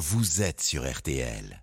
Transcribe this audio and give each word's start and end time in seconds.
vous 0.00 0.40
êtes 0.40 0.62
sur 0.62 0.90
RTL. 0.90 1.62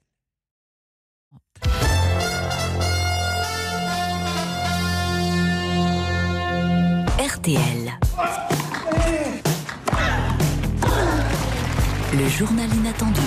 RTL. 7.17 7.99
Le 12.13 12.29
journal 12.29 12.71
inattendu. 12.75 13.21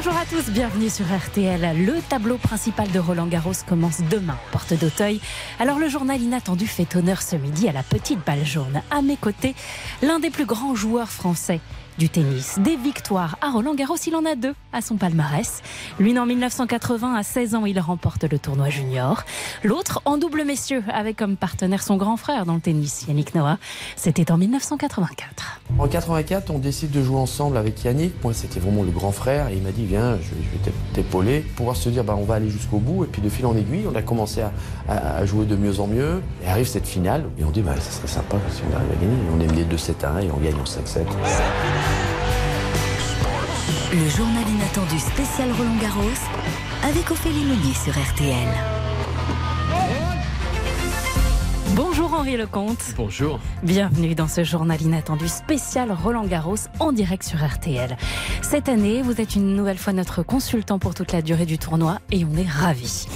Bonjour 0.00 0.16
à 0.16 0.24
tous, 0.26 0.52
bienvenue 0.52 0.90
sur 0.90 1.06
RTL. 1.06 1.84
Le 1.84 2.00
tableau 2.08 2.36
principal 2.36 2.88
de 2.92 3.00
Roland 3.00 3.26
Garros 3.26 3.50
commence 3.66 4.00
demain, 4.08 4.38
porte 4.52 4.72
d'Auteuil. 4.72 5.20
Alors 5.58 5.80
le 5.80 5.88
journal 5.88 6.22
inattendu 6.22 6.68
fait 6.68 6.94
honneur 6.94 7.20
ce 7.20 7.34
midi 7.34 7.68
à 7.68 7.72
la 7.72 7.82
petite 7.82 8.24
balle 8.24 8.44
jaune. 8.44 8.80
À 8.92 9.02
mes 9.02 9.16
côtés, 9.16 9.56
l'un 10.00 10.20
des 10.20 10.30
plus 10.30 10.44
grands 10.44 10.76
joueurs 10.76 11.10
français, 11.10 11.58
du 11.98 12.08
tennis. 12.08 12.58
Des 12.60 12.76
victoires 12.76 13.36
à 13.42 13.50
Roland 13.50 13.74
Garros, 13.74 13.96
il 14.06 14.14
en 14.14 14.24
a 14.24 14.36
deux 14.36 14.54
à 14.72 14.80
son 14.80 14.96
palmarès. 14.96 15.62
L'une 15.98 16.18
en 16.18 16.26
1980, 16.26 17.14
à 17.14 17.22
16 17.22 17.54
ans, 17.56 17.66
il 17.66 17.78
remporte 17.80 18.24
le 18.24 18.38
tournoi 18.38 18.68
junior. 18.70 19.24
L'autre 19.64 20.00
en 20.04 20.16
double 20.16 20.44
messieurs, 20.44 20.84
avec 20.92 21.16
comme 21.16 21.36
partenaire 21.36 21.82
son 21.82 21.96
grand 21.96 22.16
frère 22.16 22.46
dans 22.46 22.54
le 22.54 22.60
tennis, 22.60 23.04
Yannick 23.08 23.34
Noah. 23.34 23.58
C'était 23.96 24.30
en 24.30 24.38
1984. 24.38 25.60
En 25.78 25.88
84, 25.88 26.50
on 26.50 26.58
décide 26.58 26.90
de 26.90 27.02
jouer 27.02 27.18
ensemble 27.18 27.56
avec 27.56 27.82
Yannick. 27.84 28.12
Moi, 28.22 28.32
c'était 28.32 28.60
vraiment 28.60 28.82
le 28.84 28.90
grand 28.90 29.12
frère 29.12 29.48
et 29.48 29.56
il 29.56 29.62
m'a 29.62 29.72
dit 29.72 29.84
Viens, 29.84 30.18
je 30.22 30.30
vais 30.30 30.72
t'épauler. 30.94 31.40
Pouvoir 31.40 31.76
se 31.76 31.88
dire 31.88 32.04
bah, 32.04 32.14
On 32.16 32.24
va 32.24 32.34
aller 32.34 32.50
jusqu'au 32.50 32.78
bout. 32.78 33.04
Et 33.04 33.06
puis, 33.08 33.20
de 33.20 33.28
fil 33.28 33.44
en 33.46 33.56
aiguille, 33.56 33.86
on 33.90 33.94
a 33.94 34.02
commencé 34.02 34.42
à, 34.88 35.26
jouer 35.26 35.46
de 35.46 35.56
mieux 35.56 35.80
en 35.80 35.86
mieux. 35.86 36.22
Et 36.44 36.48
arrive 36.48 36.66
cette 36.66 36.86
finale. 36.86 37.24
Et 37.38 37.44
on 37.44 37.50
dit 37.50 37.62
bah, 37.62 37.74
Ça 37.80 37.90
serait 37.90 38.08
sympa 38.08 38.36
si 38.50 38.62
on 38.70 38.76
arrive 38.76 38.90
à 38.92 38.94
gagner. 38.94 39.16
on 39.36 39.40
est 39.40 39.46
mené 39.46 39.64
2-7-1 39.64 40.26
et 40.26 40.30
on 40.30 40.38
gagne 40.38 40.54
en 40.54 40.64
5-7. 40.64 41.06
Le 43.92 44.08
journal 44.08 44.44
inattendu 44.48 44.98
spécial 44.98 45.50
Roland 45.52 45.76
Garros 45.80 46.20
avec 46.84 47.10
Ophélie 47.10 47.44
Meunier 47.44 47.74
sur 47.74 47.92
RTL. 47.92 48.87
Bonjour 51.78 52.12
Henri 52.12 52.36
Lecomte. 52.36 52.92
Bonjour. 52.96 53.38
Bienvenue 53.62 54.16
dans 54.16 54.26
ce 54.26 54.42
journal 54.42 54.82
inattendu 54.82 55.28
spécial 55.28 55.92
Roland 55.92 56.26
Garros 56.26 56.56
en 56.80 56.90
direct 56.90 57.22
sur 57.22 57.38
RTL. 57.38 57.96
Cette 58.42 58.68
année, 58.68 59.00
vous 59.00 59.20
êtes 59.20 59.36
une 59.36 59.54
nouvelle 59.54 59.78
fois 59.78 59.92
notre 59.92 60.24
consultant 60.24 60.80
pour 60.80 60.96
toute 60.96 61.12
la 61.12 61.22
durée 61.22 61.46
du 61.46 61.56
tournoi 61.56 62.00
et 62.10 62.24
on 62.24 62.36
est 62.36 62.48
ravis. 62.48 63.06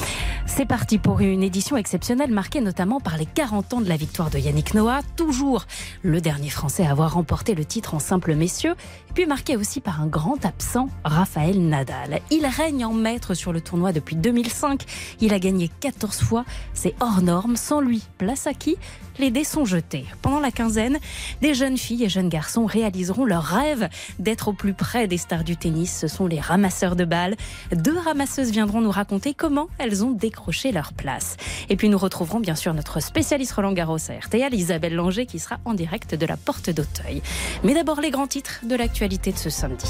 C'est 0.47 0.67
parti 0.67 0.99
pour 0.99 1.21
une 1.21 1.43
édition 1.43 1.79
exceptionnelle 1.79 2.31
marquée 2.31 2.61
notamment 2.61 3.01
par 3.01 3.17
les 3.17 3.25
40 3.25 3.75
ans 3.75 3.81
de 3.81 3.89
la 3.89 3.97
victoire 3.97 4.29
de 4.29 4.39
Yannick 4.39 4.75
Noah, 4.75 5.01
toujours 5.17 5.65
le 6.03 6.21
dernier 6.21 6.51
Français 6.51 6.85
à 6.85 6.91
avoir 6.91 7.15
remporté 7.15 7.55
le 7.55 7.65
titre 7.65 7.95
en 7.95 7.99
simple 7.99 8.35
messieurs, 8.35 8.75
et 9.09 9.13
puis 9.15 9.25
marqué 9.25 9.57
aussi 9.57 9.81
par 9.81 10.03
un 10.03 10.07
grand 10.07 10.45
absent, 10.45 10.89
Raphaël 11.05 11.59
Nadal. 11.67 12.21
Il 12.31 12.45
règne 12.45 12.85
en 12.85 12.93
maître 12.93 13.33
sur 13.33 13.53
le 13.53 13.63
tournoi 13.63 13.93
depuis 13.93 14.15
2005, 14.15 14.85
il 15.21 15.33
a 15.33 15.39
gagné 15.39 15.71
14 15.81 16.21
fois, 16.21 16.45
c'est 16.75 16.95
hors 17.01 17.23
norme, 17.23 17.57
sans 17.57 17.81
lui, 17.81 18.03
place 18.19 18.47
à 18.47 18.52
qui 18.55 18.77
les 19.19 19.31
dés 19.31 19.45
sont 19.45 19.64
jetés. 19.64 20.06
Pendant 20.22 20.41
la 20.41 20.50
quinzaine, 20.50 20.98
des 21.41 21.55
jeunes 21.55 21.77
filles 21.77 22.05
et 22.05 22.08
jeunes 22.08 22.28
garçons 22.28 22.64
réaliseront 22.64 23.25
leur 23.25 23.42
rêve 23.42 23.89
d'être 24.19 24.48
au 24.48 24.53
plus 24.53 24.72
près 24.72 25.06
des 25.06 25.19
stars 25.19 25.45
du 25.45 25.56
tennis. 25.56 25.97
Ce 25.98 26.08
sont 26.08 26.27
les 26.27 26.41
ramasseurs 26.41 26.97
de 26.97 27.05
balles. 27.05 27.36
Deux 27.73 27.98
ramasseuses 27.98 28.50
viendront 28.50 28.80
nous 28.80 28.91
raconter 28.91 29.34
comment 29.34 29.69
elles 29.78 30.05
ont 30.05 30.12
décroché 30.12 30.73
leur 30.73 30.92
place. 30.92 31.36
Et 31.69 31.77
puis 31.77 31.89
nous 31.89 31.98
retrouverons 31.98 32.41
bien 32.41 32.55
sûr 32.55 32.73
notre 32.75 33.00
spécialiste 33.00 33.53
Roland 33.53 33.73
Garros 33.73 33.97
RTL, 33.97 34.55
Isabelle 34.55 34.95
Langer, 34.95 35.27
qui 35.27 35.39
sera 35.39 35.58
en 35.64 35.75
direct 35.75 36.14
de 36.14 36.27
la 36.27 36.36
porte 36.36 36.70
d'Auteuil. 36.70 37.23
Mais 37.64 37.75
d'abord 37.75 38.00
les 38.00 38.11
grands 38.11 38.27
titres 38.27 38.61
de 38.64 38.75
l'actualité 38.75 39.33
de 39.33 39.39
ce 39.39 39.50
samedi. 39.50 39.86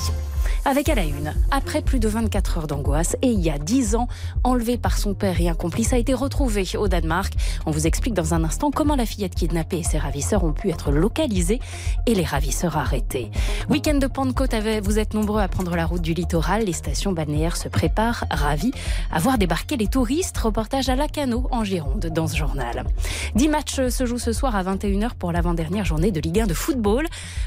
Avec 0.64 0.88
à 0.88 0.94
la 0.94 1.05
une, 1.05 1.34
après 1.50 1.83
plus 1.83 1.98
de 1.98 2.08
24 2.08 2.58
heures 2.58 2.66
d'angoisse 2.66 3.16
et 3.22 3.28
il 3.28 3.40
y 3.40 3.50
a 3.50 3.58
10 3.58 3.96
ans, 3.96 4.08
enlevé 4.44 4.78
par 4.78 4.96
son 4.96 5.14
père 5.14 5.40
et 5.40 5.48
un 5.48 5.55
complice, 5.55 5.92
a 5.92 5.98
été 5.98 6.14
retrouvé 6.14 6.64
au 6.77 6.86
Danemark. 6.89 7.33
On 7.67 7.70
vous 7.70 7.86
explique 7.86 8.14
dans 8.14 8.34
un 8.34 8.45
instant 8.45 8.52
comment 8.74 8.96
la 8.96 9.07
fillette 9.07 9.35
kidnappée 9.35 9.79
et 9.79 9.83
ses 9.83 9.98
ravisseurs 9.98 10.45
ont 10.45 10.52
pu 10.52 10.70
être 10.70 10.90
localisés 10.90 11.61
et 12.07 12.14
les 12.14 12.24
ravisseurs 12.24 12.77
arrêtés. 12.77 13.30
Week-end 13.68 13.95
de 13.95 14.07
Pentecôte, 14.07 14.55
vous 14.83 14.98
êtes 14.98 15.14
nombreux 15.14 15.40
à 15.40 15.48
prendre 15.48 15.74
la 15.74 15.86
route 15.86 16.02
du 16.02 16.14
littoral. 16.14 16.64
Les 16.64 16.73
stations 16.73 17.13
balnéaires 17.13 17.57
se 17.57 17.68
préparent, 17.68 18.24
ravis, 18.30 18.73
à 19.11 19.18
voir 19.18 19.39
débarquer 19.39 19.77
les 19.77 19.86
touristes. 19.86 20.39
Reportage 20.39 20.89
à 20.89 20.96
Lacano 20.96 21.48
en 21.51 21.64
Gironde 21.64 22.07
dans 22.07 22.27
ce 22.27 22.36
journal. 22.36 22.85
10 23.35 23.48
matchs 23.48 23.89
se 23.89 24.07
jouent 24.07 24.18
ce 24.18 24.33
soir 24.33 24.55
à 24.55 24.63
21h 24.63 25.14
pour 25.19 25.33
l'avant-dernière 25.33 25.84
journée 25.84 26.11
de 26.11 26.20
Ligue 26.20 26.40
1 26.40 26.46
de 26.46 26.55
football. 26.55 27.07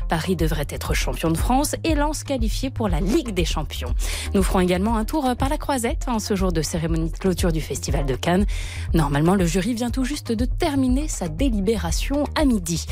Paris 0.09 0.35
devrait 0.35 0.67
être 0.69 0.93
champion 0.93 1.29
de 1.29 1.37
France 1.37 1.75
et 1.83 1.95
Lens 1.95 2.23
qualifié 2.23 2.69
pour 2.69 2.89
la 2.89 2.99
Ligue 2.99 3.33
des 3.33 3.45
Champions. 3.45 3.93
Nous 4.33 4.43
ferons 4.43 4.59
également 4.59 4.97
un 4.97 5.05
tour 5.05 5.35
par 5.37 5.49
la 5.49 5.57
croisette 5.57 6.05
en 6.07 6.19
ce 6.19 6.35
jour 6.35 6.51
de 6.51 6.61
cérémonie 6.61 7.11
de 7.11 7.17
clôture 7.17 7.51
du 7.51 7.61
Festival 7.61 8.05
de 8.05 8.16
Cannes. 8.16 8.45
Normalement, 8.93 9.35
le 9.35 9.45
jury 9.45 9.73
vient 9.73 9.91
tout 9.91 10.05
juste 10.05 10.31
de 10.31 10.45
terminer 10.45 10.94
sa 11.07 11.28
délibération 11.28 12.25
à 12.35 12.45
midi. 12.45 12.85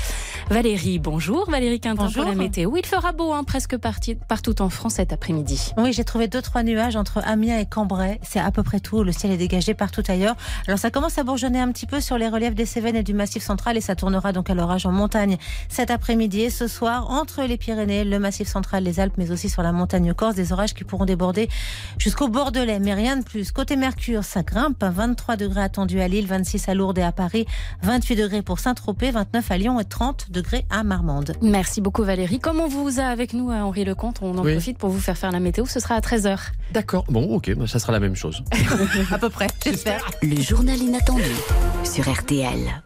Valérie, 0.50 1.00
bonjour. 1.00 1.50
Valérie 1.50 1.80
Quintin 1.80 2.04
bonjour. 2.04 2.24
pour 2.24 2.32
la 2.32 2.38
météo. 2.38 2.76
Il 2.76 2.86
fera 2.86 3.12
beau 3.12 3.34
hein, 3.34 3.44
presque 3.44 3.78
partout 3.78 4.62
en 4.62 4.70
France 4.70 4.96
cet 4.96 5.14
après-midi. 5.14 5.72
Oui, 5.78 5.94
j'ai 5.94 6.04
trouvé 6.04 6.28
deux 6.28 6.42
trois 6.42 6.64
nuages 6.64 6.96
entre 6.96 7.22
Amiens 7.26 7.58
et 7.60 7.66
Cambrai. 7.66 8.20
C'est 8.22 8.40
à 8.40 8.52
peu 8.52 8.64
près 8.64 8.80
tout. 8.80 9.04
Le 9.04 9.12
ciel 9.12 9.32
est 9.32 9.38
dégagé 9.38 9.74
partout 9.74 10.04
ailleurs. 10.08 10.36
Alors 10.68 10.80
ça 10.80 10.92
commence 10.92 11.18
à 11.18 11.24
bourgeonner 11.24 11.60
un 11.60 11.72
petit 11.72 11.86
peu 11.86 12.02
sur 12.02 12.18
les 12.18 12.28
reliefs 12.28 12.56
des 12.56 12.66
Cévennes 12.66 12.96
et 12.96 13.04
du 13.04 13.14
Massif 13.14 13.42
central 13.44 13.78
et 13.78 13.82
ça 13.82 13.96
tournera 13.96 14.34
donc 14.34 14.50
à 14.50 14.54
l'orage 14.54 14.86
en 14.86 14.92
montagne 14.92 15.38
cet 15.70 15.90
après-midi 15.90 16.42
et 16.42 16.50
ce 16.50 16.68
soir 16.68 17.10
entre 17.10 17.44
les 17.44 17.58
Pyrénées, 17.58 18.04
le 18.04 18.20
Massif 18.20 18.48
central, 18.48 18.84
les 18.84 19.00
Alpes, 19.00 19.16
mais 19.18 19.32
aussi 19.32 19.50
sur 19.50 19.64
la 19.64 19.72
montagne 19.72 20.14
Corse, 20.14 20.36
des 20.36 20.52
orages 20.52 20.74
qui 20.74 20.84
pourront 20.84 21.06
déborder 21.06 21.50
jusqu'au 21.98 22.28
Bordelais, 22.28 22.80
mais 22.80 22.94
rien 22.94 23.18
de 23.18 23.24
plus. 23.24 23.52
Côté 23.52 23.76
Mercure, 23.76 24.24
ça 24.24 24.44
grimpe, 24.44 24.84
23 24.84 25.36
degrés 25.38 25.62
attendus 25.62 26.02
à 26.02 26.08
Lille, 26.08 26.28
26 26.28 26.70
à 26.70 26.74
Lourdes 26.74 26.98
et 26.98 27.04
à 27.04 27.12
Paris, 27.12 27.46
28 27.94 28.16
degrés 28.16 28.42
pour 28.42 28.58
Saint-Tropez, 28.58 29.12
29 29.12 29.52
à 29.52 29.58
Lyon 29.60 29.80
et 29.80 29.86
30 29.86 30.32
degrés 30.32 30.66
à 30.72 30.82
Marmande. 30.82 31.36
Merci 31.44 31.80
beaucoup 31.80 32.02
Valérie. 32.02 32.40
Comme 32.40 32.60
on 32.60 32.68
vous 32.68 33.00
a 33.00 33.04
avec 33.04 33.34
nous, 33.34 33.52
hein, 33.52 33.64
Henri 33.64 33.86
Lecomte, 33.86 34.18
on 34.24 34.36
en 34.36 34.42
profite 34.42 34.80
pour 34.80 34.90
vous 34.90 35.00
faire 35.00 35.16
faire 35.16 35.32
la 35.32 35.40
météo, 35.40 35.68
ce 35.68 35.80
sera 35.80 35.94
à 35.94 36.00
13h. 36.00 36.40
D'accord, 36.72 37.06
bon 37.10 37.36
ok, 37.36 37.54
bah, 37.54 37.68
ça 37.68 37.78
sera 37.78 37.92
la 37.92 38.00
même 38.00 38.16
chose. 38.16 38.44
à 39.12 39.20
peu 39.20 39.30
près, 39.30 39.46
j'espère. 39.64 40.10
Le 40.24 40.42
journal 40.42 40.80
inattendu 40.80 41.36
sur 41.84 42.12
RTL. 42.12 42.82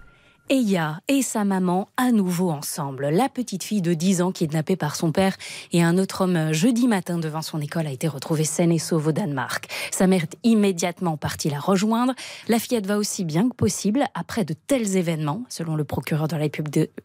Eya 0.50 1.02
et 1.10 1.22
sa 1.24 1.44
maman 1.44 1.90
à 1.98 2.14
nouveau 2.14 2.52
ensemble. 2.52 3.10
La 3.10 3.28
petite 3.28 3.64
fille 3.64 3.82
de 3.82 3.94
10 3.94 4.22
ans 4.22 4.32
kidnappée 4.32 4.78
par 4.78 4.96
son 4.96 5.12
père 5.12 5.36
et 5.74 5.84
un 5.84 5.98
autre 5.98 6.22
homme 6.22 6.54
jeudi 6.54 6.88
matin 6.88 7.18
devant 7.18 7.42
son 7.42 7.60
école 7.60 7.86
a 7.86 7.92
été 7.92 8.08
retrouvée 8.08 8.46
saine 8.46 8.72
et 8.72 8.80
sauve 8.80 9.08
au 9.08 9.12
Danemark. 9.12 9.68
Sa 9.92 10.08
mère 10.08 10.24
est 10.24 10.38
immédiatement 10.44 11.18
partie 11.18 11.50
la 11.50 11.60
rejoindre. 11.60 12.14
La 12.48 12.60
fillette 12.60 12.86
va 12.86 12.98
aussi 12.98 13.26
bien 13.26 13.50
que 13.50 13.56
possible 13.56 14.06
après 14.14 14.46
de 14.46 14.54
tels 14.54 14.96
événements, 14.96 15.44
selon 15.50 15.76
le 15.76 15.84
procureur 15.84 16.30
de 16.30 16.38
la 16.38 16.48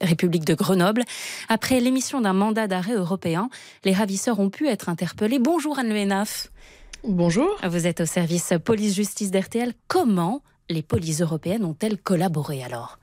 République 0.00 0.44
de 0.44 0.54
Grenoble. 0.54 1.02
Après 1.48 1.80
l'émission 1.80 2.20
d'un 2.20 2.34
mandat 2.34 2.68
d'arrêt 2.68 2.94
européen, 2.94 3.50
les 3.84 3.92
ravisseurs 3.92 4.38
ont 4.38 4.50
pu 4.50 4.68
être 4.68 4.88
interpellés. 4.88 5.40
Bonjour 5.40 5.80
Anne 5.80 5.88
Le 5.88 6.24
Bonjour. 7.08 7.56
Vous 7.68 7.88
êtes 7.88 8.02
au 8.02 8.06
service 8.06 8.54
police-justice 8.64 9.32
d'RTL. 9.32 9.72
Comment 9.88 10.42
les 10.70 10.82
polices 10.82 11.22
européennes 11.22 11.64
ont-elles 11.64 11.98
collaboré 11.98 12.62
alors? 12.62 12.98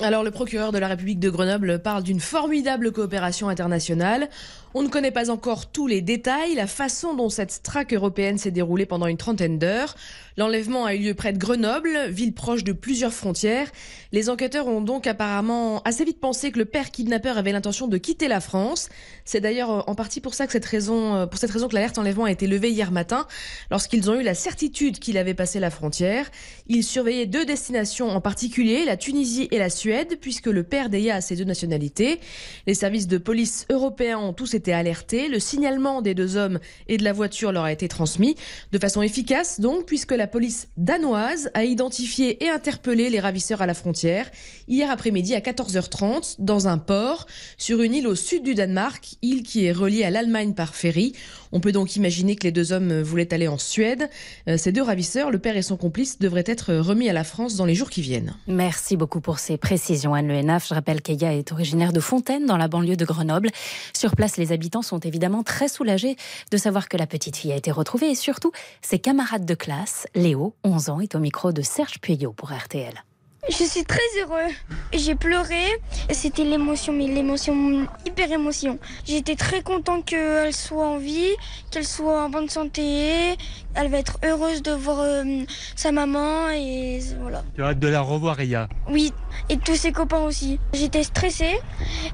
Alors 0.00 0.22
le 0.22 0.30
procureur 0.30 0.72
de 0.72 0.78
la 0.78 0.88
République 0.88 1.18
de 1.18 1.30
Grenoble 1.30 1.80
parle 1.80 2.02
d'une 2.02 2.20
formidable 2.20 2.92
coopération 2.92 3.48
internationale. 3.48 4.28
On 4.74 4.82
ne 4.82 4.88
connaît 4.88 5.10
pas 5.10 5.30
encore 5.30 5.70
tous 5.70 5.86
les 5.86 6.02
détails, 6.02 6.54
la 6.54 6.66
façon 6.66 7.14
dont 7.14 7.30
cette 7.30 7.62
traque 7.62 7.94
européenne 7.94 8.36
s'est 8.36 8.50
déroulée 8.50 8.84
pendant 8.84 9.06
une 9.06 9.16
trentaine 9.16 9.58
d'heures. 9.58 9.94
L'enlèvement 10.36 10.84
a 10.84 10.94
eu 10.94 10.98
lieu 10.98 11.14
près 11.14 11.32
de 11.32 11.38
Grenoble, 11.38 12.08
ville 12.10 12.32
proche 12.32 12.62
de 12.62 12.72
plusieurs 12.72 13.12
frontières. 13.12 13.72
Les 14.12 14.30
enquêteurs 14.30 14.68
ont 14.68 14.80
donc 14.80 15.06
apparemment 15.06 15.82
assez 15.82 16.04
vite 16.04 16.20
pensé 16.20 16.52
que 16.52 16.58
le 16.58 16.64
père 16.64 16.90
kidnappeur 16.90 17.38
avait 17.38 17.50
l'intention 17.50 17.88
de 17.88 17.96
quitter 17.96 18.28
la 18.28 18.40
France. 18.40 18.88
C'est 19.24 19.40
d'ailleurs 19.40 19.88
en 19.88 19.94
partie 19.94 20.20
pour 20.20 20.34
ça 20.34 20.46
que 20.46 20.52
cette 20.52 20.66
raison, 20.66 21.26
pour 21.26 21.40
cette 21.40 21.50
raison 21.50 21.66
que 21.66 21.74
l'alerte 21.74 21.98
enlèvement 21.98 22.24
a 22.24 22.30
été 22.30 22.46
levée 22.46 22.70
hier 22.70 22.92
matin, 22.92 23.26
lorsqu'ils 23.70 24.10
ont 24.10 24.20
eu 24.20 24.22
la 24.22 24.34
certitude 24.34 24.98
qu'il 24.98 25.18
avait 25.18 25.34
passé 25.34 25.58
la 25.60 25.70
frontière. 25.70 26.30
Ils 26.68 26.84
surveillaient 26.84 27.26
deux 27.26 27.44
destinations 27.44 28.10
en 28.10 28.20
particulier, 28.20 28.84
la 28.84 28.96
Tunisie 28.96 29.48
et 29.50 29.58
la 29.58 29.70
Suède, 29.70 30.18
puisque 30.20 30.46
le 30.46 30.62
père 30.62 30.88
d'Eya 30.88 31.16
a 31.16 31.20
ces 31.20 31.36
deux 31.36 31.44
nationalités. 31.44 32.20
Les 32.66 32.74
services 32.74 33.08
de 33.08 33.18
police 33.18 33.66
européens 33.70 34.18
ont 34.18 34.32
tous 34.32 34.46
été 34.58 34.72
alertés. 34.72 35.28
Le 35.28 35.38
signalement 35.38 36.02
des 36.02 36.14
deux 36.14 36.36
hommes 36.36 36.58
et 36.88 36.98
de 36.98 37.04
la 37.04 37.12
voiture 37.12 37.52
leur 37.52 37.64
a 37.64 37.72
été 37.72 37.88
transmis 37.88 38.36
de 38.72 38.78
façon 38.78 39.00
efficace 39.02 39.60
donc 39.60 39.86
puisque 39.86 40.12
la 40.12 40.26
police 40.26 40.68
danoise 40.76 41.50
a 41.54 41.64
identifié 41.64 42.44
et 42.44 42.48
interpellé 42.50 43.08
les 43.08 43.20
ravisseurs 43.20 43.62
à 43.62 43.66
la 43.66 43.74
frontière 43.74 44.30
hier 44.66 44.90
après-midi 44.90 45.34
à 45.34 45.40
14h30 45.40 46.36
dans 46.38 46.68
un 46.68 46.78
port 46.78 47.26
sur 47.56 47.82
une 47.82 47.94
île 47.94 48.06
au 48.06 48.14
sud 48.14 48.42
du 48.42 48.54
Danemark, 48.54 49.16
île 49.22 49.42
qui 49.42 49.64
est 49.64 49.72
reliée 49.72 50.04
à 50.04 50.10
l'Allemagne 50.10 50.54
par 50.54 50.74
ferry. 50.74 51.14
On 51.52 51.60
peut 51.60 51.72
donc 51.72 51.96
imaginer 51.96 52.36
que 52.36 52.44
les 52.44 52.52
deux 52.52 52.72
hommes 52.72 53.00
voulaient 53.02 53.32
aller 53.32 53.48
en 53.48 53.58
Suède. 53.58 54.08
Euh, 54.48 54.56
ces 54.56 54.72
deux 54.72 54.82
ravisseurs, 54.82 55.30
le 55.30 55.38
père 55.38 55.56
et 55.56 55.62
son 55.62 55.76
complice, 55.76 56.18
devraient 56.18 56.44
être 56.46 56.74
remis 56.74 57.08
à 57.08 57.12
la 57.12 57.24
France 57.24 57.56
dans 57.56 57.64
les 57.64 57.74
jours 57.74 57.90
qui 57.90 58.02
viennent. 58.02 58.34
Merci 58.46 58.96
beaucoup 58.96 59.20
pour 59.20 59.38
ces 59.38 59.56
précisions, 59.56 60.14
Anne 60.14 60.28
Le 60.28 60.40
Je 60.40 60.74
rappelle 60.74 61.02
qu'Eya 61.02 61.34
est 61.34 61.52
originaire 61.52 61.92
de 61.92 62.00
Fontaine, 62.00 62.46
dans 62.46 62.56
la 62.56 62.68
banlieue 62.68 62.96
de 62.96 63.04
Grenoble. 63.04 63.50
Sur 63.94 64.16
place, 64.16 64.36
les 64.36 64.52
habitants 64.52 64.82
sont 64.82 65.00
évidemment 65.00 65.42
très 65.42 65.68
soulagés 65.68 66.16
de 66.50 66.56
savoir 66.56 66.88
que 66.88 66.96
la 66.96 67.06
petite 67.06 67.36
fille 67.36 67.52
a 67.52 67.56
été 67.56 67.70
retrouvée 67.70 68.10
et 68.10 68.14
surtout, 68.14 68.52
ses 68.82 68.98
camarades 68.98 69.44
de 69.44 69.54
classe, 69.54 70.06
Léo, 70.14 70.54
11 70.64 70.90
ans, 70.90 71.00
est 71.00 71.14
au 71.14 71.20
micro 71.20 71.52
de 71.52 71.62
Serge 71.62 72.00
Puyot 72.00 72.32
pour 72.32 72.50
RTL. 72.52 73.04
Je 73.46 73.64
suis 73.64 73.84
très 73.84 74.00
heureux. 74.20 74.52
J'ai 74.92 75.14
pleuré. 75.14 75.64
C'était 76.10 76.44
l'émotion, 76.44 76.92
mais 76.92 77.06
l'émotion, 77.06 77.86
hyper 78.04 78.30
émotion. 78.32 78.78
J'étais 79.06 79.36
très 79.36 79.62
content 79.62 80.02
qu'elle 80.02 80.52
soit 80.52 80.86
en 80.86 80.98
vie, 80.98 81.30
qu'elle 81.70 81.86
soit 81.86 82.24
en 82.24 82.30
bonne 82.30 82.48
santé. 82.48 83.36
Elle 83.74 83.90
va 83.90 83.98
être 83.98 84.18
heureuse 84.24 84.62
de 84.62 84.72
voir 84.72 84.98
euh, 85.00 85.44
sa 85.76 85.92
maman 85.92 86.50
et 86.50 87.00
voilà. 87.20 87.42
Tu 87.54 87.62
as 87.62 87.68
hâte 87.68 87.78
de 87.78 87.88
la 87.88 88.00
revoir, 88.00 88.36
Ria 88.36 88.68
Oui, 88.88 89.12
et 89.48 89.56
tous 89.56 89.76
ses 89.76 89.92
copains 89.92 90.24
aussi. 90.24 90.58
J'étais 90.74 91.04
stressée. 91.04 91.58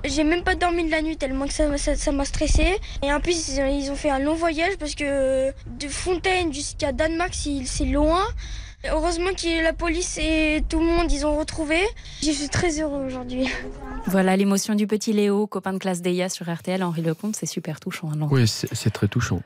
J'ai 0.04 0.24
même 0.24 0.44
pas 0.44 0.54
dormi 0.54 0.84
de 0.84 0.90
la 0.90 1.02
nuit 1.02 1.16
tellement 1.16 1.46
que 1.46 1.54
ça 1.54 1.66
m'a 1.66 1.78
ça, 1.78 2.24
stressée. 2.24 2.78
Et 3.02 3.12
en 3.12 3.20
plus, 3.20 3.56
ils 3.56 3.90
ont 3.90 3.96
fait 3.96 4.10
un 4.10 4.18
long 4.18 4.34
voyage 4.34 4.76
parce 4.78 4.94
que 4.94 5.50
de 5.50 5.88
Fontaine 5.88 6.52
jusqu'à 6.52 6.92
Danemark, 6.92 7.34
c'est 7.64 7.84
loin. 7.86 8.24
Heureusement 8.90 9.30
que 9.30 9.62
la 9.62 9.72
police 9.72 10.18
et 10.18 10.62
tout 10.68 10.78
le 10.78 10.84
monde, 10.84 11.10
ils 11.10 11.24
ont 11.24 11.36
retrouvé. 11.36 11.78
Je 12.22 12.30
suis 12.30 12.48
très 12.48 12.80
heureux 12.80 13.04
aujourd'hui. 13.06 13.48
Voilà 14.06 14.36
l'émotion 14.36 14.74
du 14.74 14.86
petit 14.86 15.12
Léo, 15.12 15.46
copain 15.46 15.72
de 15.72 15.78
classe 15.78 16.02
d'Eya 16.02 16.28
sur 16.28 16.52
RTL, 16.52 16.82
Henri 16.82 17.00
Lecomte, 17.00 17.36
c'est 17.36 17.46
super 17.46 17.80
touchant. 17.80 18.10
Hein, 18.12 18.28
oui, 18.30 18.46
c'est 18.46 18.90
très 18.90 19.08
touchant. 19.08 19.40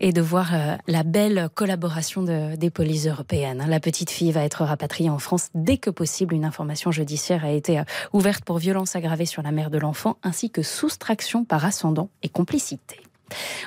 Et, 0.00 0.12
de 0.12 0.20
voir 0.20 0.54
euh, 0.54 0.76
la 0.86 1.02
belle 1.02 1.48
collaboration 1.54 2.22
des 2.22 2.70
polices 2.70 3.06
européennes. 3.06 3.62
Hein. 3.62 3.66
La 3.66 3.80
petite 3.80 4.10
fille 4.10 4.30
va 4.30 4.44
être 4.44 4.62
rapatriée 4.64 5.10
en 5.10 5.18
France 5.18 5.48
dès 5.54 5.78
que 5.78 5.90
possible. 5.90 6.34
Une 6.34 6.44
information 6.44 6.92
judiciaire 6.92 7.44
a 7.44 7.50
été 7.50 7.78
euh, 7.78 7.84
ouverte 8.12 8.44
pour 8.44 8.58
violence 8.58 8.94
aggravée 8.94 9.26
sur 9.26 9.42
la 9.42 9.50
mère 9.50 9.70
de 9.70 9.78
l'enfant, 9.78 10.18
ainsi 10.22 10.50
que 10.50 10.62
soustraction 10.62 11.44
par 11.44 11.64
ascendant 11.64 12.10
et 12.22 12.28
complicité. 12.28 13.00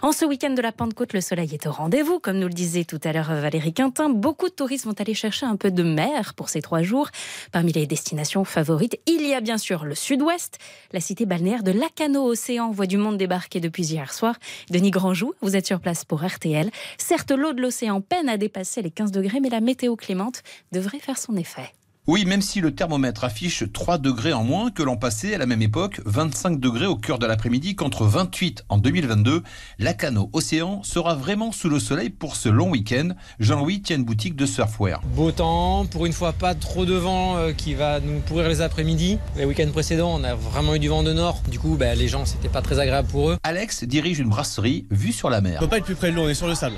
En 0.01 0.11
ce 0.11 0.25
week-end 0.25 0.51
de 0.51 0.61
la 0.61 0.71
Pentecôte, 0.71 1.13
le 1.13 1.21
soleil 1.21 1.53
est 1.53 1.65
au 1.65 1.71
rendez-vous, 1.71 2.19
comme 2.19 2.37
nous 2.37 2.47
le 2.47 2.53
disait 2.53 2.83
tout 2.83 2.99
à 3.03 3.11
l'heure 3.11 3.33
Valérie 3.33 3.73
Quintin. 3.73 4.09
Beaucoup 4.09 4.47
de 4.47 4.53
touristes 4.53 4.85
vont 4.85 4.93
aller 4.93 5.13
chercher 5.13 5.45
un 5.45 5.55
peu 5.55 5.71
de 5.71 5.83
mer 5.83 6.33
pour 6.35 6.49
ces 6.49 6.61
trois 6.61 6.83
jours. 6.83 7.09
Parmi 7.51 7.71
les 7.71 7.87
destinations 7.87 8.43
favorites, 8.43 8.97
il 9.07 9.27
y 9.27 9.33
a 9.33 9.41
bien 9.41 9.57
sûr 9.57 9.85
le 9.85 9.95
sud-ouest, 9.95 10.59
la 10.91 10.99
cité 10.99 11.25
balnéaire 11.25 11.63
de 11.63 11.71
Lacano-Océan, 11.71 12.71
voit 12.71 12.85
du 12.85 12.97
monde 12.97 13.17
débarquer 13.17 13.59
depuis 13.59 13.85
hier 13.85 14.13
soir. 14.13 14.35
Denis 14.69 14.91
Grandjou, 14.91 15.33
vous 15.41 15.55
êtes 15.55 15.65
sur 15.65 15.79
place 15.79 16.05
pour 16.05 16.23
RTL. 16.23 16.69
Certes, 16.97 17.31
l'eau 17.31 17.53
de 17.53 17.61
l'océan 17.61 18.01
peine 18.01 18.29
à 18.29 18.37
dépasser 18.37 18.81
les 18.81 18.91
15 18.91 19.11
degrés, 19.11 19.39
mais 19.39 19.49
la 19.49 19.61
météo 19.61 19.95
clémente 19.95 20.43
devrait 20.71 20.99
faire 20.99 21.17
son 21.17 21.35
effet. 21.35 21.73
Oui, 22.09 22.23
même 22.23 22.41
si 22.41 22.61
le 22.61 22.73
thermomètre 22.73 23.25
affiche 23.25 23.65
3 23.73 23.97
degrés 23.97 24.31
en 24.31 24.45
moins 24.45 24.71
que 24.71 24.81
l'an 24.81 24.95
passé, 24.95 25.33
à 25.33 25.37
la 25.37 25.45
même 25.45 25.61
époque, 25.61 25.99
25 26.05 26.57
degrés 26.57 26.85
au 26.85 26.95
cœur 26.95 27.19
de 27.19 27.25
l'après-midi 27.25 27.75
contre 27.75 28.05
28 28.05 28.63
en 28.69 28.77
2022, 28.77 29.43
la 29.77 29.93
Cano 29.93 30.29
Océan 30.31 30.83
sera 30.83 31.15
vraiment 31.15 31.51
sous 31.51 31.67
le 31.67 31.81
soleil 31.81 32.09
pour 32.09 32.37
ce 32.37 32.47
long 32.47 32.69
week-end. 32.69 33.09
Jean-Louis 33.41 33.81
tient 33.81 33.97
une 33.97 34.05
boutique 34.05 34.37
de 34.37 34.45
surfwear. 34.45 35.01
Beau 35.15 35.33
temps, 35.33 35.85
pour 35.85 36.05
une 36.05 36.13
fois 36.13 36.31
pas 36.31 36.55
trop 36.55 36.85
de 36.85 36.93
vent 36.93 37.35
euh, 37.35 37.51
qui 37.51 37.73
va 37.73 37.99
nous 37.99 38.21
pourrir 38.21 38.47
les 38.47 38.61
après-midi. 38.61 39.19
Les 39.35 39.43
week-ends 39.43 39.71
précédents, 39.73 40.15
on 40.17 40.23
a 40.23 40.33
vraiment 40.33 40.75
eu 40.75 40.79
du 40.79 40.87
vent 40.87 41.03
de 41.03 41.11
nord. 41.11 41.41
Du 41.51 41.59
coup, 41.59 41.75
bah, 41.77 41.93
les 41.93 42.07
gens, 42.07 42.25
c'était 42.25 42.47
pas 42.47 42.61
très 42.61 42.79
agréable 42.79 43.09
pour 43.09 43.31
eux. 43.31 43.37
Alex 43.43 43.83
dirige 43.83 44.19
une 44.19 44.29
brasserie 44.29 44.85
vue 44.91 45.11
sur 45.11 45.29
la 45.29 45.41
mer. 45.41 45.57
On 45.57 45.65
peut 45.65 45.71
pas 45.71 45.79
être 45.79 45.83
plus 45.83 45.95
près 45.95 46.11
de 46.11 46.15
l'eau, 46.15 46.23
on 46.23 46.29
est 46.29 46.35
sur 46.35 46.47
le 46.47 46.55
sable. 46.55 46.77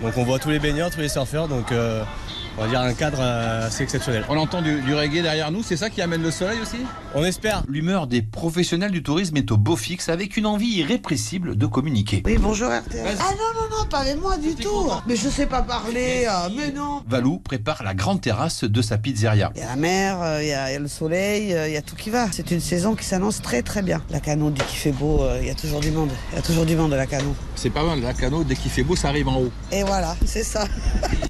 Donc 0.00 0.16
on 0.16 0.24
voit 0.24 0.38
tous 0.38 0.48
les 0.48 0.58
baigneurs, 0.58 0.90
tous 0.90 1.00
les 1.00 1.10
surfeurs, 1.10 1.48
donc 1.48 1.70
euh, 1.70 2.02
on 2.56 2.62
va 2.62 2.68
dire 2.68 2.80
un 2.80 2.94
cadre 2.94 3.18
euh, 3.20 3.66
assez 3.66 3.82
exceptionnel. 3.82 4.24
On 4.28 4.36
entend 4.36 4.62
du, 4.62 4.94
reggae 4.94 5.22
derrière 5.22 5.50
nous, 5.50 5.62
c'est 5.62 5.76
ça 5.76 5.90
qui 5.90 6.00
amène 6.02 6.22
le 6.22 6.30
soleil 6.30 6.60
aussi? 6.60 6.78
On 7.14 7.24
espère. 7.24 7.62
L'humeur 7.68 8.06
des 8.06 8.22
professionnels 8.22 8.90
du 8.90 9.02
tourisme 9.02 9.36
est 9.36 9.50
au 9.50 9.56
beau 9.56 9.76
fixe 9.76 10.08
avec 10.08 10.36
une 10.36 10.46
envie 10.46 10.78
irrépressible 10.78 11.56
de 11.56 11.66
communiquer. 11.66 12.22
Oui, 12.24 12.36
bonjour 12.38 12.70
RTL. 12.70 13.16
Ah 13.18 13.30
non, 13.32 13.60
non, 13.60 13.78
non, 13.78 13.88
pas 13.88 13.98
avec 13.98 14.20
moi 14.20 14.36
du 14.36 14.54
tout. 14.54 14.90
Mais 15.06 15.16
je 15.16 15.28
sais 15.28 15.46
pas 15.46 15.62
parler, 15.62 16.26
euh, 16.28 16.48
mais 16.56 16.70
non. 16.70 17.02
Valou 17.08 17.38
prépare 17.38 17.82
la 17.82 17.94
grande 17.94 18.20
terrasse 18.20 18.64
de 18.64 18.82
sa 18.82 18.98
pizzeria. 18.98 19.50
Il 19.54 19.60
y 19.60 19.64
a 19.64 19.68
la 19.68 19.76
mer, 19.76 20.22
euh, 20.22 20.42
il 20.42 20.48
y, 20.48 20.52
a, 20.52 20.78
le 20.78 20.88
soleil, 20.88 21.56
il 21.66 21.72
y 21.72 21.76
a 21.76 21.82
tout 21.82 21.96
qui 21.96 22.10
va. 22.10 22.28
C'est 22.30 22.50
une 22.50 22.60
saison 22.60 22.94
qui 22.94 23.04
s'annonce 23.04 23.42
très 23.42 23.62
très 23.62 23.82
bien. 23.82 24.02
La 24.10 24.20
Cano, 24.20 24.50
dès 24.50 24.64
qu'il 24.64 24.78
fait 24.78 24.92
beau, 24.92 25.22
il 25.40 25.46
y 25.46 25.50
a 25.50 25.54
toujours 25.54 25.80
du 25.80 25.90
monde. 25.90 26.10
Il 26.32 26.36
y 26.36 26.38
a 26.38 26.42
toujours 26.42 26.66
du 26.66 26.76
monde 26.76 26.92
de 26.92 26.96
la 26.96 27.06
Cano. 27.06 27.34
C'est 27.56 27.70
pas 27.70 27.84
mal, 27.84 28.00
la 28.00 28.14
Cano, 28.14 28.44
dès 28.44 28.54
qu'il 28.54 28.70
fait 28.70 28.82
beau, 28.82 28.96
ça 28.96 29.08
arrive 29.08 29.28
en 29.28 29.38
haut. 29.38 29.50
Et 29.72 29.82
voilà, 29.82 30.16
c'est 30.24 30.44
ça. 30.44 30.66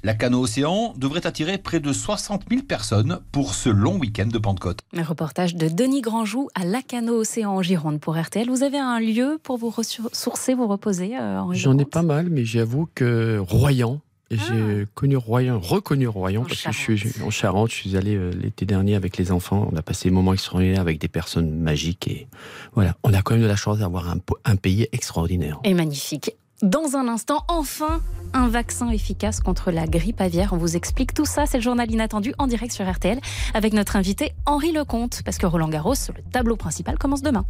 la 0.03 0.13
Cano 0.13 0.41
Océan 0.41 0.93
devrait 0.97 1.14
attirer 1.23 1.57
près 1.57 1.79
de 1.79 1.93
60 1.93 2.43
000 2.49 2.63
personnes 2.63 3.19
pour 3.31 3.53
ce 3.53 3.69
long 3.69 3.97
week-end 3.97 4.27
de 4.27 4.37
Pentecôte. 4.37 4.79
Un 4.95 5.03
reportage 5.03 5.55
de 5.55 5.67
Denis 5.67 6.01
Grandjou 6.01 6.49
à 6.55 6.65
Lacano 6.65 7.13
Océan 7.13 7.51
en 7.51 7.61
Gironde 7.61 7.99
pour 7.99 8.17
RTL. 8.19 8.49
Vous 8.49 8.63
avez 8.63 8.77
un 8.77 8.99
lieu 8.99 9.39
pour 9.41 9.57
vous 9.57 9.69
ressourcer, 9.69 10.53
vous 10.53 10.67
reposer 10.67 11.17
euh, 11.17 11.41
J'en 11.51 11.77
ai 11.77 11.85
pas 11.85 12.01
mal, 12.01 12.29
mais 12.29 12.45
j'avoue 12.45 12.87
que 12.93 13.37
Royan, 13.39 14.01
j'ai 14.31 14.83
ah. 14.83 14.85
connu 14.95 15.17
Royan, 15.17 15.59
reconnu 15.59 16.07
Royan, 16.07 16.43
parce 16.43 16.63
que 16.63 16.71
je 16.71 17.07
suis 17.07 17.21
en 17.21 17.29
Charente. 17.29 17.69
Je 17.69 17.75
suis 17.75 17.95
allé 17.95 18.15
euh, 18.15 18.31
l'été 18.31 18.65
dernier 18.65 18.95
avec 18.95 19.17
les 19.17 19.31
enfants. 19.31 19.69
On 19.71 19.75
a 19.75 19.81
passé 19.81 20.09
des 20.09 20.15
moments 20.15 20.33
extraordinaires 20.33 20.81
avec 20.81 20.99
des 20.99 21.07
personnes 21.07 21.51
magiques. 21.51 22.07
Et 22.07 22.27
voilà, 22.73 22.95
on 23.03 23.13
a 23.13 23.21
quand 23.21 23.35
même 23.35 23.43
de 23.43 23.47
la 23.47 23.55
chance 23.55 23.79
d'avoir 23.79 24.09
un, 24.09 24.17
un 24.45 24.55
pays 24.55 24.87
extraordinaire. 24.91 25.59
Et 25.63 25.73
magnifique. 25.73 26.35
Dans 26.61 26.95
un 26.95 27.09
instant, 27.09 27.43
enfin, 27.49 28.01
un 28.33 28.47
vaccin 28.47 28.89
efficace 28.89 29.41
contre 29.41 29.71
la 29.71 29.87
grippe 29.87 30.21
aviaire. 30.21 30.53
On 30.53 30.57
vous 30.57 30.77
explique 30.77 31.13
tout 31.13 31.25
ça. 31.25 31.45
C'est 31.45 31.57
le 31.57 31.63
journal 31.63 31.91
inattendu 31.91 32.33
en 32.37 32.47
direct 32.47 32.71
sur 32.71 32.89
RTL 32.89 33.19
avec 33.53 33.73
notre 33.73 33.97
invité 33.97 34.31
Henri 34.45 34.71
Lecomte. 34.71 35.21
Parce 35.23 35.37
que 35.37 35.45
Roland 35.45 35.67
Garros, 35.67 35.95
le 36.15 36.23
tableau 36.31 36.55
principal, 36.55 36.97
commence 36.97 37.21
demain. 37.21 37.45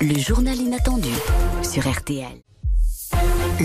Le 0.00 0.16
journal 0.16 0.56
inattendu 0.56 1.12
sur 1.62 1.90
RTL. 1.90 2.40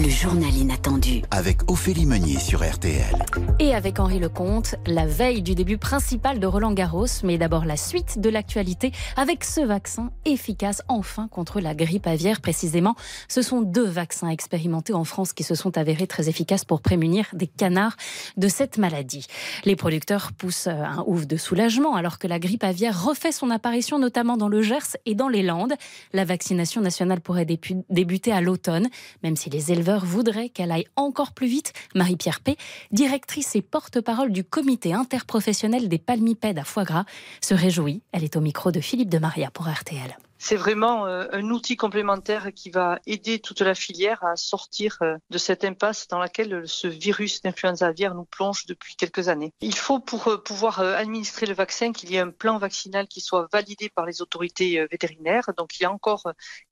Le 0.04 0.10
journal 0.10 0.54
inattendu. 0.56 1.24
Avec 1.32 1.72
Ophélie 1.72 2.06
Meunier 2.06 2.38
sur 2.38 2.64
RTL. 2.64 3.16
Et 3.58 3.74
avec 3.74 4.00
Henri 4.00 4.20
Lecomte, 4.20 4.76
la 4.86 5.08
veille 5.08 5.42
du 5.42 5.56
début 5.56 5.80
principal 5.80 6.40
de 6.40 6.46
Roland 6.46 6.74
Garros, 6.74 7.08
mais 7.24 7.40
d'abord 7.40 7.66
la 7.66 7.78
suite 7.78 8.22
de 8.22 8.30
l'actualité 8.30 8.92
avec 9.16 9.44
ce 9.44 9.60
vaccin 9.60 10.12
efficace 10.26 10.84
enfin 10.88 11.28
contre 11.28 11.60
la 11.60 11.74
grippe 11.74 12.06
aviaire 12.06 12.42
précisément. 12.42 12.94
Ce 13.28 13.42
sont 13.42 13.62
deux 13.62 13.88
vaccins 13.88 14.30
expérimentés 14.30 14.94
en 14.94 15.04
France 15.04 15.34
qui 15.34 15.42
se 15.42 15.56
sont 15.56 15.80
avérés 15.80 16.06
très 16.06 16.30
efficaces 16.30 16.64
pour 16.64 16.82
prémunir 16.82 17.26
des 17.34 17.48
canards 17.48 17.98
de 18.38 18.48
cette 18.50 18.78
maladie. 18.78 19.26
Les 19.66 19.76
producteurs 19.76 20.32
poussent 20.32 20.68
un 20.68 21.04
ouf 21.08 21.26
de 21.26 21.38
soulagement 21.38 21.96
alors 21.96 22.20
que 22.20 22.28
la 22.28 22.38
grippe 22.38 22.64
aviaire 22.64 23.04
refait 23.04 23.32
son 23.32 23.50
apparition 23.50 23.98
notamment 23.98 24.38
dans 24.38 24.48
le 24.48 24.62
Gers 24.62 24.96
et 25.08 25.16
dans 25.16 25.28
les 25.28 25.42
Landes. 25.42 25.74
La 26.14 26.24
vaccination 26.24 26.82
nationale 26.82 27.20
pourrait 27.20 27.48
débuter 27.90 28.32
à 28.32 28.42
l'automne, 28.42 28.90
même 29.24 29.36
si 29.36 29.50
les 29.50 29.72
éleveurs 29.72 29.87
voudrait 29.96 30.50
qu'elle 30.50 30.72
aille 30.72 30.88
encore 30.96 31.32
plus 31.32 31.48
vite. 31.48 31.74
Marie-Pierre 31.96 32.42
P., 32.42 32.58
directrice 32.92 33.56
et 33.56 33.62
porte-parole 33.62 34.32
du 34.32 34.44
comité 34.44 34.94
interprofessionnel 34.94 35.90
des 35.90 36.00
palmipèdes 36.00 36.60
à 36.60 36.64
foie 36.64 36.84
gras, 36.84 37.06
se 37.42 37.54
réjouit. 37.54 38.02
Elle 38.12 38.24
est 38.24 38.36
au 38.36 38.42
micro 38.42 38.72
de 38.72 38.82
Philippe 38.82 39.10
de 39.10 39.20
Maria 39.20 39.50
pour 39.52 39.68
RTL 39.68 40.18
c'est 40.40 40.56
vraiment 40.56 41.08
euh, 41.08 41.28
un 41.32 41.50
outil 41.50 41.76
complémentaire 41.76 42.54
qui 42.54 42.70
va 42.70 43.00
aider 43.06 43.40
toute 43.40 43.62
la 43.62 43.76
filière 43.76 44.24
à 44.24 44.36
sortir 44.36 44.98
euh, 45.02 45.18
de 45.30 45.38
cette 45.38 45.64
impasse 45.64 46.08
dans 46.08 46.20
laquelle 46.20 46.64
ce 46.68 46.88
virus 46.88 47.42
d'influenza 47.42 47.88
aviaire 47.88 48.14
nous 48.14 48.26
plonge 48.26 48.66
depuis 48.66 48.96
quelques 48.96 49.30
années. 49.30 49.54
Il 49.62 49.76
faut 49.76 50.00
pour 50.00 50.28
euh, 50.28 50.38
pouvoir 50.38 50.80
administrer 50.80 51.46
le 51.46 51.54
vaccin 51.54 51.92
qu'il 51.92 52.12
y 52.12 52.16
ait 52.16 52.20
un 52.20 52.30
plan 52.30 52.58
vaccinal 52.58 53.08
qui 53.08 53.22
soit 53.22 53.48
validé 53.52 53.90
par 53.90 54.06
les 54.06 54.22
autorités 54.22 54.86
vétérinaires. 54.92 55.50
Donc 55.58 55.80
il 55.80 55.84
y 55.84 55.86
a 55.86 55.92
encore 55.92 56.24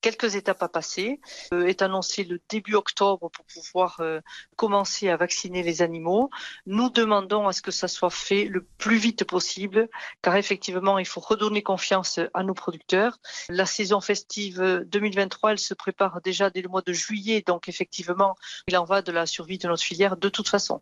quelques 0.02 0.36
étapes 0.36 0.62
à 0.62 0.70
passer. 0.70 1.20
Est 1.52 1.82
annoncé 1.82 2.24
le 2.24 2.40
début 2.50 2.76
octobre 2.76 3.30
pour 3.30 3.46
pouvoir 3.46 4.02
commencer 4.56 5.10
à 5.10 5.18
vacciner 5.18 5.64
les 5.64 5.82
animaux. 5.82 6.30
Nous 6.66 6.90
demandons 6.90 7.48
à 7.48 7.54
ce 7.54 7.62
que 7.62 7.72
ça 7.72 7.88
soit 7.88 8.10
fait 8.10 8.46
le 8.46 8.64
plus 8.78 8.98
vite 8.98 9.24
possible 9.24 9.90
car 10.22 10.36
effectivement 10.36 11.00
il 11.00 11.06
faut 11.06 11.22
redonner 11.22 11.64
confiance 11.64 12.20
à 12.34 12.44
nos 12.44 12.54
producteurs. 12.54 13.18
La 13.56 13.66
saison 13.66 14.02
festive 14.02 14.86
2023, 14.88 15.54
elle 15.54 15.60
se 15.60 15.74
prépare 15.74 16.20
déjà 16.20 16.50
dès 16.50 16.62
le 16.62 16.68
mois 16.68 16.82
de 16.82 16.92
juillet, 16.92 17.42
donc 17.42 17.70
effectivement, 17.70 18.36
il 18.68 18.76
en 18.76 18.84
va 18.84 19.02
de 19.02 19.14
la 19.14 19.26
survie 19.26 19.58
de 19.58 19.70
notre 19.70 19.82
filière 19.82 20.18
de 20.18 20.28
toute 20.28 20.50
façon. 20.50 20.82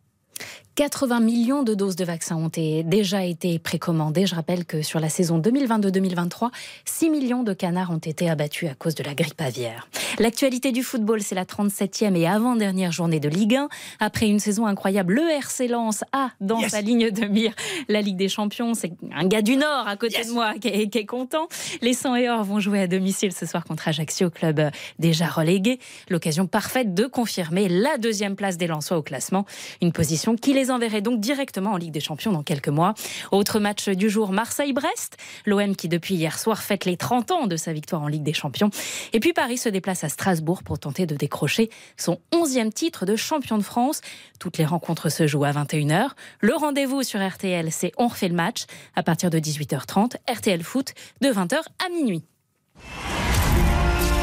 80 0.76 1.20
millions 1.20 1.62
de 1.62 1.76
doses 1.76 1.96
de 1.96 2.04
vaccins 2.04 2.36
ont 2.36 2.50
déjà 2.56 3.24
été 3.24 3.60
précommandées. 3.60 4.26
Je 4.26 4.34
rappelle 4.34 4.66
que 4.66 4.82
sur 4.82 5.00
la 5.00 5.08
saison 5.08 5.38
2022-2023, 5.40 6.50
6 6.86 7.10
millions 7.12 7.44
de 7.44 7.54
canards 7.54 7.92
ont 7.92 8.00
été 8.00 8.28
abattus 8.28 8.70
à 8.70 8.74
cause 8.74 8.96
de 8.96 9.04
la 9.04 9.14
grippe 9.14 9.40
aviaire. 9.40 9.88
L'actualité 10.18 10.72
du 10.72 10.82
football, 10.82 11.22
c'est 11.22 11.36
la 11.36 11.46
37e 11.46 12.16
et 12.16 12.28
avant-dernière 12.28 12.92
journée 12.92 13.20
de 13.20 13.30
Ligue 13.30 13.56
1. 13.56 13.70
Après 14.00 14.28
une 14.28 14.40
saison 14.40 14.66
incroyable, 14.66 15.14
le 15.14 15.30
RC 15.30 15.68
Lens 15.68 16.04
a 16.12 16.32
dans 16.42 16.68
sa 16.68 16.82
ligne 16.82 17.12
de 17.12 17.26
mire 17.26 17.54
la 17.88 18.02
Ligue 18.02 18.18
des 18.18 18.30
Champions. 18.30 18.74
C'est 18.74 18.94
un 19.14 19.28
gars 19.28 19.44
du 19.44 19.58
Nord 19.58 19.88
à 19.88 19.96
côté 19.96 20.24
de 20.24 20.32
moi 20.32 20.56
qui 20.60 20.70
est, 20.70 20.90
qui 20.90 20.98
est, 20.98 21.06
content. 21.06 21.48
Les 21.82 21.94
100 21.94 22.16
et 22.16 22.30
Or 22.30 22.44
vont 22.44 22.60
jouer 22.60 22.80
à 22.80 22.88
domicile 22.88 23.32
ce 23.32 23.46
soir 23.46 23.64
contre 23.64 23.88
Ajaccio, 23.88 24.32
club 24.32 24.72
déjà 24.98 25.28
relégué. 25.28 25.80
L'occasion 26.10 26.48
parfaite 26.48 26.96
de 26.96 27.06
confirmer 27.06 27.70
la 27.70 27.98
deuxième 28.00 28.36
place 28.36 28.58
des 28.58 28.66
Lensois 28.66 28.98
au 28.98 29.04
classement. 29.04 29.46
Une 29.82 29.92
position 29.92 30.23
qui 30.40 30.54
les 30.54 30.72
enverrait 30.72 31.02
donc 31.02 31.20
directement 31.20 31.72
en 31.72 31.78
Ligue 31.78 31.92
des 31.92 32.00
Champions 32.00 32.32
dans 32.32 32.44
quelques 32.44 32.70
mois. 32.70 32.94
Autre 33.32 33.60
match 33.60 33.90
du 33.90 34.10
jour, 34.10 34.32
Marseille-Brest. 34.32 35.18
L'OM 35.46 35.76
qui 35.76 35.90
depuis 35.90 36.16
hier 36.16 36.40
soir 36.40 36.64
fête 36.64 36.86
les 36.86 36.98
30 36.98 37.32
ans 37.32 37.48
de 37.48 37.58
sa 37.58 37.74
victoire 37.74 38.02
en 38.02 38.08
Ligue 38.08 38.24
des 38.24 38.34
Champions. 38.34 38.70
Et 39.12 39.20
puis 39.20 39.34
Paris 39.34 39.58
se 39.58 39.70
déplace 39.70 40.04
à 40.04 40.10
Strasbourg 40.10 40.64
pour 40.64 40.80
tenter 40.80 41.06
de 41.06 41.16
décrocher 41.16 41.70
son 41.98 42.20
11e 42.32 42.72
titre 42.72 43.06
de 43.06 43.16
champion 43.16 43.58
de 43.58 43.64
France. 43.64 44.02
Toutes 44.40 44.58
les 44.58 44.66
rencontres 44.66 45.10
se 45.10 45.28
jouent 45.28 45.44
à 45.44 45.52
21h. 45.52 46.10
Le 46.40 46.56
rendez-vous 46.56 47.04
sur 47.04 47.26
RTL, 47.26 47.72
c'est 47.72 47.92
On 47.98 48.08
refait 48.08 48.30
le 48.30 48.36
match 48.36 48.66
à 48.96 49.04
partir 49.04 49.30
de 49.30 49.40
18h30. 49.40 50.16
RTL 50.34 50.64
Foot 50.64 50.94
de 51.22 51.30
20h 51.30 51.56
à 51.86 51.90
minuit. 51.90 52.24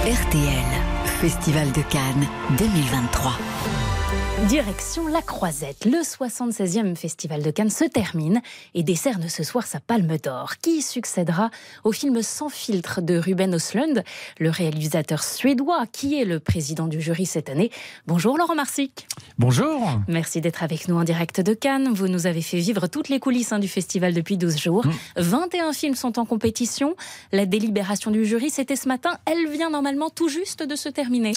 RTL, 0.02 0.64
Festival 1.20 1.70
de 1.72 1.82
Cannes 1.82 2.26
2023. 2.58 3.79
Direction 4.48 5.06
La 5.06 5.20
Croisette, 5.20 5.84
le 5.84 5.98
76e 5.98 6.96
Festival 6.96 7.42
de 7.42 7.50
Cannes 7.50 7.68
se 7.68 7.84
termine 7.84 8.40
et 8.74 8.82
décerne 8.82 9.28
ce 9.28 9.44
soir 9.44 9.66
sa 9.66 9.80
Palme 9.80 10.16
d'Or, 10.16 10.54
qui 10.62 10.80
succédera 10.80 11.50
au 11.84 11.92
film 11.92 12.22
Sans 12.22 12.48
filtre 12.48 13.02
de 13.02 13.18
Ruben 13.18 13.54
Östlund, 13.54 14.02
le 14.38 14.50
réalisateur 14.50 15.22
suédois 15.22 15.84
qui 15.92 16.18
est 16.18 16.24
le 16.24 16.40
président 16.40 16.86
du 16.88 17.02
jury 17.02 17.26
cette 17.26 17.50
année. 17.50 17.70
Bonjour 18.06 18.38
Laurent 18.38 18.54
Marsic. 18.54 19.06
Bonjour. 19.38 20.00
Merci 20.08 20.40
d'être 20.40 20.62
avec 20.62 20.88
nous 20.88 20.96
en 20.96 21.04
direct 21.04 21.42
de 21.42 21.52
Cannes. 21.52 21.92
Vous 21.92 22.08
nous 22.08 22.26
avez 22.26 22.42
fait 22.42 22.58
vivre 22.58 22.86
toutes 22.86 23.10
les 23.10 23.20
coulisses 23.20 23.52
hein, 23.52 23.58
du 23.58 23.68
festival 23.68 24.14
depuis 24.14 24.38
12 24.38 24.56
jours. 24.56 24.86
Mmh. 24.86 24.92
21 25.16 25.72
films 25.74 25.94
sont 25.94 26.18
en 26.18 26.24
compétition. 26.24 26.96
La 27.30 27.44
délibération 27.44 28.10
du 28.10 28.24
jury, 28.24 28.48
c'était 28.48 28.76
ce 28.76 28.88
matin. 28.88 29.18
Elle 29.26 29.50
vient 29.50 29.70
normalement 29.70 30.08
tout 30.08 30.28
juste 30.28 30.62
de 30.62 30.76
se 30.76 30.88
terminer. 30.88 31.34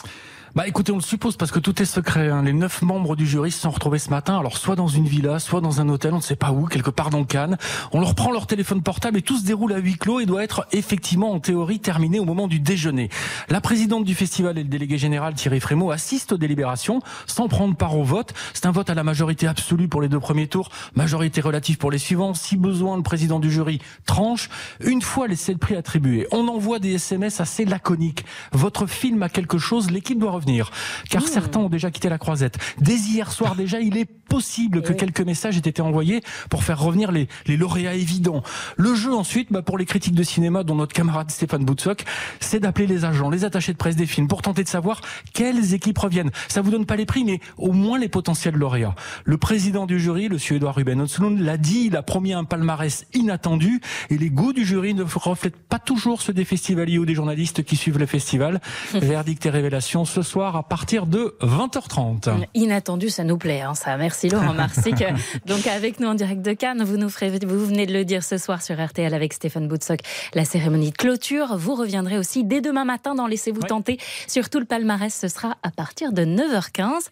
Bah 0.56 0.68
écoutez, 0.68 0.92
on 0.92 0.98
le 0.98 1.02
suppose 1.02 1.36
parce 1.36 1.52
que 1.52 1.58
tout 1.58 1.82
est 1.82 1.86
secret. 1.86 2.30
Hein. 2.30 2.44
Les 2.44 2.54
neuf 2.54 2.84
membres 2.84 3.16
du 3.16 3.26
jury 3.26 3.50
se 3.50 3.62
sont 3.62 3.72
retrouvés 3.72 3.98
ce 3.98 4.12
matin, 4.12 4.38
alors 4.38 4.60
soit 4.60 4.76
dans 4.76 4.88
une 4.88 5.08
villa, 5.08 5.40
soit 5.40 5.62
dans 5.62 5.82
un 5.82 5.90
hôtel, 5.90 6.14
on 6.14 6.18
ne 6.18 6.22
sait 6.22 6.36
pas 6.36 6.52
où, 6.52 6.68
quelque 6.68 6.92
part 6.92 7.10
dans 7.10 7.24
Cannes. 7.24 7.58
On 7.92 8.00
leur 8.00 8.14
prend 8.14 8.32
leur 8.32 8.46
téléphone 8.46 8.84
portable 8.84 9.18
et 9.18 9.24
tout 9.24 9.36
se 9.36 9.46
déroule 9.46 9.74
à 9.74 9.80
huis 9.80 9.96
clos 9.96 10.20
et 10.20 10.28
doit 10.28 10.44
être 10.44 10.68
effectivement 10.72 11.32
en 11.32 11.40
théorie 11.40 11.80
terminé 11.80 12.20
au 12.20 12.26
moment 12.26 12.48
du 12.48 12.60
déjeuner. 12.60 13.10
La 13.50 13.62
présidente 13.62 14.04
du 14.04 14.14
festival 14.14 14.60
et 14.60 14.62
le 14.62 14.70
délégué 14.70 15.00
général 15.00 15.34
Thierry 15.34 15.60
Frémaux 15.60 15.90
assistent 15.90 16.34
aux 16.34 16.38
délibérations 16.38 17.00
sans 17.26 17.48
prendre 17.48 17.76
part 17.76 17.98
au 17.98 18.04
vote. 18.04 18.36
C'est 18.54 18.68
un 18.68 18.72
vote 18.72 18.92
à 18.92 18.94
la 18.94 19.04
majorité 19.04 19.48
absolue 19.48 19.88
pour 19.88 20.04
les 20.04 20.08
deux 20.08 20.20
premiers 20.20 20.46
tours, 20.46 20.70
majorité 20.94 21.42
relative 21.42 21.80
pour 21.80 21.90
les 21.90 21.98
suivants. 21.98 22.36
Si 22.36 22.58
besoin, 22.58 22.96
le 22.96 23.02
président 23.02 23.40
du 23.40 23.52
jury 23.52 23.82
tranche. 24.06 24.52
Une 24.82 25.02
fois 25.02 25.28
les 25.28 25.36
sept 25.36 25.58
prix 25.58 25.76
attribués, 25.76 26.28
on 26.32 26.48
envoie 26.48 26.78
des 26.78 26.94
SMS 26.94 27.42
assez 27.42 27.66
laconiques. 27.66 28.24
Votre 28.52 28.86
film 28.86 29.24
a 29.24 29.30
quelque 29.30 29.58
chose, 29.58 29.90
l'équipe 29.90 30.20
doit 30.20 30.43
revenir 30.44 30.72
car 31.10 31.24
mmh. 31.24 31.28
certains 31.28 31.60
ont 31.60 31.70
déjà 31.70 31.92
quitté 31.92 32.10
la 32.10 32.18
croisette. 32.18 32.58
Dès 32.80 32.96
hier 32.96 33.32
soir 33.32 33.56
déjà, 33.56 33.80
il 33.80 33.98
est 33.98 34.06
possible 34.06 34.82
que 34.82 34.92
oui. 34.92 34.98
quelques 34.98 35.22
messages 35.22 35.58
aient 35.58 35.70
été 35.70 35.82
envoyés 35.82 36.22
pour 36.50 36.64
faire 36.64 36.80
revenir 36.80 37.12
les, 37.12 37.28
les 37.46 37.58
lauréats 37.58 37.94
évidents. 37.94 38.44
Le 38.78 38.96
jeu 38.96 39.14
ensuite, 39.14 39.52
bah 39.52 39.62
pour 39.62 39.78
les 39.78 39.86
critiques 39.86 40.16
de 40.16 40.24
cinéma, 40.24 40.64
dont 40.64 40.76
notre 40.76 40.94
camarade 40.94 41.30
Stéphane 41.30 41.66
Boutsock, 41.66 42.04
c'est 42.40 42.60
d'appeler 42.60 42.88
les 42.88 43.06
agents, 43.06 43.30
les 43.30 43.46
attachés 43.46 43.74
de 43.74 43.78
presse 43.78 43.96
des 43.96 44.06
films 44.06 44.28
pour 44.28 44.42
tenter 44.42 44.64
de 44.64 44.70
savoir 44.70 45.02
quelles 45.34 45.74
équipes 45.74 45.98
reviennent. 45.98 46.32
Ça 46.48 46.62
vous 46.62 46.72
donne 46.72 46.86
pas 46.86 46.96
les 46.96 47.06
prix, 47.06 47.24
mais 47.24 47.40
au 47.58 47.72
moins 47.72 48.00
les 48.00 48.10
potentiels 48.10 48.56
lauréats. 48.56 48.96
Le 49.24 49.38
président 49.38 49.86
du 49.86 50.00
jury, 50.00 50.28
le 50.28 50.38
Suédois 50.38 50.72
Ruben 50.72 51.02
Östlund, 51.02 51.40
l'a 51.40 51.58
dit, 51.58 51.86
il 51.88 51.96
a 51.96 52.04
promis 52.04 52.34
un 52.34 52.44
palmarès 52.44 53.06
inattendu 53.14 53.82
et 54.10 54.18
les 54.18 54.30
goûts 54.30 54.54
du 54.54 54.66
jury 54.66 54.94
ne 54.94 55.04
reflètent 55.04 55.58
pas 55.58 55.80
toujours 55.80 56.22
ceux 56.22 56.34
des 56.34 56.46
festivaliers 56.46 56.98
ou 56.98 57.06
des 57.06 57.16
journalistes 57.16 57.64
qui 57.64 57.76
suivent 57.76 58.00
le 58.00 58.06
festival. 58.06 58.62
Verdict 58.94 59.46
et 59.46 59.50
révélation 59.50 60.06
ce 60.06 60.22
soir 60.22 60.33
à 60.42 60.64
partir 60.64 61.06
de 61.06 61.36
20h30. 61.42 62.48
Inattendu, 62.56 63.10
ça 63.10 63.24
nous 63.24 63.38
plaît, 63.38 63.62
hein, 63.62 63.76
ça. 63.76 63.96
Merci 63.98 64.30
Laurent 64.30 64.54
Marsic. 64.54 65.04
Donc 65.46 65.68
avec 65.68 66.00
nous 66.00 66.08
en 66.08 66.16
direct 66.16 66.42
de 66.42 66.54
Cannes, 66.54 66.84
vous 66.84 66.98
nous 66.98 67.10
ferez, 67.10 67.30
vous 67.30 67.66
venez 67.66 67.86
de 67.86 67.94
le 67.94 68.04
dire 68.04 68.24
ce 68.24 68.38
soir 68.38 68.62
sur 68.64 68.84
RTL 68.84 69.14
avec 69.14 69.34
Stéphane 69.34 69.68
Boutsock, 69.68 70.00
la 70.34 70.44
cérémonie 70.44 70.90
de 70.90 70.98
clôture. 70.98 71.56
Vous 71.58 71.76
reviendrez 71.76 72.18
aussi 72.18 72.44
dès 72.44 72.62
demain 72.62 72.84
matin 72.84 73.14
dans 73.14 73.28
Laissez-vous 73.28 73.62
oui. 73.62 73.68
tenter. 73.68 74.00
Surtout 74.28 74.60
le 74.60 74.66
palmarès, 74.66 75.14
ce 75.14 75.28
sera 75.28 75.58
à 75.62 75.70
partir 75.70 76.12
de 76.12 76.24
9h15. 76.24 77.10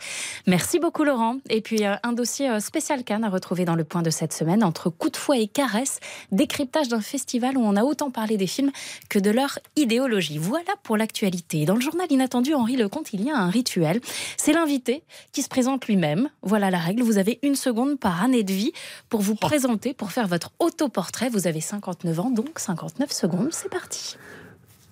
Merci 0.48 0.80
beaucoup 0.80 1.04
Laurent. 1.04 1.38
Et 1.50 1.62
puis 1.62 1.86
euh, 1.86 1.96
un 2.02 2.14
dossier 2.14 2.60
spécial 2.60 3.04
Cannes 3.04 3.24
à 3.24 3.30
retrouver 3.30 3.66
dans 3.66 3.76
le 3.76 3.84
point 3.84 4.02
de 4.02 4.10
cette 4.10 4.34
semaine 4.34 4.64
entre 4.64 4.90
coup 4.90 5.10
de 5.10 5.18
fouet 5.18 5.44
et 5.44 5.48
caresse, 5.48 6.00
décryptage 6.32 6.88
d'un 6.88 7.02
festival 7.02 7.56
où 7.58 7.62
on 7.62 7.76
a 7.76 7.84
autant 7.84 8.10
parlé 8.10 8.38
des 8.38 8.48
films 8.48 8.72
que 9.10 9.20
de 9.20 9.30
leur 9.30 9.60
idéologie. 9.76 10.40
Voilà 10.40 10.74
pour 10.82 10.98
l'actualité. 10.98 11.66
Dans 11.66 11.76
le 11.76 11.82
journal 11.82 12.08
inattendu 12.10 12.56
Henri 12.56 12.78
Lecomte, 12.78 13.11
il 13.14 13.24
y 13.24 13.30
a 13.30 13.38
un 13.38 13.50
rituel. 13.50 14.02
C'est 14.38 14.54
l'invité 14.54 15.04
qui 15.32 15.42
se 15.42 15.50
présente 15.50 15.88
lui-même. 15.88 16.30
Voilà 16.42 16.70
la 16.72 16.80
règle. 16.80 17.04
Vous 17.04 17.18
avez 17.18 17.40
une 17.44 17.56
seconde 17.56 18.00
par 18.00 18.24
année 18.24 18.44
de 18.44 18.54
vie 18.54 18.72
pour 19.10 19.22
vous 19.22 19.34
oh. 19.34 19.46
présenter, 19.46 19.94
pour 19.94 20.12
faire 20.12 20.28
votre 20.28 20.52
autoportrait. 20.60 21.30
Vous 21.30 21.48
avez 21.48 21.62
59 21.62 22.20
ans, 22.20 22.30
donc 22.30 22.60
59 22.60 23.12
secondes. 23.12 23.50
C'est 23.52 23.70
parti. 23.70 24.18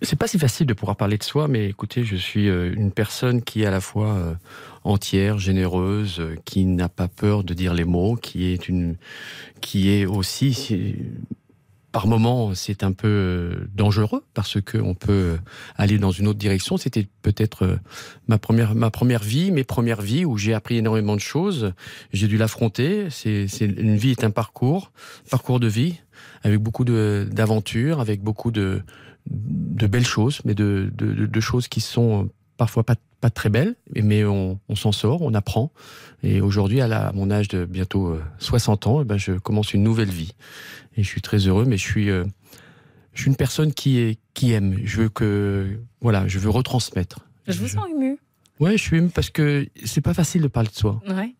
C'est 0.01 0.17
pas 0.17 0.27
si 0.27 0.39
facile 0.39 0.65
de 0.65 0.73
pouvoir 0.73 0.95
parler 0.95 1.17
de 1.17 1.23
soi, 1.23 1.49
mais 1.49 1.67
écoutez, 1.67 2.05
je 2.05 2.15
suis 2.15 2.47
une 2.47 2.91
personne 2.91 3.41
qui 3.41 3.63
est 3.63 3.65
à 3.65 3.71
la 3.71 3.81
fois 3.81 4.37
entière, 4.85 5.39
généreuse, 5.39 6.21
qui 6.45 6.63
n'a 6.63 6.87
pas 6.87 7.09
peur 7.09 7.43
de 7.43 7.53
dire 7.53 7.73
les 7.73 7.83
mots, 7.83 8.15
qui 8.15 8.45
est 8.45 8.69
une, 8.69 8.95
qui 9.59 9.89
est 9.89 10.05
aussi 10.05 10.95
par 11.91 12.07
moment, 12.07 12.53
c'est 12.53 12.83
un 12.83 12.91
peu 12.91 13.67
dangereux 13.73 14.23
parce 14.33 14.61
que 14.61 14.77
on 14.77 14.93
peut 14.93 15.37
aller 15.75 15.97
dans 15.97 16.11
une 16.11 16.27
autre 16.27 16.37
direction. 16.37 16.77
C'était 16.77 17.07
peut-être 17.21 17.79
ma 18.27 18.37
première 18.37 18.75
ma 18.75 18.91
première 18.91 19.23
vie, 19.23 19.51
mes 19.51 19.63
premières 19.63 20.01
vies 20.01 20.25
où 20.25 20.37
j'ai 20.37 20.53
appris 20.53 20.77
énormément 20.77 21.15
de 21.15 21.21
choses. 21.21 21.73
J'ai 22.13 22.27
dû 22.27 22.37
l'affronter. 22.37 23.07
C'est 23.09 23.47
une 23.61 23.97
vie 23.97 24.11
est 24.11 24.23
un 24.23 24.31
parcours, 24.31 24.91
parcours 25.29 25.59
de 25.59 25.67
vie 25.67 25.95
avec 26.43 26.59
beaucoup 26.59 26.85
d'aventures, 26.85 27.99
avec 27.99 28.21
beaucoup 28.21 28.51
de 28.51 28.83
de 29.29 29.87
belles 29.87 30.05
choses, 30.05 30.41
mais 30.45 30.53
de, 30.53 30.91
de, 30.93 31.25
de 31.25 31.39
choses 31.39 31.67
qui 31.67 31.81
sont 31.81 32.29
parfois 32.57 32.83
pas 32.83 32.95
pas 33.21 33.29
très 33.29 33.49
belle, 33.49 33.75
mais 33.95 34.23
on, 34.23 34.59
on 34.69 34.75
s'en 34.75 34.91
sort, 34.91 35.21
on 35.21 35.33
apprend. 35.33 35.71
Et 36.23 36.41
aujourd'hui, 36.41 36.81
à, 36.81 36.87
la, 36.87 37.07
à, 37.07 37.11
mon 37.11 37.31
âge 37.31 37.47
de 37.47 37.65
bientôt 37.65 38.17
60 38.39 38.87
ans, 38.87 39.01
eh 39.01 39.05
ben 39.05 39.17
je 39.17 39.33
commence 39.33 39.73
une 39.73 39.83
nouvelle 39.83 40.09
vie. 40.09 40.33
Et 40.95 41.03
je 41.03 41.07
suis 41.07 41.21
très 41.21 41.37
heureux, 41.39 41.65
mais 41.65 41.77
je 41.77 41.85
suis, 41.85 42.09
euh, 42.09 42.25
je 43.13 43.21
suis 43.21 43.29
une 43.29 43.35
personne 43.35 43.73
qui, 43.73 43.99
est, 43.99 44.19
qui 44.33 44.53
aime. 44.53 44.79
Je 44.83 45.01
veux 45.01 45.09
que, 45.09 45.79
voilà, 46.01 46.27
je 46.27 46.39
veux 46.39 46.49
retransmettre. 46.49 47.19
Je, 47.47 47.53
je 47.53 47.59
vous 47.59 47.67
sens 47.67 47.85
ému. 47.89 48.17
Ouais, 48.59 48.77
je 48.77 48.83
suis 48.83 48.97
ému 48.97 49.09
parce 49.09 49.29
que 49.29 49.67
c'est 49.85 50.01
pas 50.01 50.13
facile 50.13 50.41
de 50.41 50.47
parler 50.47 50.69
de 50.69 50.75
soi. 50.75 51.01
Ouais. 51.07 51.35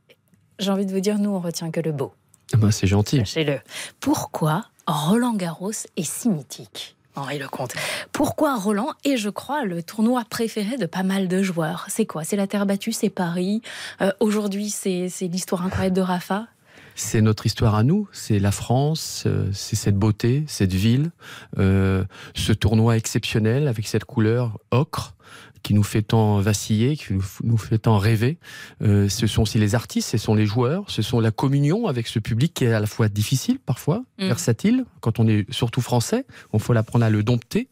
J'ai 0.59 0.71
envie 0.71 0.86
de 0.86 0.91
vous 0.91 1.00
dire, 1.00 1.19
nous, 1.19 1.29
on 1.29 1.39
retient 1.39 1.71
que 1.71 1.79
le 1.79 1.91
beau. 1.91 2.13
Ah 2.53 2.57
ben, 2.57 2.71
c'est 2.71 2.88
gentil. 2.88 3.17
Sachez-le. 3.19 3.59
Pourquoi 4.00 4.65
Roland 4.88 5.36
Garros 5.36 5.71
est 5.71 6.03
si 6.03 6.29
mythique? 6.29 6.95
Henri 7.20 7.40
Lecomte. 7.40 7.74
Pourquoi 8.12 8.56
Roland 8.56 8.94
est, 9.06 9.18
je 9.18 9.30
crois, 9.30 9.66
le 9.66 9.84
tournoi 9.84 10.24
préféré 10.30 10.78
de 10.78 10.86
pas 10.86 11.04
mal 11.04 11.28
de 11.28 11.44
joueurs? 11.44 11.86
C'est 11.90 12.06
quoi? 12.06 12.24
C'est 12.24 12.36
la 12.36 12.48
terre 12.48 12.66
battue, 12.66 12.92
c'est 12.92 13.10
Paris. 13.10 13.62
Euh, 14.02 14.12
Aujourd'hui, 14.20 14.70
c'est 14.70 15.10
l'histoire 15.22 15.66
incroyable 15.66 15.96
de 15.96 16.02
Rafa. 16.02 16.48
C'est 16.96 17.22
notre 17.22 17.46
histoire 17.46 17.76
à 17.76 17.84
nous, 17.84 18.10
c'est 18.12 18.40
la 18.40 18.52
France, 18.52 19.24
euh, 19.26 19.50
c'est 19.54 19.78
cette 19.78 19.96
beauté, 19.96 20.44
cette 20.48 20.74
ville, 20.74 21.12
euh, 21.58 22.04
ce 22.36 22.52
tournoi 22.52 22.98
exceptionnel 22.98 23.70
avec 23.70 23.88
cette 23.88 24.04
couleur 24.04 24.58
ocre 24.72 25.16
qui 25.63 25.74
nous 25.74 25.84
fait 25.84 26.01
tant 26.01 26.39
vaciller, 26.39 26.98
qui 26.98 27.13
nous 27.44 27.58
fait 27.58 27.80
tant 27.80 27.98
rêver. 27.98 28.38
Euh, 28.82 29.10
ce 29.10 29.28
sont 29.28 29.44
aussi 29.44 29.58
les 29.58 29.75
artistes, 29.75 30.10
ce 30.10 30.18
sont 30.18 30.36
les 30.36 30.46
joueurs, 30.46 30.86
ce 30.88 31.01
sont 31.01 31.20
la 31.20 31.32
communion 31.32 31.88
avec 31.88 32.08
ce 32.08 32.20
public 32.20 32.54
qui 32.54 32.66
est 32.66 32.74
à 32.74 32.80
la 32.80 32.88
fois 32.88 33.10
difficile 33.10 33.60
parfois, 33.60 34.04
mmh. 34.20 34.28
versatile, 34.28 34.86
quand 35.01 35.20
on 35.20 35.28
est 35.28 35.51
surtout 35.51 35.82
français, 35.82 36.25
il 36.54 36.60
faut 36.60 36.74
l'apprendre 36.74 37.06
à 37.06 37.10
le 37.10 37.24
dompter. 37.24 37.68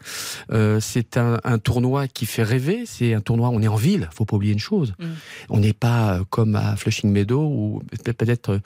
Euh, 0.51 0.79
c'est 0.79 1.17
un, 1.17 1.39
un, 1.43 1.57
tournoi 1.57 2.07
qui 2.07 2.25
fait 2.25 2.43
rêver, 2.43 2.83
c'est 2.85 3.13
un 3.13 3.21
tournoi, 3.21 3.49
on 3.49 3.61
est 3.61 3.67
en 3.67 3.75
ville, 3.75 4.09
faut 4.13 4.25
pas 4.25 4.35
oublier 4.35 4.53
une 4.53 4.59
chose. 4.59 4.93
Mmh. 4.99 5.05
On 5.49 5.59
n'est 5.59 5.73
pas 5.73 6.21
comme 6.29 6.55
à 6.55 6.75
Flushing 6.75 7.11
Meadow 7.11 7.41
ou 7.41 7.81
peut-être 8.03 8.61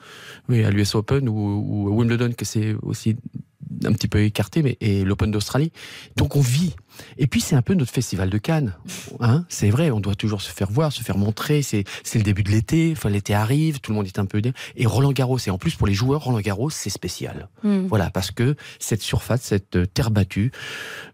oui, 0.48 0.64
à 0.64 0.70
l'US 0.70 0.94
Open 0.94 1.28
ou, 1.28 1.64
ou 1.66 1.88
à 1.88 1.92
Wimbledon 1.92 2.32
que 2.32 2.44
c'est 2.44 2.74
aussi 2.82 3.16
un 3.84 3.92
petit 3.92 4.08
peu 4.08 4.22
écarté, 4.22 4.62
mais 4.62 4.76
et 4.80 5.04
l'Open 5.04 5.30
d'Australie. 5.30 5.72
Donc 6.16 6.36
on 6.36 6.40
vit. 6.40 6.74
Et 7.18 7.26
puis 7.26 7.40
c'est 7.40 7.56
un 7.56 7.62
peu 7.62 7.74
notre 7.74 7.92
festival 7.92 8.30
de 8.30 8.38
Cannes. 8.38 8.74
Hein 9.20 9.44
c'est 9.48 9.70
vrai, 9.70 9.90
on 9.90 10.00
doit 10.00 10.14
toujours 10.14 10.42
se 10.42 10.50
faire 10.50 10.70
voir, 10.70 10.92
se 10.92 11.02
faire 11.02 11.18
montrer. 11.18 11.62
C'est 11.62 11.84
le 12.14 12.22
début 12.22 12.42
de 12.42 12.50
l'été. 12.50 12.92
Enfin, 12.96 13.10
l'été 13.10 13.34
arrive, 13.34 13.80
tout 13.80 13.92
le 13.92 13.96
monde 13.96 14.06
est 14.06 14.18
un 14.18 14.26
peu. 14.26 14.42
Et 14.76 14.86
Roland 14.86 15.12
Garros, 15.12 15.38
et 15.46 15.50
en 15.50 15.58
plus 15.58 15.74
pour 15.74 15.86
les 15.86 15.94
joueurs, 15.94 16.24
Roland 16.24 16.40
Garros, 16.40 16.70
c'est 16.70 16.90
spécial. 16.90 17.48
Mm. 17.62 17.86
Voilà, 17.86 18.10
parce 18.10 18.30
que 18.30 18.56
cette 18.78 19.02
surface, 19.02 19.42
cette 19.42 19.76
euh, 19.76 19.86
terre 19.86 20.10
battue, 20.10 20.52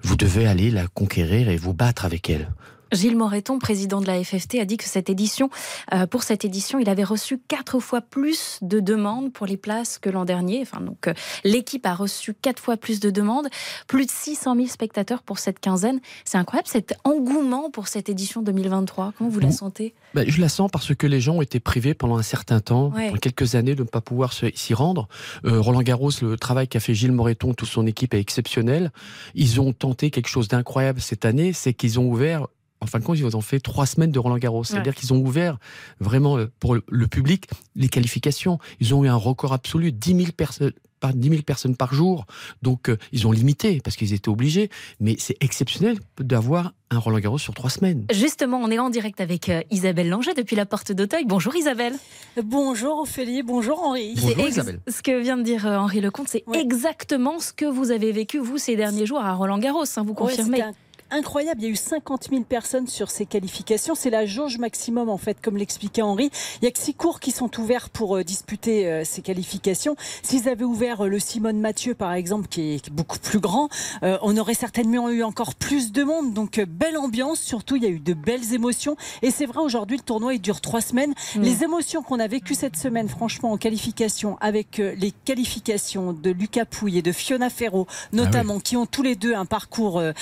vous 0.02 0.16
devez 0.16 0.47
aller 0.47 0.70
la 0.70 0.87
conquérir 0.87 1.49
et 1.49 1.56
vous 1.56 1.75
battre 1.75 2.04
avec 2.04 2.30
elle. 2.30 2.49
Gilles 2.92 3.16
Moreton, 3.16 3.59
président 3.59 4.00
de 4.00 4.07
la 4.07 4.23
FFT, 4.23 4.57
a 4.61 4.64
dit 4.64 4.76
que 4.76 4.85
cette 4.85 5.11
édition, 5.11 5.50
euh, 5.92 6.07
pour 6.07 6.23
cette 6.23 6.45
édition, 6.45 6.78
il 6.78 6.88
avait 6.88 7.04
reçu 7.04 7.38
quatre 7.49 7.80
fois 7.80 8.00
plus 8.00 8.59
de 8.62 8.80
demandes 8.80 9.33
pour 9.33 9.47
les 9.47 9.57
places 9.57 9.99
que 9.99 10.11
l'an 10.11 10.25
dernier. 10.25 10.61
Enfin, 10.62 10.80
donc, 10.80 11.09
euh, 11.09 11.14
l'équipe 11.45 11.85
a 11.87 11.95
reçu 11.95 12.35
quatre 12.35 12.61
fois 12.61 12.76
plus 12.76 13.00
de 13.00 13.11
demandes, 13.11 13.49
plus 13.87 14.07
de 14.07 14.11
600 14.11 14.54
000 14.57 14.66
spectateurs 14.68 15.23
pour 15.23 15.38
cette 15.38 15.61
quinzaine. 15.61 16.00
C'est 16.25 16.38
incroyable 16.38 16.68
cet 16.68 16.95
engouement 17.04 17.71
pour 17.71 17.88
cette 17.88 18.09
édition 18.09 18.42
2023. 18.42 19.12
Comment 19.18 19.30
vous 19.30 19.40
la 19.40 19.52
sentez? 19.52 19.95
Ben, 20.14 20.25
je 20.28 20.40
la 20.40 20.49
sens 20.49 20.71
parce 20.71 20.95
que 20.95 21.07
les 21.07 21.21
gens 21.21 21.35
ont 21.37 21.42
été 21.42 21.61
privés 21.61 21.95
pendant 21.95 22.16
un 22.16 22.23
certain 22.23 22.61
temps, 22.61 22.90
Ouais. 22.95 23.07
pendant 23.09 23.18
quelques 23.18 23.54
années, 23.54 23.75
de 23.75 23.83
ne 23.83 23.88
pas 23.88 24.00
pouvoir 24.00 24.33
s'y 24.33 24.75
rendre. 24.75 25.09
Euh, 25.45 25.61
Roland 25.61 25.83
Garros, 25.83 26.11
le 26.23 26.37
travail 26.37 26.68
qu'a 26.68 26.80
fait 26.80 26.95
Gilles 26.95 27.12
Moreton, 27.12 27.52
toute 27.54 27.68
son 27.68 27.87
équipe 27.87 28.14
est 28.14 28.21
exceptionnel. 28.21 28.90
Ils 29.35 29.61
ont 29.61 29.73
tenté 29.73 30.11
quelque 30.11 30.28
chose 30.28 30.49
d'incroyable 30.49 31.00
cette 31.00 31.25
année, 31.25 31.52
c'est 31.52 31.75
qu'ils 31.75 32.00
ont 32.00 32.07
ouvert. 32.09 32.47
En 32.80 32.87
fin 32.87 32.99
de 33.00 33.04
compte, 33.04 33.18
ils 33.18 33.37
ont 33.37 33.40
fait 33.40 33.61
trois 33.61 33.87
semaines 33.87 34.12
de 34.12 34.18
Roland 34.18 34.38
Garros. 34.38 34.62
C'est-à-dire 34.64 34.94
qu'ils 34.94 35.12
ont 35.12 35.18
ouvert 35.18 35.58
vraiment 36.00 36.38
euh, 36.38 36.47
pour 36.61 36.75
le- 36.75 37.06
public 37.08 37.47
les 37.76 37.88
qualifications. 37.88 38.58
Ils 38.80 38.94
ont 38.94 39.04
eu 39.04 39.08
un 39.08 39.16
record 39.16 39.52
absolu, 39.52 39.90
10 39.92 40.14
000 40.16 40.32
personnes. 40.37 40.73
Par 41.00 41.14
10 41.14 41.28
000 41.28 41.42
personnes 41.42 41.76
par 41.76 41.94
jour. 41.94 42.26
Donc, 42.62 42.88
euh, 42.90 42.97
ils 43.12 43.28
ont 43.28 43.30
limité 43.30 43.80
parce 43.85 43.94
qu'ils 43.94 44.12
étaient 44.14 44.28
obligés. 44.28 44.68
Mais 44.99 45.14
c'est 45.20 45.37
exceptionnel 45.40 45.97
d'avoir 46.18 46.73
un 46.90 46.99
Roland 46.99 47.20
Garros 47.20 47.38
sur 47.38 47.54
trois 47.54 47.70
semaines. 47.70 48.04
Justement, 48.12 48.58
on 48.61 48.68
est 48.68 48.80
en 48.80 48.90
direct 48.90 49.20
avec 49.20 49.49
euh, 49.49 49.62
Isabelle 49.70 50.08
Langer 50.08 50.35
depuis 50.35 50.56
la 50.56 50.66
porte 50.66 50.90
d'Auteuil. 50.90 51.25
Bonjour 51.25 51.54
Isabelle. 51.54 51.94
Bonjour 52.42 52.99
Ophélie, 52.99 53.44
bonjour 53.44 53.80
Henri. 53.82 54.14
C'est 54.16 54.38
ex- 54.40 54.61
Ce 54.88 55.02
que 55.02 55.20
vient 55.20 55.37
de 55.37 55.42
dire 55.44 55.66
euh, 55.66 55.76
Henri 55.76 56.00
Lecomte, 56.00 56.26
c'est 56.28 56.42
exactement 56.52 57.38
ce 57.38 57.52
que 57.52 57.64
vous 57.66 57.92
avez 57.92 58.11
vécu, 58.11 58.38
vous, 58.38 58.58
ces 58.58 58.75
derniers 58.75 59.06
jours 59.06 59.20
à 59.20 59.32
Roland-Garros. 59.35 59.85
hein, 59.97 60.02
vous 60.04 60.14
confirmez 60.14 60.62
Incroyable, 61.11 61.62
il 61.62 61.65
y 61.65 61.69
a 61.69 61.71
eu 61.71 61.77
50 61.77 62.29
000 62.31 62.43
personnes 62.43 62.87
sur 62.87 63.11
ces 63.11 63.27
qualifications. 63.27 63.95
C'est 63.95 64.11
la 64.11 64.27
jauge 64.27 64.59
maximum, 64.59 65.09
en 65.09 65.19
fait, 65.19 65.41
comme 65.41 65.57
l'expliquait 65.57 66.03
Henri. 66.03 66.31
Il 66.61 66.65
y 66.65 66.69
a 66.69 66.71
que 66.71 66.79
six 66.79 66.95
cours 66.95 67.21
qui 67.21 67.31
sont 67.31 67.50
ouverts 67.59 67.88
pour 67.88 68.17
euh, 68.17 68.25
disputer 68.25 68.87
euh, 68.87 69.05
ces 69.05 69.23
qualifications. 69.23 69.97
S'ils 70.23 70.49
avaient 70.49 70.65
ouvert 70.65 71.05
euh, 71.05 71.09
le 71.09 71.19
Simone 71.19 71.61
Mathieu, 71.61 71.95
par 71.95 72.12
exemple, 72.12 72.49
qui 72.49 72.75
est, 72.75 72.91
beaucoup 72.91 73.19
plus 73.19 73.41
grand, 73.41 73.69
euh, 74.03 74.19
on 74.23 74.37
aurait 74.37 74.55
certainement 74.55 75.09
eu 75.11 75.23
encore 75.23 75.55
plus 75.55 75.93
de 75.93 76.03
monde. 76.03 76.33
Donc, 76.33 76.59
euh, 76.59 76.67
belle 76.67 76.97
ambiance. 76.97 77.41
Surtout, 77.41 77.77
il 77.77 77.83
y 77.83 77.87
a 77.87 77.91
eu 77.91 78.00
de 78.00 78.15
belles 78.15 78.55
émotions. 78.55 78.97
Et 79.23 79.31
c'est 79.31 79.47
vrai, 79.47 79.61
aujourd'hui, 79.61 79.97
le 79.97 80.03
tournoi, 80.03 80.35
il 80.35 80.41
dure 80.41 80.61
trois 80.61 80.81
semaines. 80.81 81.15
Mm. 81.37 81.43
Les 81.43 81.65
émotions 81.65 82.03
qu'on 82.03 82.21
a 82.21 82.27
vécues 82.27 82.55
cette 82.55 82.77
semaine, 82.77 83.09
franchement, 83.09 83.53
en 83.53 83.57
qualification, 83.57 84.37
avec 84.41 84.79
euh, 84.79 84.95
les 84.97 85.12
qualifications 85.12 86.12
de 86.12 86.31
Lucas 86.31 86.65
Pouille 86.65 86.99
et 86.99 87.03
de 87.03 87.12
Fiona 87.12 87.50
Ferro, 87.50 87.87
notamment, 88.12 88.61
qui 88.61 88.77
ont 88.77 88.87
tous 88.87 89.03
les 89.03 89.17
deux 89.17 89.35
un 89.35 89.47
parcours 89.47 89.99
euh, 89.99 90.12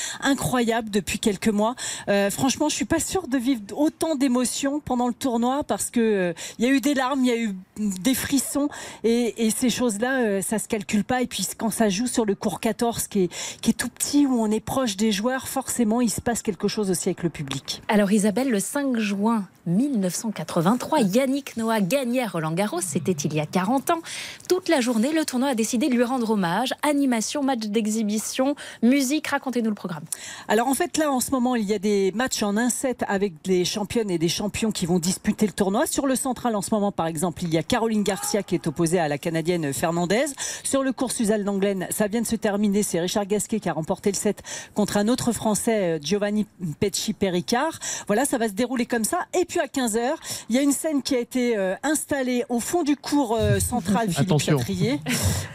depuis 0.83 1.19
quelques 1.19 1.49
mois. 1.49 1.75
Euh, 2.09 2.31
franchement, 2.31 2.69
je 2.69 2.75
suis 2.75 2.85
pas 2.85 3.01
sûre 3.01 3.29
de 3.29 3.39
vivre 3.39 3.63
autant 3.75 4.15
d'émotions 4.15 4.81
pendant 4.81 5.09
le 5.09 5.15
tournoi 5.15 5.65
parce 5.65 5.91
que 5.91 6.01
euh, 6.01 6.33
il 6.59 6.65
y 6.65 6.69
a 6.69 6.71
eu 6.71 6.81
des 6.81 6.95
larmes, 6.95 7.25
il 7.25 7.27
y 7.27 7.33
a 7.33 7.37
eu 7.37 7.55
des 7.79 8.15
frissons 8.15 8.69
et, 9.05 9.47
et 9.47 9.51
ces 9.51 9.71
choses-là, 9.71 10.21
euh, 10.21 10.43
ça 10.43 10.59
se 10.59 10.69
calcule 10.69 11.05
pas. 11.05 11.23
Et 11.23 11.27
puis 11.27 11.47
quand 11.57 11.71
ça 11.71 11.89
joue 11.89 12.07
sur 12.07 12.25
le 12.25 12.35
cours 12.35 12.61
14, 12.61 13.09
qui 13.09 13.25
est, 13.25 13.59
qui 13.61 13.71
est 13.71 13.75
tout 13.75 13.89
petit, 13.89 14.27
où 14.27 14.41
on 14.41 14.51
est 14.51 14.61
proche 14.61 14.97
des 14.97 15.13
joueurs, 15.13 15.49
forcément, 15.49 16.01
il 16.01 16.11
se 16.11 16.21
passe 16.21 16.43
quelque 16.43 16.69
chose 16.69 16.91
aussi 16.91 17.09
avec 17.09 17.23
le 17.23 17.31
public. 17.31 17.83
Alors 17.89 18.13
Isabelle, 18.13 18.51
le 18.51 18.61
5 18.61 18.99
juin 18.99 19.47
1983, 19.67 21.01
Yannick 21.01 21.57
Noah 21.57 21.81
gagnait 21.81 22.27
Roland 22.27 22.53
Garros, 22.53 22.81
c'était 22.81 23.13
il 23.13 23.35
y 23.35 23.41
a 23.41 23.47
40 23.47 23.91
ans. 23.91 24.01
Toute 24.49 24.69
la 24.69 24.81
journée, 24.81 25.13
le 25.13 25.25
tournoi 25.25 25.49
a 25.49 25.55
décidé 25.55 25.89
de 25.89 25.95
lui 25.95 26.05
rendre 26.05 26.31
hommage. 26.31 26.73
Animation, 26.83 27.43
match 27.43 27.67
d'exhibition, 27.67 28.55
musique, 28.83 29.27
racontez-nous 29.27 29.71
le 29.71 29.75
programme. 29.75 30.05
Alors 30.49 30.69
en 30.69 30.75
fait 30.75 30.97
là 30.99 31.11
en 31.11 31.21
ce 31.21 31.31
moment 31.31 31.57
il 31.57 31.65
y 31.65 31.75
a 31.75 31.79
des 31.79 32.13
matchs 32.13 32.43
en 32.43 32.55
1-7 32.55 33.05
avec 33.09 33.35
des 33.45 33.65
championnes 33.65 34.11
et 34.11 34.19
des 34.19 34.29
champions 34.29 34.71
qui 34.71 34.87
vont 34.87 34.99
disputer 34.99 35.47
le 35.47 35.53
tournoi. 35.53 35.87
Sur 35.87 36.07
le 36.07 36.15
central 36.15 36.55
en 36.55 36.63
ce 36.63 36.73
moment 36.73 36.93
par 36.93 37.07
exemple 37.07 37.43
il 37.43 37.53
y 37.53 37.59
a 37.59 37.63
Caroline 37.63 38.03
Garcia 38.03 38.43
qui 38.43 38.55
est 38.55 38.67
opposée 38.67 38.99
à 38.99 39.09
la 39.09 39.19
Canadienne 39.19 39.73
Fernandez. 39.73 40.27
Sur 40.63 40.83
le 40.83 40.93
cours 40.93 41.13
Suzanne 41.13 41.45
Langlaine 41.45 41.87
ça 41.91 42.07
vient 42.07 42.21
de 42.21 42.27
se 42.27 42.37
terminer. 42.37 42.83
C'est 42.83 43.01
Richard 43.01 43.27
Gasquet 43.27 43.61
qui 43.61 43.69
a 43.69 43.73
remporté 43.73 44.11
le 44.11 44.17
set 44.17 44.43
contre 44.75 44.97
un 44.97 45.09
autre 45.09 45.33
Français 45.33 45.97
euh, 45.97 45.99
Giovanni 46.01 46.47
Pecci 46.81 47.13
Pericard. 47.13 47.79
Voilà 48.07 48.25
ça 48.25 48.39
va 48.39 48.49
se 48.49 48.53
dérouler 48.53 48.87
comme 48.87 49.05
ça. 49.05 49.27
Et 49.39 49.45
puis 49.45 49.56
à 49.61 49.67
15h 49.67 50.15
il 50.49 50.57
y 50.57 50.59
a 50.59 50.63
une 50.63 50.73
scène 50.73 51.03
qui 51.03 51.15
a 51.15 51.19
été 51.19 51.57
euh, 51.57 51.75
installée 51.83 52.45
au 52.49 52.61
fond 52.61 52.83
du 52.83 52.97
cours 52.97 53.37
euh, 53.39 53.59
central 53.59 54.11
Philippe. 54.11 54.39
Chatrier. 54.39 55.01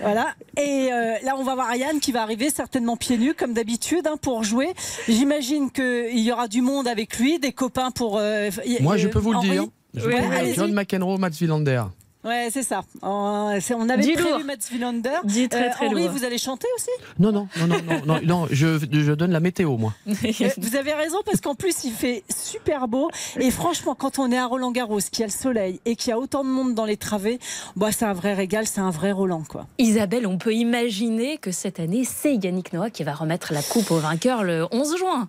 Voilà. 0.01 0.27
Et 0.57 0.89
euh, 0.91 1.15
là, 1.23 1.35
on 1.37 1.43
va 1.43 1.55
voir 1.55 1.75
Yann 1.75 1.99
qui 1.99 2.11
va 2.11 2.23
arriver 2.23 2.49
certainement 2.49 2.97
pieds 2.97 3.17
nus, 3.17 3.33
comme 3.33 3.53
d'habitude, 3.53 4.07
hein, 4.07 4.17
pour 4.21 4.43
jouer. 4.43 4.69
J'imagine 5.07 5.71
qu'il 5.71 6.19
y 6.19 6.31
aura 6.31 6.47
du 6.47 6.61
monde 6.61 6.87
avec 6.87 7.17
lui, 7.17 7.39
des 7.39 7.51
copains 7.51 7.91
pour. 7.91 8.19
Moi, 8.81 8.97
je 8.97 9.07
peux 9.07 9.19
vous 9.19 9.33
le 9.33 9.41
dire. 9.41 9.65
Je 9.93 10.07
Ouais. 10.07 10.53
John 10.55 10.73
McEnroe, 10.73 11.17
Mats 11.17 11.29
Wilander. 11.41 11.83
Ouais, 12.23 12.49
c'est 12.51 12.63
ça. 12.63 12.81
Euh, 13.03 13.57
c'est- 13.61 13.73
on 13.73 13.89
avait 13.89 14.03
Dis 14.03 14.13
prévu 14.13 14.29
lourd. 14.29 14.43
Mats 14.45 14.53
Wilander. 14.71 15.09
Euh, 15.09 15.17
Dis 15.23 15.49
très, 15.49 15.69
très 15.71 15.87
Henri, 15.87 16.03
lourd. 16.03 16.11
vous 16.11 16.23
allez 16.23 16.37
chanter 16.37 16.67
aussi? 16.75 16.89
Non, 17.19 17.31
non, 17.31 17.47
non, 17.59 17.67
non, 17.67 17.77
non, 17.83 18.01
non, 18.05 18.19
non, 18.23 18.47
je, 18.51 18.77
je 18.91 19.11
donne 19.13 19.31
la 19.31 19.39
météo, 19.39 19.77
moi. 19.77 19.93
Euh, 20.07 20.13
Vous 20.57 20.75
avez 20.75 20.93
raison 20.93 21.17
parce 21.25 21.41
qu'en 21.41 21.55
plus 21.55 21.83
il 21.83 21.91
fait 21.91 22.23
super 22.29 22.87
beau 22.87 23.09
et 23.39 23.49
franchement 23.51 23.95
quand 23.95 24.19
on 24.19 24.31
est 24.31 24.37
à 24.37 24.45
Roland 24.45 24.71
Garros, 24.71 24.99
qu'il 24.99 25.21
y 25.21 25.23
a 25.23 25.27
le 25.27 25.31
soleil 25.31 25.79
et 25.85 25.95
qu'il 25.95 26.09
y 26.11 26.13
a 26.13 26.19
autant 26.19 26.43
de 26.43 26.49
monde 26.49 26.75
dans 26.75 26.85
les 26.85 26.97
travées, 26.97 27.39
bah 27.75 27.91
c'est 27.91 28.05
un 28.05 28.13
vrai 28.13 28.33
régal, 28.33 28.67
c'est 28.67 28.81
un 28.81 28.91
vrai 28.91 29.11
Roland 29.11 29.43
quoi. 29.47 29.65
Isabelle, 29.79 30.27
on 30.27 30.37
peut 30.37 30.53
imaginer 30.53 31.37
que 31.37 31.51
cette 31.51 31.79
année, 31.79 32.03
c'est 32.05 32.35
Yannick 32.35 32.73
Noah 32.73 32.89
qui 32.91 33.03
va 33.03 33.13
remettre 33.13 33.51
la 33.53 33.61
coupe 33.63 33.89
au 33.91 33.97
vainqueur 33.97 34.43
le 34.43 34.67
11 34.71 34.97
juin. 34.97 35.27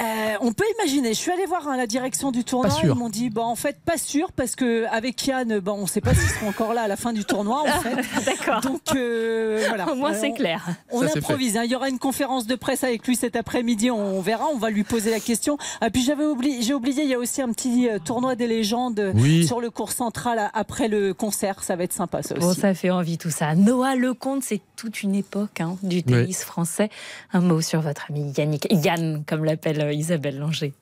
Euh, 0.00 0.34
on 0.40 0.52
peut 0.52 0.64
imaginer. 0.78 1.10
Je 1.10 1.18
suis 1.18 1.30
allée 1.30 1.44
voir 1.46 1.68
hein, 1.68 1.76
la 1.76 1.86
direction 1.86 2.30
du 2.30 2.44
tournoi. 2.44 2.70
Pas 2.70 2.74
sûr. 2.74 2.94
Ils 2.94 2.98
m'ont 2.98 3.08
dit, 3.10 3.28
bah, 3.30 3.42
en 3.42 3.54
fait, 3.56 3.76
pas 3.84 3.98
sûr, 3.98 4.32
parce 4.32 4.56
que 4.56 4.86
avec 4.90 5.26
Yann, 5.26 5.58
bah, 5.60 5.72
on 5.76 5.82
ne 5.82 5.86
sait 5.86 6.00
pas 6.00 6.14
s'ils 6.14 6.28
seront 6.30 6.48
encore 6.48 6.72
là 6.74 6.82
à 6.82 6.88
la 6.88 6.96
fin 6.96 7.12
du 7.12 7.24
tournoi, 7.24 7.62
en 7.62 7.80
fait. 7.80 7.96
D'accord. 8.24 8.60
Donc, 8.62 8.80
euh, 8.94 9.64
voilà. 9.68 9.90
Au 9.90 9.94
moins, 9.94 10.12
Euh, 10.12 10.18
c'est 10.18 10.32
clair. 10.32 10.64
On 10.90 11.02
improvise. 11.02 11.56
hein. 11.56 11.62
Il 11.64 11.70
y 11.70 11.74
aura 11.76 11.88
une 11.88 11.98
conférence 11.98 12.46
de 12.46 12.54
presse 12.54 12.84
avec 12.84 13.06
lui 13.06 13.16
cet 13.16 13.36
après-midi. 13.36 13.90
On 13.90 14.20
verra. 14.20 14.46
On 14.52 14.58
va 14.58 14.70
lui 14.70 14.84
poser 14.84 15.10
la 15.10 15.20
question. 15.20 15.58
Et 15.84 15.90
puis, 15.90 16.02
j'avais 16.02 16.24
oublié, 16.24 16.62
j'ai 16.62 16.74
oublié, 16.74 17.02
il 17.02 17.08
y 17.10 17.14
a 17.14 17.18
aussi 17.18 17.42
un 17.42 17.52
petit 17.52 17.88
tournoi 18.04 18.34
des 18.34 18.46
légendes 18.46 19.12
Oui. 19.14 19.46
sur 19.46 19.60
le 19.60 19.70
cours 19.70 19.92
central 19.92 20.50
après 20.54 20.88
le 20.88 21.12
concert. 21.14 21.62
Ça 21.62 21.76
va 21.76 21.84
être 21.84 21.92
sympa, 21.92 22.22
ça 22.22 22.34
aussi. 22.36 22.46
Bon, 22.46 22.54
ça 22.54 22.72
fait 22.74 22.90
envie 22.90 23.18
tout 23.18 23.30
ça. 23.30 23.54
Noah 23.54 23.94
Lecomte, 23.94 24.42
c'est 24.42 24.60
toute 24.76 25.02
une 25.02 25.14
époque 25.14 25.60
hein, 25.60 25.76
du 25.82 26.02
tennis 26.02 26.42
français. 26.44 26.88
Un 27.32 27.40
mot 27.40 27.60
sur 27.60 27.80
votre 27.82 28.06
ami 28.10 28.32
Yannick, 28.36 28.66
Yann, 28.70 29.22
comme 29.26 29.44
l'appelle 29.44 29.81
euh, 29.84 29.92
Isabelle 29.92 30.38
Langer. 30.38 30.72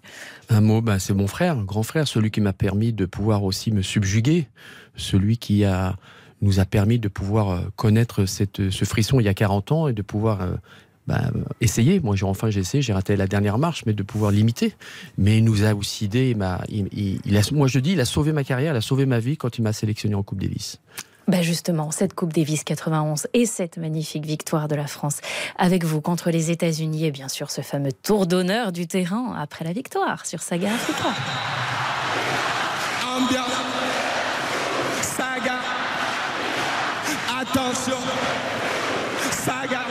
Un 0.48 0.60
mot, 0.60 0.80
bah, 0.80 0.98
c'est 0.98 1.14
mon 1.14 1.26
frère, 1.26 1.56
grand 1.56 1.82
frère, 1.82 2.08
celui 2.08 2.30
qui 2.30 2.40
m'a 2.40 2.52
permis 2.52 2.92
de 2.92 3.06
pouvoir 3.06 3.44
aussi 3.44 3.72
me 3.72 3.82
subjuguer, 3.82 4.48
celui 4.96 5.38
qui 5.38 5.64
a, 5.64 5.96
nous 6.42 6.60
a 6.60 6.64
permis 6.64 6.98
de 6.98 7.08
pouvoir 7.08 7.50
euh, 7.50 7.60
connaître 7.76 8.26
cette, 8.26 8.70
ce 8.70 8.84
frisson 8.84 9.20
il 9.20 9.24
y 9.24 9.28
a 9.28 9.34
40 9.34 9.72
ans 9.72 9.88
et 9.88 9.92
de 9.92 10.02
pouvoir 10.02 10.42
euh, 10.42 10.54
bah, 11.06 11.30
euh, 11.34 11.42
essayer. 11.60 12.00
Moi, 12.00 12.16
j'ai 12.16 12.24
enfin 12.24 12.50
j'ai 12.50 12.60
essayé, 12.60 12.82
j'ai 12.82 12.92
raté 12.92 13.16
la 13.16 13.26
dernière 13.26 13.58
marche, 13.58 13.84
mais 13.86 13.92
de 13.92 14.02
pouvoir 14.02 14.30
l'imiter. 14.30 14.74
Mais 15.18 15.38
il 15.38 15.44
nous 15.44 15.64
a 15.64 15.74
aussi 15.74 16.06
aidé. 16.06 16.34
Moi, 16.34 16.58
je 17.66 17.78
dis, 17.78 17.92
il 17.92 18.00
a 18.00 18.04
sauvé 18.04 18.32
ma 18.32 18.44
carrière, 18.44 18.74
il 18.74 18.76
a 18.76 18.80
sauvé 18.80 19.06
ma 19.06 19.18
vie 19.18 19.36
quand 19.36 19.58
il 19.58 19.62
m'a 19.62 19.72
sélectionné 19.72 20.14
en 20.14 20.22
Coupe 20.22 20.40
Davis. 20.40 20.80
Ben 21.30 21.42
justement, 21.42 21.92
cette 21.92 22.12
Coupe 22.14 22.32
Davis 22.32 22.64
91 22.64 23.28
et 23.34 23.46
cette 23.46 23.76
magnifique 23.76 24.26
victoire 24.26 24.66
de 24.66 24.74
la 24.74 24.88
France 24.88 25.18
avec 25.56 25.84
vous 25.84 26.00
contre 26.00 26.30
les 26.32 26.50
États-Unis 26.50 27.04
et 27.06 27.12
bien 27.12 27.28
sûr 27.28 27.52
ce 27.52 27.60
fameux 27.60 27.92
tour 27.92 28.26
d'honneur 28.26 28.72
du 28.72 28.88
terrain 28.88 29.36
après 29.40 29.64
la 29.64 29.72
victoire 29.72 30.26
sur 30.26 30.42
Saga 30.42 30.70
Africa. 30.74 31.08
Ambiance, 33.06 33.46
saga, 35.02 35.60
attention, 37.40 37.96
saga. 39.30 39.82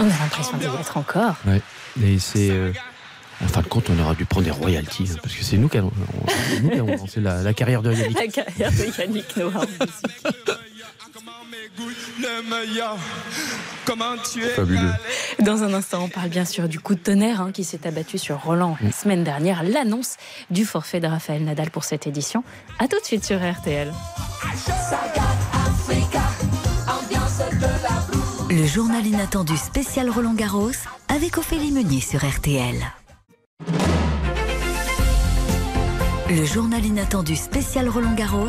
On 0.00 0.04
a 0.04 0.08
l'impression 0.08 0.58
d'y 0.58 0.66
être 0.66 0.98
encore. 0.98 1.36
Ouais. 1.46 1.62
Et 2.02 2.18
c'est. 2.18 2.50
euh, 2.50 2.72
en 3.44 3.48
fin 3.48 3.62
de 3.62 3.66
compte, 3.68 3.90
on 3.90 4.02
aura 4.02 4.14
dû 4.14 4.24
prendre 4.24 4.46
des 4.46 4.50
royalties, 4.50 5.10
hein, 5.12 5.18
parce 5.22 5.34
que 5.34 5.44
c'est 5.44 5.56
nous 5.56 5.68
qui 5.68 5.78
avons, 5.78 5.92
lancé 6.98 7.20
la, 7.20 7.42
la 7.42 7.52
carrière 7.52 7.82
de 7.82 7.92
Yannick. 7.92 8.18
La 8.18 8.26
carrière 8.28 8.72
de 8.72 9.00
Yannick 9.00 9.36
Noah. 9.36 9.66
Le 12.20 12.42
meilleur, 12.48 12.96
comment 13.84 14.14
tu 14.32 14.42
es 14.44 14.48
Fabuleux. 14.48 14.92
Dans 15.40 15.62
un 15.62 15.74
instant, 15.74 16.04
on 16.04 16.08
parle 16.08 16.28
bien 16.28 16.44
sûr 16.44 16.68
du 16.68 16.78
coup 16.78 16.94
de 16.94 17.00
tonnerre 17.00 17.40
hein, 17.40 17.50
qui 17.52 17.64
s'est 17.64 17.86
abattu 17.86 18.18
sur 18.18 18.40
Roland 18.40 18.76
la 18.80 18.92
semaine 18.92 19.24
dernière, 19.24 19.62
l'annonce 19.62 20.16
du 20.50 20.64
forfait 20.64 21.00
de 21.00 21.06
Raphaël 21.06 21.44
Nadal 21.44 21.70
pour 21.70 21.84
cette 21.84 22.06
édition. 22.06 22.44
A 22.78 22.86
tout 22.86 22.98
de 23.00 23.04
suite 23.04 23.24
sur 23.24 23.38
RTL. 23.38 23.92
Le 28.50 28.66
journal 28.66 29.04
inattendu 29.04 29.56
spécial 29.56 30.08
Roland 30.10 30.34
Garros 30.34 30.70
avec 31.08 31.38
Ophélie 31.38 31.72
Meunier 31.72 32.00
sur 32.00 32.24
RTL. 32.24 32.76
Le 36.28 36.44
journal 36.44 36.84
inattendu 36.84 37.36
spécial 37.36 37.88
Roland 37.88 38.14
Garros 38.14 38.48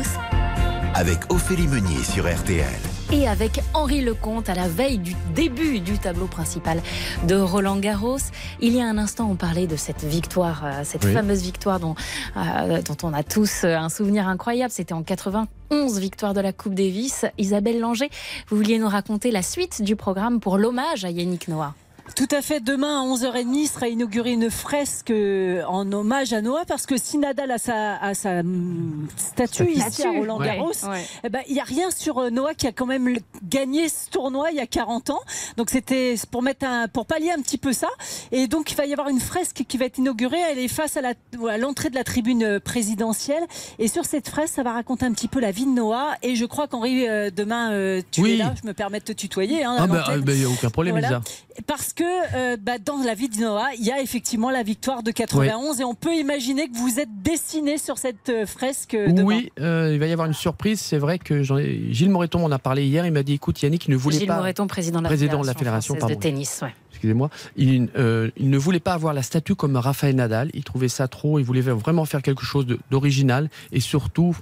avec 0.94 1.30
Ophélie 1.30 1.68
Meunier 1.68 2.02
sur 2.02 2.24
RTL. 2.24 2.64
Et 3.12 3.28
avec 3.28 3.60
Henri 3.74 4.00
Lecomte 4.00 4.48
à 4.48 4.54
la 4.54 4.66
veille 4.66 4.98
du 4.98 5.14
début 5.34 5.78
du 5.80 5.98
tableau 5.98 6.26
principal 6.26 6.80
de 7.28 7.36
Roland 7.36 7.76
Garros. 7.76 8.16
Il 8.60 8.74
y 8.74 8.80
a 8.80 8.86
un 8.86 8.96
instant, 8.98 9.28
on 9.30 9.36
parlait 9.36 9.66
de 9.66 9.76
cette 9.76 10.02
victoire, 10.04 10.62
euh, 10.64 10.80
cette 10.84 11.04
Oui. 11.04 11.12
fameuse 11.12 11.42
victoire 11.42 11.78
dont, 11.78 11.94
euh, 12.36 12.80
dont 12.82 12.96
on 13.02 13.12
a 13.12 13.22
tous 13.22 13.64
euh, 13.64 13.76
un 13.76 13.90
souvenir 13.90 14.26
incroyable. 14.26 14.72
C'était 14.72 14.94
en 14.94 15.02
91, 15.02 15.98
victoire 16.00 16.32
de 16.34 16.40
la 16.40 16.52
Coupe 16.52 16.74
Davis. 16.74 17.26
Isabelle 17.38 17.78
Langer, 17.78 18.08
vous 18.48 18.56
vouliez 18.56 18.78
nous 18.78 18.88
raconter 18.88 19.30
la 19.30 19.42
suite 19.42 19.82
du 19.82 19.94
programme 19.96 20.40
pour 20.40 20.56
l'hommage 20.58 21.04
à 21.04 21.10
Yannick 21.10 21.46
Noah. 21.48 21.74
Tout 22.14 22.28
à 22.30 22.40
fait. 22.40 22.60
Demain 22.60 23.02
à 23.02 23.04
11h30 23.04 23.68
sera 23.70 23.88
inaugurée 23.88 24.32
une 24.32 24.50
fresque 24.50 25.10
euh, 25.10 25.62
en 25.66 25.90
hommage 25.92 26.32
à 26.32 26.40
Noah 26.40 26.64
parce 26.64 26.86
que 26.86 26.96
si 26.96 27.18
Nadal 27.18 27.50
a 27.50 27.58
sa, 27.58 27.96
a 27.96 28.14
sa 28.14 28.40
hum, 28.40 29.06
statue 29.16 29.70
ici 29.70 30.02
à 30.04 30.10
Roland 30.12 30.38
ouais. 30.38 30.46
Garros, 30.46 30.72
Ouais. 30.88 31.04
eh 31.24 31.28
ben, 31.28 31.40
il 31.48 31.54
n'y 31.54 31.60
a 31.60 31.64
rien 31.64 31.90
sur 31.90 32.18
euh, 32.18 32.30
Noah 32.30 32.54
qui 32.54 32.66
a 32.66 32.72
quand 32.72 32.86
même 32.86 33.18
gagné 33.42 33.88
ce 33.90 34.08
tournoi 34.08 34.50
il 34.50 34.56
y 34.56 34.60
a 34.60 34.66
40 34.66 35.10
ans. 35.10 35.20
Donc 35.58 35.68
c'était 35.68 36.14
pour 36.30 36.40
mettre 36.42 36.64
un, 36.64 36.88
pour 36.88 37.04
pallier 37.04 37.32
un 37.32 37.42
petit 37.42 37.58
peu 37.58 37.72
ça. 37.74 37.88
Et 38.32 38.46
donc 38.46 38.70
il 38.72 38.76
va 38.76 38.86
y 38.86 38.92
avoir 38.92 39.08
une 39.08 39.20
fresque 39.20 39.64
qui 39.68 39.76
va 39.76 39.84
être 39.84 39.98
inaugurée. 39.98 40.40
Elle 40.50 40.58
est 40.58 40.68
face 40.68 40.96
à 40.96 41.02
la, 41.02 41.12
à 41.50 41.58
l'entrée 41.58 41.90
de 41.90 41.96
la 41.96 42.04
tribune 42.04 42.44
euh, 42.44 42.60
présidentielle. 42.60 43.44
Et 43.78 43.88
sur 43.88 44.06
cette 44.06 44.28
fresque, 44.28 44.54
ça 44.54 44.62
va 44.62 44.72
raconter 44.72 45.04
un 45.04 45.12
petit 45.12 45.28
peu 45.28 45.40
la 45.40 45.50
vie 45.50 45.66
de 45.66 45.70
Noah. 45.72 46.14
Et 46.22 46.34
je 46.36 46.46
crois 46.46 46.66
qu'Henri, 46.66 47.06
euh, 47.08 47.30
demain, 47.34 47.72
euh, 47.72 48.00
tu 48.10 48.22
Oui. 48.22 48.32
es 48.34 48.36
là. 48.36 48.54
Je 48.62 48.66
me 48.66 48.72
permets 48.72 49.00
de 49.00 49.04
te 49.04 49.12
tutoyer. 49.12 49.64
hein, 49.64 49.76
Ah 49.78 49.86
bah, 49.86 50.04
il 50.16 50.24
n'y 50.34 50.44
a 50.44 50.48
aucun 50.48 50.70
problème, 50.70 50.94
Voilà. 50.94 51.08
Elisa. 51.08 51.22
Parce 51.66 51.92
que 51.96 52.04
euh, 52.36 52.56
bah, 52.60 52.78
dans 52.78 52.98
la 53.02 53.14
vie 53.14 53.28
de 53.28 53.38
Noah, 53.40 53.74
il 53.78 53.84
y 53.84 53.90
a 53.90 54.00
effectivement 54.00 54.50
la 54.50 54.62
victoire 54.62 55.02
de 55.02 55.10
91 55.10 55.80
et 55.80 55.84
on 55.84 55.94
peut 55.94 56.14
imaginer 56.14 56.68
que 56.68 56.76
vous 56.76 57.00
êtes 57.00 57.08
dessiné 57.22 57.78
sur 57.78 57.98
cette 57.98 58.28
euh, 58.28 58.46
fresque 58.46 58.94
euh, 58.94 59.08
demain. 59.08 59.24
Oui, 59.24 59.52
euh, 59.58 59.90
il 59.92 59.98
va 59.98 60.06
y 60.06 60.12
avoir 60.12 60.28
une 60.28 60.34
surprise. 60.34 60.80
C'est 60.80 60.98
vrai 60.98 61.18
que 61.18 61.42
j'en 61.42 61.58
ai... 61.58 61.88
Gilles 61.92 62.10
Moreton 62.10 62.38
m'en 62.38 62.50
a 62.50 62.58
parlé 62.58 62.84
hier. 62.86 63.04
Il 63.06 63.12
m'a 63.12 63.22
dit 63.22 63.32
écoute, 63.34 63.60
Yannick, 63.62 63.86
il 63.86 63.90
ne 63.92 63.96
voulait 63.96 64.18
Gilles 64.18 64.28
pas. 64.28 64.36
Moreton, 64.36 64.66
président 64.66 64.98
de 64.98 65.04
la 65.04 65.08
président 65.08 65.40
de 65.40 65.46
la 65.46 65.54
Fédération, 65.54 65.94
Fédération 65.94 65.94
française 65.96 66.16
de 66.16 66.22
pardon. 66.22 66.36
tennis. 66.36 66.60
ouais. 66.62 66.74
excusez-moi, 66.90 67.30
il, 67.56 67.88
euh, 67.96 68.30
il 68.36 68.48
ne 68.50 68.58
voulait 68.58 68.80
pas 68.80 68.92
avoir 68.94 69.12
la 69.14 69.22
statue 69.22 69.54
comme 69.54 69.76
Raphaël 69.76 70.14
Nadal. 70.16 70.50
Il 70.54 70.64
trouvait 70.64 70.88
ça 70.88 71.08
trop. 71.08 71.38
Il 71.38 71.44
voulait 71.44 71.60
vraiment 71.60 72.04
faire 72.04 72.22
quelque 72.22 72.44
chose 72.44 72.66
d'original 72.90 73.48
et 73.72 73.80
surtout 73.80 74.36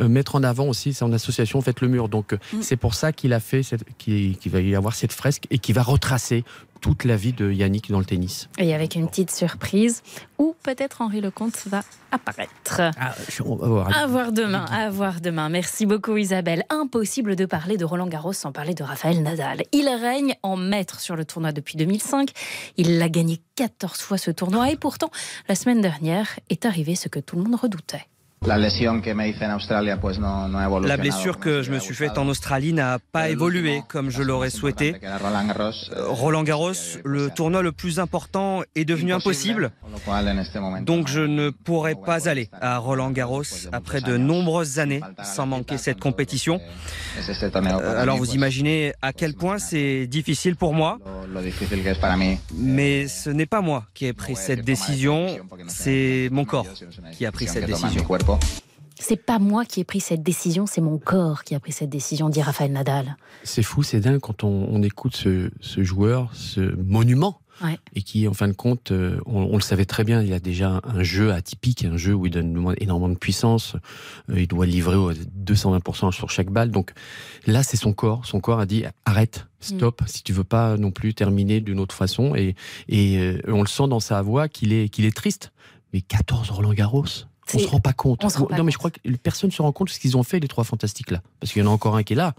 euh, 0.00 0.08
mettre 0.08 0.34
en 0.36 0.42
avant 0.42 0.66
aussi 0.68 0.94
son 0.94 1.12
association 1.12 1.60
Faites 1.62 1.80
le 1.80 1.88
mur. 1.88 2.08
Donc 2.08 2.32
Mm. 2.52 2.62
c'est 2.62 2.76
pour 2.76 2.94
ça 2.94 3.12
qu'il 3.12 3.32
a 3.32 3.40
fait, 3.40 3.62
cette- 3.62 3.84
qu'il 3.98 4.36
qu'il 4.38 4.52
va 4.52 4.60
y 4.60 4.74
avoir 4.74 4.94
cette 4.94 5.12
fresque 5.12 5.44
et 5.50 5.58
qui 5.58 5.72
va 5.72 5.82
retracer 5.82 6.44
toute 6.80 7.04
la 7.04 7.16
vie 7.16 7.32
de 7.32 7.50
Yannick 7.50 7.90
dans 7.90 7.98
le 7.98 8.04
tennis. 8.04 8.48
Et 8.58 8.74
avec 8.74 8.94
une 8.94 9.08
petite 9.08 9.30
surprise 9.30 10.02
où 10.38 10.54
peut-être 10.62 11.02
Henri 11.02 11.20
Lecomte 11.20 11.56
va 11.66 11.82
apparaître. 12.12 12.80
Ah, 12.80 13.14
on 13.44 13.56
va 13.56 13.68
voir. 13.68 13.96
À 13.96 14.06
voir 14.06 14.32
demain, 14.32 14.64
à 14.66 14.90
voir 14.90 15.20
demain. 15.20 15.48
Merci 15.48 15.86
beaucoup 15.86 16.16
Isabelle. 16.16 16.64
Impossible 16.70 17.36
de 17.36 17.46
parler 17.46 17.76
de 17.76 17.84
Roland 17.84 18.06
Garros 18.06 18.32
sans 18.32 18.52
parler 18.52 18.74
de 18.74 18.82
Raphaël 18.82 19.22
Nadal. 19.22 19.62
Il 19.72 19.88
règne 19.88 20.34
en 20.42 20.56
maître 20.56 21.00
sur 21.00 21.16
le 21.16 21.24
tournoi 21.24 21.52
depuis 21.52 21.76
2005. 21.76 22.30
Il 22.76 23.00
a 23.02 23.08
gagné 23.08 23.40
14 23.56 24.00
fois 24.00 24.18
ce 24.18 24.30
tournoi 24.30 24.70
et 24.70 24.76
pourtant, 24.76 25.10
la 25.48 25.54
semaine 25.54 25.80
dernière 25.80 26.38
est 26.50 26.64
arrivé 26.64 26.94
ce 26.94 27.08
que 27.08 27.18
tout 27.18 27.36
le 27.36 27.42
monde 27.42 27.56
redoutait. 27.56 28.06
La 30.86 30.96
blessure 30.96 31.38
que 31.38 31.62
je 31.62 31.70
me 31.72 31.78
suis 31.78 31.94
faite 31.94 32.18
en 32.18 32.28
Australie 32.28 32.72
n'a 32.72 32.98
pas 33.12 33.28
évolué 33.28 33.82
comme 33.88 34.10
je 34.10 34.22
l'aurais 34.22 34.50
souhaité. 34.50 34.94
Roland 35.20 35.44
Garros, 35.44 35.72
Euh, 35.92 36.04
Roland 36.08 36.42
Garros, 36.44 36.72
le 37.04 37.30
tournoi 37.30 37.62
le 37.62 37.72
plus 37.72 37.98
important 37.98 38.62
est 38.74 38.84
devenu 38.84 39.12
impossible. 39.12 39.70
Donc 40.82 41.08
je 41.08 41.20
ne 41.20 41.50
pourrai 41.50 41.94
pas 41.94 42.28
aller 42.28 42.48
à 42.60 42.78
Roland 42.78 43.10
Garros 43.10 43.42
après 43.72 44.00
de 44.00 44.16
nombreuses 44.16 44.78
années 44.78 45.00
sans 45.24 45.46
manquer 45.46 45.76
cette 45.78 45.98
compétition. 46.00 46.60
Euh, 47.18 48.00
Alors 48.00 48.16
vous 48.18 48.34
imaginez 48.34 48.92
à 49.02 49.12
quel 49.12 49.34
point 49.34 49.58
c'est 49.58 50.06
difficile 50.06 50.56
pour 50.56 50.72
moi, 50.74 50.98
mais 52.54 53.08
ce 53.08 53.30
n'est 53.30 53.46
pas 53.46 53.60
moi 53.60 53.84
qui 53.94 54.06
ai 54.06 54.12
pris 54.12 54.36
cette 54.36 54.64
décision, 54.64 55.38
c'est 55.66 56.28
mon 56.32 56.44
corps 56.44 56.66
qui 57.12 57.26
a 57.26 57.32
pris 57.32 57.46
cette 57.46 57.66
décision. 57.66 58.04
C'est 59.00 59.16
pas 59.16 59.38
moi 59.38 59.64
qui 59.64 59.80
ai 59.80 59.84
pris 59.84 60.00
cette 60.00 60.22
décision, 60.22 60.66
c'est 60.66 60.80
mon 60.80 60.98
corps 60.98 61.44
qui 61.44 61.54
a 61.54 61.60
pris 61.60 61.72
cette 61.72 61.88
décision, 61.88 62.28
dit 62.28 62.42
Raphaël 62.42 62.72
Nadal. 62.72 63.16
C'est 63.44 63.62
fou, 63.62 63.82
c'est 63.82 64.00
dingue 64.00 64.18
quand 64.18 64.44
on, 64.44 64.68
on 64.70 64.82
écoute 64.82 65.16
ce, 65.16 65.50
ce 65.60 65.82
joueur, 65.82 66.30
ce 66.34 66.74
monument. 66.76 67.40
Ouais. 67.62 67.78
Et 67.94 68.02
qui, 68.02 68.28
en 68.28 68.34
fin 68.34 68.46
de 68.46 68.52
compte, 68.52 68.92
euh, 68.92 69.18
on, 69.26 69.42
on 69.42 69.54
le 69.54 69.62
savait 69.62 69.84
très 69.84 70.04
bien, 70.04 70.22
il 70.22 70.32
a 70.32 70.38
déjà 70.38 70.80
un 70.84 71.02
jeu 71.02 71.32
atypique, 71.32 71.84
un 71.84 71.96
jeu 71.96 72.14
où 72.14 72.26
il 72.26 72.30
donne 72.30 72.74
énormément 72.78 73.08
de 73.08 73.18
puissance, 73.18 73.76
euh, 74.30 74.40
il 74.40 74.46
doit 74.46 74.66
livrer 74.66 74.94
au 74.94 75.12
220% 75.12 76.12
sur 76.12 76.30
chaque 76.30 76.50
balle. 76.50 76.70
Donc 76.70 76.92
là, 77.46 77.62
c'est 77.64 77.76
son 77.76 77.92
corps. 77.92 78.26
Son 78.26 78.40
corps 78.40 78.60
a 78.60 78.66
dit 78.66 78.84
arrête, 79.04 79.46
stop, 79.58 80.02
si 80.06 80.22
tu 80.22 80.32
veux 80.32 80.44
pas 80.44 80.76
non 80.76 80.92
plus 80.92 81.14
terminer 81.14 81.60
d'une 81.60 81.80
autre 81.80 81.94
façon. 81.94 82.36
Et, 82.36 82.54
et 82.88 83.18
euh, 83.18 83.40
on 83.48 83.62
le 83.62 83.68
sent 83.68 83.88
dans 83.88 84.00
sa 84.00 84.22
voix 84.22 84.48
qu'il 84.48 84.72
est, 84.72 84.88
qu'il 84.88 85.04
est 85.04 85.16
triste. 85.16 85.52
Mais 85.92 86.00
14 86.00 86.50
Roland 86.50 86.74
Garros 86.74 87.06
on 87.54 87.58
se 87.58 87.66
rend 87.66 87.80
pas 87.80 87.92
compte. 87.92 88.24
on 88.24 88.28
se 88.28 88.38
rend 88.38 88.46
pas 88.46 88.56
non, 88.56 88.64
mais 88.64 88.72
je 88.72 88.78
crois 88.78 88.90
que 88.90 89.00
personne 89.22 89.50
se 89.50 89.62
rend 89.62 89.72
compte 89.72 89.88
de 89.88 89.92
ce 89.92 89.98
qu'ils 90.00 90.16
ont 90.16 90.22
fait, 90.22 90.40
les 90.40 90.48
trois 90.48 90.64
fantastiques 90.64 91.10
là. 91.10 91.22
Parce 91.40 91.52
qu'il 91.52 91.62
y 91.62 91.64
en 91.64 91.68
a 91.68 91.72
encore 91.72 91.96
un 91.96 92.02
qui 92.02 92.12
est 92.12 92.16
là. 92.16 92.34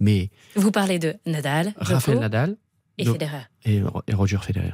Mais 0.00 0.30
Vous 0.54 0.70
parlez 0.70 0.98
de 0.98 1.16
Nadal, 1.26 1.74
Rafael 1.76 2.18
Nadal 2.18 2.56
et 2.98 3.04
Federer. 3.04 3.46
et, 3.64 3.82
et 4.06 4.14
Roger 4.14 4.38
Federer. 4.40 4.72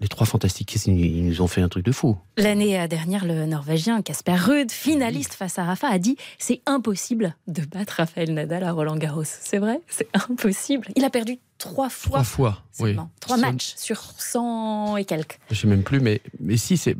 Les 0.00 0.08
trois 0.08 0.26
fantastiques, 0.26 0.74
ils 0.86 1.24
nous 1.24 1.40
ont 1.40 1.46
fait 1.46 1.62
un 1.62 1.68
truc 1.68 1.84
de 1.86 1.92
fou. 1.92 2.18
L'année 2.36 2.86
dernière, 2.88 3.24
le 3.24 3.46
Norvégien 3.46 4.02
Casper 4.02 4.34
Ruud, 4.34 4.70
finaliste 4.70 5.34
face 5.34 5.58
à 5.58 5.64
Rafa, 5.64 5.88
a 5.88 5.98
dit 5.98 6.16
c'est 6.38 6.60
impossible 6.66 7.36
de 7.46 7.62
battre 7.62 7.94
Raphaël 7.98 8.34
Nadal 8.34 8.64
à 8.64 8.72
Roland 8.72 8.96
Garros. 8.96 9.22
C'est 9.24 9.58
vrai, 9.58 9.80
c'est 9.88 10.08
impossible. 10.28 10.88
Il 10.96 11.04
a 11.04 11.10
perdu 11.10 11.38
trois 11.58 11.88
fois. 11.88 12.10
Trois 12.10 12.24
fois, 12.24 12.62
oui. 12.80 12.96
Trois 13.20 13.36
matchs 13.36 13.74
sur 13.76 13.98
100 14.18 14.96
et 14.98 15.04
quelques. 15.04 15.38
Je 15.50 15.54
sais 15.56 15.66
même 15.66 15.82
plus, 15.82 16.00
mais, 16.00 16.20
mais 16.40 16.56
si, 16.56 16.76
c'est 16.76 16.96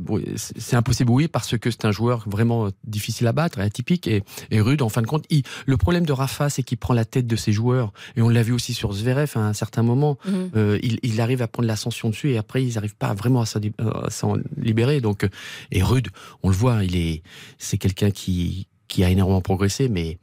impossible, 0.74 1.10
oui, 1.10 1.28
parce 1.28 1.58
que 1.58 1.70
c'est 1.70 1.84
un 1.84 1.90
joueur 1.90 2.22
vraiment 2.28 2.68
difficile 2.84 3.26
à 3.26 3.32
battre, 3.32 3.58
atypique, 3.60 4.06
et, 4.06 4.22
et 4.50 4.60
rude, 4.60 4.82
en 4.82 4.88
fin 4.88 5.02
de 5.02 5.06
compte. 5.06 5.24
Il- 5.30 5.42
le 5.66 5.76
problème 5.76 6.06
de 6.06 6.12
Rafa, 6.12 6.48
c'est 6.50 6.62
qu'il 6.62 6.78
prend 6.78 6.94
la 6.94 7.04
tête 7.04 7.26
de 7.26 7.36
ses 7.36 7.52
joueurs, 7.52 7.92
et 8.16 8.22
on 8.22 8.28
l'a 8.28 8.42
vu 8.42 8.52
aussi 8.52 8.74
sur 8.74 8.92
Zverev 8.92 9.32
à 9.36 9.40
un 9.40 9.52
certain 9.52 9.82
moment. 9.82 10.16
Mhm. 10.26 10.50
Euh, 10.56 10.78
il, 10.82 10.98
il 11.02 11.20
arrive 11.20 11.42
à 11.42 11.48
prendre 11.48 11.66
l'ascension 11.68 12.08
dessus, 12.08 12.30
et 12.32 12.38
après, 12.38 12.64
ils 12.64 12.74
n'arrivent 12.74 12.96
pas 12.96 13.12
vraiment 13.14 13.40
à 13.42 13.46
s'en 13.46 13.60
s'en 14.08 14.36
libérer. 14.56 15.00
Donc, 15.00 15.24
euh, 15.24 15.28
et 15.72 15.82
rude, 15.82 16.08
on 16.42 16.48
le 16.48 16.54
voit, 16.54 16.84
il 16.84 16.96
est, 16.96 17.22
c'est 17.58 17.78
quelqu'un 17.78 18.10
qui, 18.10 18.68
qui 18.88 19.02
a 19.04 19.10
énormément 19.10 19.40
progressé, 19.40 19.88
mais, 19.88 20.18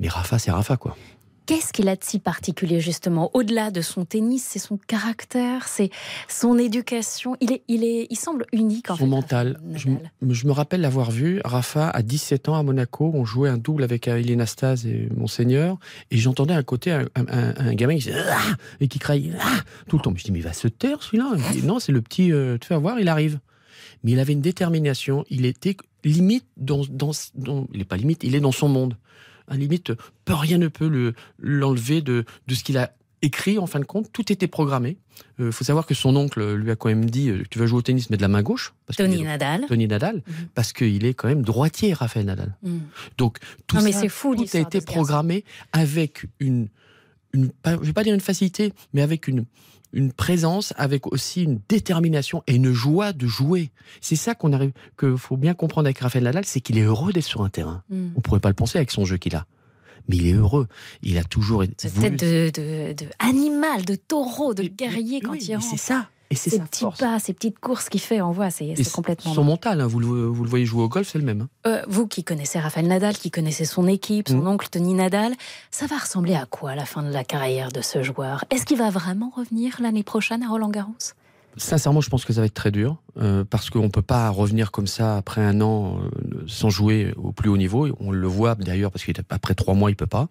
mais 0.00 0.08
Rafa, 0.08 0.38
c'est 0.38 0.50
Rafa, 0.50 0.76
quoi. 0.76 0.96
Qu'est-ce 1.46 1.72
qu'il 1.72 1.88
a 1.88 1.94
de 1.94 2.02
si 2.02 2.18
particulier 2.18 2.80
justement 2.80 3.30
Au-delà 3.34 3.70
de 3.70 3.80
son 3.80 4.04
tennis, 4.04 4.44
c'est 4.44 4.58
son 4.58 4.76
caractère, 4.78 5.68
c'est 5.68 5.90
son 6.28 6.58
éducation? 6.58 7.36
Il 7.40 7.52
est, 7.52 7.62
il 7.68 7.84
est, 7.84 8.08
il 8.10 8.16
semble 8.16 8.46
unique 8.52 8.90
en 8.90 8.96
Son 8.96 9.04
fait. 9.04 9.06
mental. 9.10 9.60
Je, 9.74 10.46
me 10.46 10.50
rappelle 10.52 10.80
l'avoir 10.80 11.10
vu, 11.12 11.40
Rafa, 11.44 11.88
à 11.88 12.02
17 12.02 12.48
ans 12.48 12.56
à 12.56 12.62
Monaco, 12.64 13.12
on 13.14 13.24
jouait 13.24 13.48
un 13.48 13.58
double 13.58 13.84
avec 13.84 14.08
euh, 14.08 14.16
Elena 14.18 14.44
Stase 14.46 14.86
et 14.86 15.08
Monseigneur, 15.16 15.78
et 16.10 16.16
j'entendais 16.16 16.54
à 16.54 16.62
côté 16.64 16.90
un, 16.90 17.04
un- 17.14 17.26
un- 17.28 17.54
un 17.68 17.74
gamin 17.74 17.92
qui 17.94 18.06
disait 18.06 18.16
Ah 18.28 18.54
et 18.80 18.88
qui 18.88 18.98
criait 18.98 19.30
Ah 19.40 19.60
tout 19.88 19.96
le 19.98 20.02
temps. 20.02 20.12
Je 20.16 20.24
dis, 20.24 20.32
mais 20.32 20.40
il 20.40 20.44
va 20.44 20.52
se 20.52 20.66
taire 20.68 21.02
celui-là. 21.02 21.30
Non, 21.62 21.78
c'est 21.78 21.92
le 21.92 22.02
petit, 22.02 22.32
euh, 22.32 22.58
tu 22.60 22.68
vas 22.68 22.78
voir, 22.78 22.98
il 22.98 23.08
arrive. 23.08 23.38
Mais 24.02 24.10
il 24.12 24.18
avait 24.20 24.32
une 24.32 24.40
détermination, 24.40 25.24
il 25.30 25.46
était 25.46 25.76
limite 26.04 26.44
dans. 26.56 26.82
dans, 26.90 27.12
dans- 27.36 27.66
il 27.72 27.78
n'est 27.78 27.84
pas 27.84 27.96
limite, 27.96 28.24
il 28.24 28.34
est 28.34 28.40
dans 28.40 28.52
son 28.52 28.68
monde. 28.68 28.96
À 29.48 29.54
la 29.54 29.58
limite, 29.60 29.92
peu- 30.24 30.34
rien 30.34 30.58
ne 30.58 30.68
peut 30.68 30.88
le- 30.88 31.14
l'enlever 31.38 32.00
de, 32.02 32.24
de 32.46 32.54
ce 32.54 32.64
qu'il 32.64 32.78
a 32.78 32.92
écrit 33.22 33.58
en 33.58 33.66
fin 33.66 33.80
de 33.80 33.84
compte. 33.84 34.12
Tout 34.12 34.30
était 34.32 34.46
programmé. 34.46 34.98
Il 35.38 35.50
faut 35.52 35.64
savoir 35.64 35.86
que 35.86 35.94
son 35.94 36.14
oncle 36.16 36.54
lui 36.54 36.70
a 36.70 36.76
quand 36.76 36.88
même 36.90 37.08
dit 37.08 37.30
euh, 37.30 37.42
Tu 37.50 37.58
vas 37.58 37.66
jouer 37.66 37.78
au 37.78 37.82
tennis, 37.82 38.10
mais 38.10 38.16
de 38.18 38.22
la 38.22 38.28
main 38.28 38.42
gauche. 38.42 38.74
Parce 38.86 38.98
Tony 38.98 39.22
Nadal. 39.22 39.64
Tony 39.66 39.86
Nadal, 39.86 40.22
parce 40.54 40.72
qu'il 40.74 41.04
est 41.06 41.14
quand 41.14 41.28
même 41.28 41.42
droitier, 41.42 41.94
Raphaël 41.94 42.26
Nadal. 42.26 42.54
Mm. 42.62 42.78
Donc 43.16 43.38
tout 43.66 43.76
Non, 43.76 43.82
mais 43.82 43.92
ça, 43.92 44.00
c'est 44.00 44.08
fou, 44.10 44.34
tout 44.36 44.44
a 44.54 44.58
été 44.58 44.80
programmé 44.82 45.44
avec 45.72 46.26
une, 46.40 46.68
une 47.32 47.50
je 47.64 47.76
vais 47.86 47.92
pas 47.94 48.04
dire 48.04 48.14
une 48.14 48.20
facilité, 48.20 48.72
mais 48.92 49.00
avec 49.02 49.26
une 49.28 49.46
une 49.92 50.12
présence, 50.12 50.72
avec 50.76 51.06
aussi 51.06 51.42
une 51.44 51.60
détermination 51.68 52.42
et 52.46 52.56
une 52.56 52.72
joie 52.72 53.12
de 53.12 53.26
jouer. 53.26 53.70
C'est 54.00 54.16
ça 54.16 54.34
qu'on 54.34 54.52
arrive, 54.52 54.72
que 54.96 55.16
faut 55.16 55.36
bien 55.36 55.54
comprendre 55.54 55.86
avec 55.86 55.98
Raphaël 55.98 56.24
Nadal, 56.24 56.44
c'est 56.44 56.60
qu'il 56.60 56.76
est 56.78 56.82
heureux 56.82 57.12
d'être 57.12 57.24
sur 57.24 57.42
un 57.42 57.48
terrain. 57.48 57.82
Mm. 57.90 58.08
On 58.16 58.20
pourrait 58.20 58.40
pas 58.40 58.48
le 58.50 58.54
penser 58.54 58.78
avec 58.78 58.90
son 58.90 59.04
jeu 59.04 59.16
qu'il 59.16 59.34
a, 59.36 59.46
mais 60.08 60.16
il 60.16 60.26
est 60.28 60.32
heureux. 60.34 60.66
Il 61.02 61.16
a 61.18 61.24
toujours 61.24 61.62
été. 61.62 61.74
Cette 61.78 61.92
voulu- 61.94 62.16
tête 62.16 62.54
de, 62.56 62.60
de, 62.60 63.04
de 63.04 63.10
animal, 63.18 63.84
de 63.84 63.94
taureau, 63.94 64.54
de 64.54 64.64
guerrier 64.64 65.20
quand 65.20 65.34
il 65.34 65.54
rentre. 65.54 65.66
c'est 65.70 65.76
ça. 65.78 66.08
Et 66.30 66.34
c'est 66.34 66.50
ces 66.50 66.58
petits 66.60 66.80
force. 66.80 66.98
pas, 66.98 67.18
ces 67.20 67.32
petites 67.32 67.58
courses 67.60 67.88
qu'il 67.88 68.00
fait, 68.00 68.20
on 68.20 68.32
voit, 68.32 68.50
c'est 68.50 68.74
complètement. 68.92 69.32
Son 69.32 69.44
mental, 69.44 69.80
hein, 69.80 69.86
vous, 69.86 70.00
le, 70.00 70.06
vous 70.26 70.42
le 70.42 70.50
voyez 70.50 70.66
jouer 70.66 70.82
au 70.82 70.88
golf, 70.88 71.08
c'est 71.08 71.18
le 71.18 71.24
même. 71.24 71.42
hein. 71.42 71.48
Euh, 71.66 71.82
vous 71.88 72.06
qui 72.08 72.24
connaissez 72.24 72.58
Rafael 72.58 72.86
Nadal, 72.88 73.16
qui 73.16 73.30
connaissez 73.30 73.64
son 73.64 73.86
équipe, 73.86 74.28
son 74.28 74.38
Mm. 74.38 74.46
oncle 74.48 74.68
Tony 74.68 74.94
Nadal, 74.94 75.34
ça 75.70 75.86
va 75.86 75.96
ressembler 75.98 76.34
à 76.34 76.46
quoi 76.46 76.70
à 76.72 76.74
la 76.74 76.84
fin 76.84 77.02
de 77.02 77.10
la 77.12 77.22
carrière 77.24 77.70
de 77.70 77.80
ce 77.80 78.02
joueur? 78.02 78.44
Est-ce 78.50 78.64
qu'il 78.66 78.78
va 78.78 78.90
vraiment 78.90 79.30
revenir 79.36 79.76
l'année 79.80 80.02
prochaine 80.02 80.42
à 80.42 80.48
Roland 80.48 80.68
Garros 80.70 80.92
Sincèrement, 81.58 82.02
je 82.02 82.10
pense 82.10 82.24
que 82.24 82.32
ça 82.32 82.40
va 82.40 82.46
être 82.46 82.54
très 82.54 82.70
dur 82.70 83.02
euh, 83.16 83.42
parce 83.42 83.70
qu'on 83.70 83.88
peut 83.88 84.02
pas 84.02 84.28
revenir 84.28 84.70
comme 84.70 84.86
ça 84.86 85.16
après 85.16 85.40
un 85.40 85.60
an 85.62 85.98
euh, 85.98 86.44
sans 86.46 86.68
jouer 86.68 87.14
au 87.16 87.32
plus 87.32 87.48
haut 87.48 87.56
niveau. 87.56 87.88
On 87.98 88.10
le 88.10 88.26
voit 88.26 88.54
d'ailleurs 88.56 88.92
parce 88.92 89.04
qu'après 89.04 89.54
trois 89.54 89.74
mois, 89.74 89.90
il 89.90 89.96
peut 89.96 90.06
pas. 90.06 90.28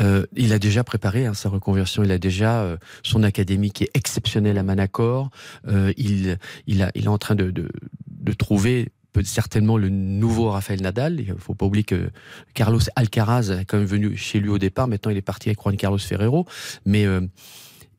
Euh, 0.00 0.26
il 0.36 0.52
a 0.52 0.58
déjà 0.58 0.84
préparé 0.84 1.24
hein, 1.24 1.34
sa 1.34 1.48
reconversion. 1.48 2.04
Il 2.04 2.12
a 2.12 2.18
déjà 2.18 2.60
euh, 2.60 2.76
son 3.02 3.22
académie 3.22 3.70
qui 3.70 3.84
est 3.84 3.90
exceptionnelle 3.94 4.58
à 4.58 4.62
Manacor. 4.62 5.30
Euh, 5.66 5.94
il, 5.96 6.36
il, 6.66 6.82
a, 6.82 6.90
il 6.94 7.04
est 7.04 7.08
en 7.08 7.18
train 7.18 7.34
de, 7.34 7.50
de, 7.50 7.70
de 8.06 8.32
trouver 8.32 8.92
certainement 9.24 9.76
le 9.76 9.88
nouveau 9.88 10.50
Rafael 10.50 10.80
Nadal. 10.82 11.20
Il 11.20 11.34
faut 11.38 11.54
pas 11.54 11.66
oublier 11.66 11.84
que 11.84 12.10
Carlos 12.54 12.80
Alcaraz 12.96 13.50
est 13.50 13.64
quand 13.64 13.78
même 13.78 13.86
venu 13.86 14.16
chez 14.16 14.40
lui 14.40 14.50
au 14.50 14.58
départ. 14.58 14.88
Maintenant, 14.88 15.10
il 15.10 15.16
est 15.16 15.22
parti 15.22 15.48
avec 15.48 15.60
Juan 15.62 15.76
Carlos 15.76 15.98
Ferrero. 15.98 16.46
Mais 16.84 17.06
euh, 17.06 17.20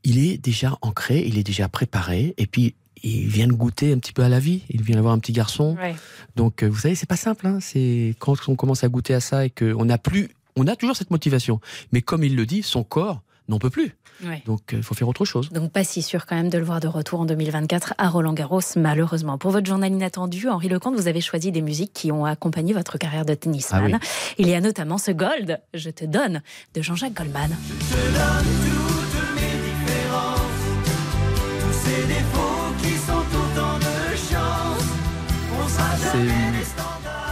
il 0.03 0.19
est 0.19 0.37
déjà 0.37 0.77
ancré, 0.81 1.23
il 1.25 1.37
est 1.37 1.43
déjà 1.43 1.67
préparé, 1.69 2.33
et 2.37 2.47
puis 2.47 2.75
il 3.03 3.27
vient 3.27 3.47
de 3.47 3.53
goûter 3.53 3.93
un 3.93 3.97
petit 3.97 4.13
peu 4.13 4.23
à 4.23 4.29
la 4.29 4.39
vie. 4.39 4.61
Il 4.69 4.83
vient 4.83 4.95
d'avoir 4.95 5.13
un 5.13 5.19
petit 5.19 5.31
garçon. 5.31 5.75
Ouais. 5.81 5.95
Donc, 6.35 6.63
euh, 6.63 6.67
vous 6.67 6.79
savez, 6.79 6.95
c'est 6.95 7.09
pas 7.09 7.15
simple. 7.15 7.47
Hein. 7.47 7.59
C'est 7.61 8.15
quand 8.19 8.35
on 8.47 8.55
commence 8.55 8.83
à 8.83 8.89
goûter 8.89 9.13
à 9.13 9.19
ça 9.19 9.45
et 9.45 9.49
qu'on 9.49 9.85
n'a 9.85 9.97
plus, 9.97 10.29
on 10.55 10.67
a 10.67 10.75
toujours 10.75 10.95
cette 10.95 11.11
motivation. 11.11 11.59
Mais 11.91 12.01
comme 12.01 12.23
il 12.23 12.35
le 12.35 12.45
dit, 12.45 12.63
son 12.63 12.83
corps 12.83 13.21
n'en 13.49 13.59
peut 13.59 13.69
plus. 13.69 13.95
Ouais. 14.23 14.43
Donc, 14.45 14.73
euh, 14.73 14.77
il 14.77 14.83
faut 14.83 14.93
faire 14.93 15.07
autre 15.07 15.25
chose. 15.25 15.49
Donc 15.49 15.71
pas 15.71 15.83
si 15.83 16.03
sûr 16.03 16.27
quand 16.27 16.35
même 16.35 16.49
de 16.49 16.57
le 16.59 16.63
voir 16.63 16.79
de 16.79 16.87
retour 16.87 17.21
en 17.21 17.25
2024 17.25 17.95
à 17.97 18.07
Roland 18.07 18.33
Garros, 18.33 18.61
malheureusement. 18.75 19.39
Pour 19.39 19.49
votre 19.49 19.65
journal 19.65 19.91
inattendu, 19.91 20.47
Henri 20.47 20.69
Lecomte, 20.69 20.95
vous 20.95 21.07
avez 21.07 21.21
choisi 21.21 21.51
des 21.51 21.61
musiques 21.61 21.93
qui 21.93 22.11
ont 22.11 22.25
accompagné 22.25 22.73
votre 22.73 22.99
carrière 22.99 23.25
de 23.25 23.33
tennisman. 23.33 23.95
Ah 23.95 23.97
oui. 23.97 24.09
Il 24.37 24.47
y 24.47 24.53
a 24.53 24.61
notamment 24.61 24.99
ce 24.99 25.09
Gold, 25.09 25.59
Je 25.73 25.89
te 25.89 26.05
donne, 26.05 26.43
de 26.75 26.81
Jean-Jacques 26.83 27.15
Goldman. 27.15 27.49
Ces 27.79 28.70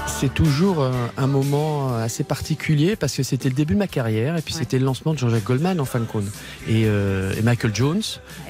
C'est 0.07 0.33
toujours 0.33 0.89
un 1.17 1.27
moment 1.27 1.95
assez 1.95 2.23
particulier 2.25 2.95
parce 2.97 3.15
que 3.15 3.23
c'était 3.23 3.47
le 3.49 3.55
début 3.55 3.73
de 3.73 3.79
ma 3.79 3.87
carrière 3.87 4.35
et 4.35 4.41
puis 4.41 4.53
c'était 4.53 4.77
le 4.79 4.83
lancement 4.85 5.13
de 5.13 5.17
Jean-Jacques 5.19 5.45
Goldman 5.45 5.79
en 5.79 5.85
fin 5.85 5.99
de 5.99 6.05
compte. 6.05 6.25
Et, 6.67 6.83
euh, 6.85 7.33
et 7.37 7.41
Michael 7.41 7.73
Jones. 7.73 8.01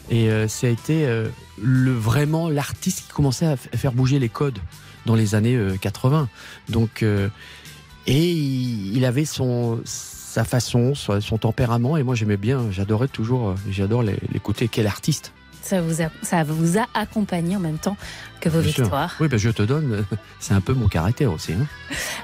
Et 0.10 0.32
euh, 0.32 0.48
ça 0.48 0.66
a 0.68 0.70
été 0.72 1.06
euh, 1.06 1.28
le 1.62 1.92
vraiment 1.92 2.50
l'artiste 2.50 3.06
qui 3.08 3.14
commençait 3.14 3.46
à, 3.46 3.56
faire 3.58 3.92
bouger 3.92 4.18
les 4.18 4.30
codes 4.30 4.58
dans 5.06 5.16
les 5.16 5.36
années 5.36 5.56
euh, 5.56 5.76
80 5.80 6.28
donc 6.70 7.04
et 7.04 8.32
il, 8.32 8.96
il 8.98 9.06
avait 9.06 9.26
son 9.26 9.80
sa 9.86 10.44
façon 10.44 10.94
son, 10.96 11.22
son 11.22 11.38
tempérament 11.38 11.98
et 11.98 12.04
moi 12.04 12.16
j'aimais 12.16 12.38
bien 12.38 12.66
j'adorais 12.72 13.08
toujours 13.08 13.56
j'adore 13.70 14.04
les- 14.04 14.18
l'écouter. 14.32 14.68
Quel 14.68 14.88
artiste 14.88 15.32
Ça 15.70 15.82
vous, 15.82 16.02
a, 16.02 16.06
ça 16.24 16.44
vous 16.44 16.80
a 16.80 16.88
accompagné 16.96 17.56
en 17.56 17.60
même 17.60 17.78
temps 17.78 17.96
que 18.42 18.50
vos 18.50 18.60
Bien 18.62 18.72
sûr. 18.72 18.84
victoires. 18.86 19.16
oui 19.20 19.28
ben 19.28 19.38
je 19.38 19.50
te 19.52 19.62
donne 19.62 20.04
c'est 20.40 20.54
un 20.56 20.62
peu 20.62 20.74
mon 20.74 20.88
caractère 20.88 21.32
aussi 21.32 21.54
hein. 21.54 21.68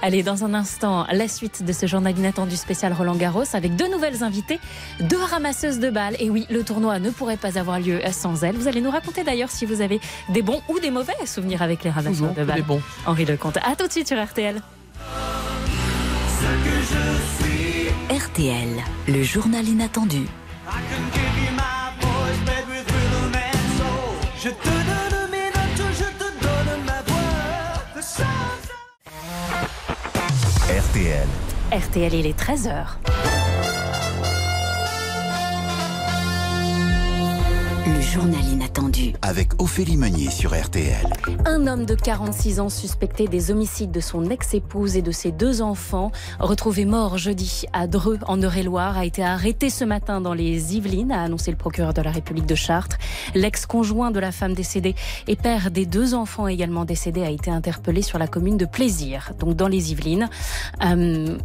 Allez, 0.01 0.23
dans 0.23 0.43
un 0.45 0.53
instant, 0.55 1.05
la 1.11 1.27
suite 1.27 1.63
de 1.63 1.71
ce 1.71 1.85
journal 1.85 2.17
inattendu 2.17 2.55
spécial 2.55 2.91
Roland 2.93 3.15
Garros 3.15 3.43
avec 3.53 3.75
deux 3.75 3.87
nouvelles 3.91 4.23
invitées, 4.23 4.59
deux 4.99 5.21
ramasseuses 5.21 5.79
de 5.79 5.89
balles. 5.91 6.15
Et 6.19 6.29
oui, 6.29 6.45
le 6.49 6.63
tournoi 6.63 6.97
ne 6.99 7.09
pourrait 7.11 7.37
pas 7.37 7.57
avoir 7.59 7.79
lieu 7.79 7.99
sans 8.11 8.43
elles. 8.43 8.55
Vous 8.55 8.67
allez 8.67 8.81
nous 8.81 8.91
raconter 8.91 9.23
d'ailleurs 9.23 9.49
si 9.51 9.65
vous 9.65 9.81
avez 9.81 9.99
des 10.29 10.41
bons 10.41 10.61
ou 10.69 10.79
des 10.79 10.89
mauvais 10.91 11.13
souvenirs 11.25 11.61
avec 11.61 11.83
les 11.83 11.89
ramasseurs 11.91 12.13
Toujours 12.29 12.33
de 12.33 12.43
balles. 12.43 12.55
des 12.57 12.61
bons. 12.63 12.81
Henri 13.05 13.25
Lecomte. 13.25 13.57
À 13.57 13.75
tout 13.75 13.85
de 13.87 13.91
suite 13.91 14.07
sur 14.07 14.23
RTL. 14.23 14.61
Ce 16.39 16.45
que 16.65 16.75
je 16.91 17.43
suis. 17.43 18.17
RTL, 18.17 18.69
le 19.07 19.23
journal 19.23 19.67
inattendu. 19.67 20.21
Je 24.45 24.51
te 24.51 24.67
donne 24.67 25.31
mes 25.31 25.47
notes, 25.47 25.91
je 25.97 26.03
te 26.03 26.29
donne 26.39 26.83
ma 26.85 27.01
voix. 27.07 27.81
RTL. 30.69 31.27
RTL, 31.71 32.13
il 32.13 32.27
est 32.27 32.39
13h. 32.39 32.99
Le 37.87 38.01
journal 38.01 38.43
inattendu. 38.43 39.13
Avec 39.21 39.61
Ophélie 39.61 39.95
Meunier 39.95 40.31
sur 40.31 40.59
RTL. 40.59 41.05
Un 41.45 41.67
homme 41.67 41.85
de 41.85 41.93
46 41.93 42.59
ans 42.59 42.69
suspecté 42.69 43.27
des 43.27 43.51
homicides 43.51 43.91
de 43.91 43.99
son 43.99 44.27
ex-épouse 44.31 44.97
et 44.97 45.03
de 45.03 45.11
ses 45.11 45.31
deux 45.31 45.61
enfants, 45.61 46.11
retrouvé 46.39 46.85
mort 46.85 47.19
jeudi 47.19 47.65
à 47.73 47.85
Dreux, 47.85 48.17
en 48.27 48.41
Eure-et-Loire, 48.41 48.97
a 48.97 49.05
été 49.05 49.23
arrêté 49.23 49.69
ce 49.69 49.85
matin 49.85 50.19
dans 50.19 50.33
les 50.33 50.75
Yvelines, 50.75 51.11
a 51.11 51.21
annoncé 51.21 51.51
le 51.51 51.57
procureur 51.57 51.93
de 51.93 52.01
la 52.01 52.09
République 52.09 52.47
de 52.47 52.55
Chartres. 52.55 52.97
L'ex-conjoint 53.35 54.09
de 54.09 54.19
la 54.19 54.31
femme 54.31 54.55
décédée 54.55 54.95
et 55.27 55.35
père 55.35 55.69
des 55.69 55.85
deux 55.85 56.15
enfants 56.15 56.47
également 56.47 56.85
décédés 56.85 57.23
a 57.23 57.29
été 57.29 57.51
interpellé 57.51 58.01
sur 58.01 58.17
la 58.17 58.27
commune 58.27 58.57
de 58.57 58.65
Plaisir, 58.65 59.33
donc 59.37 59.55
dans 59.55 59.67
les 59.67 59.91
Yvelines. 59.91 60.29
Euh, 60.83 61.37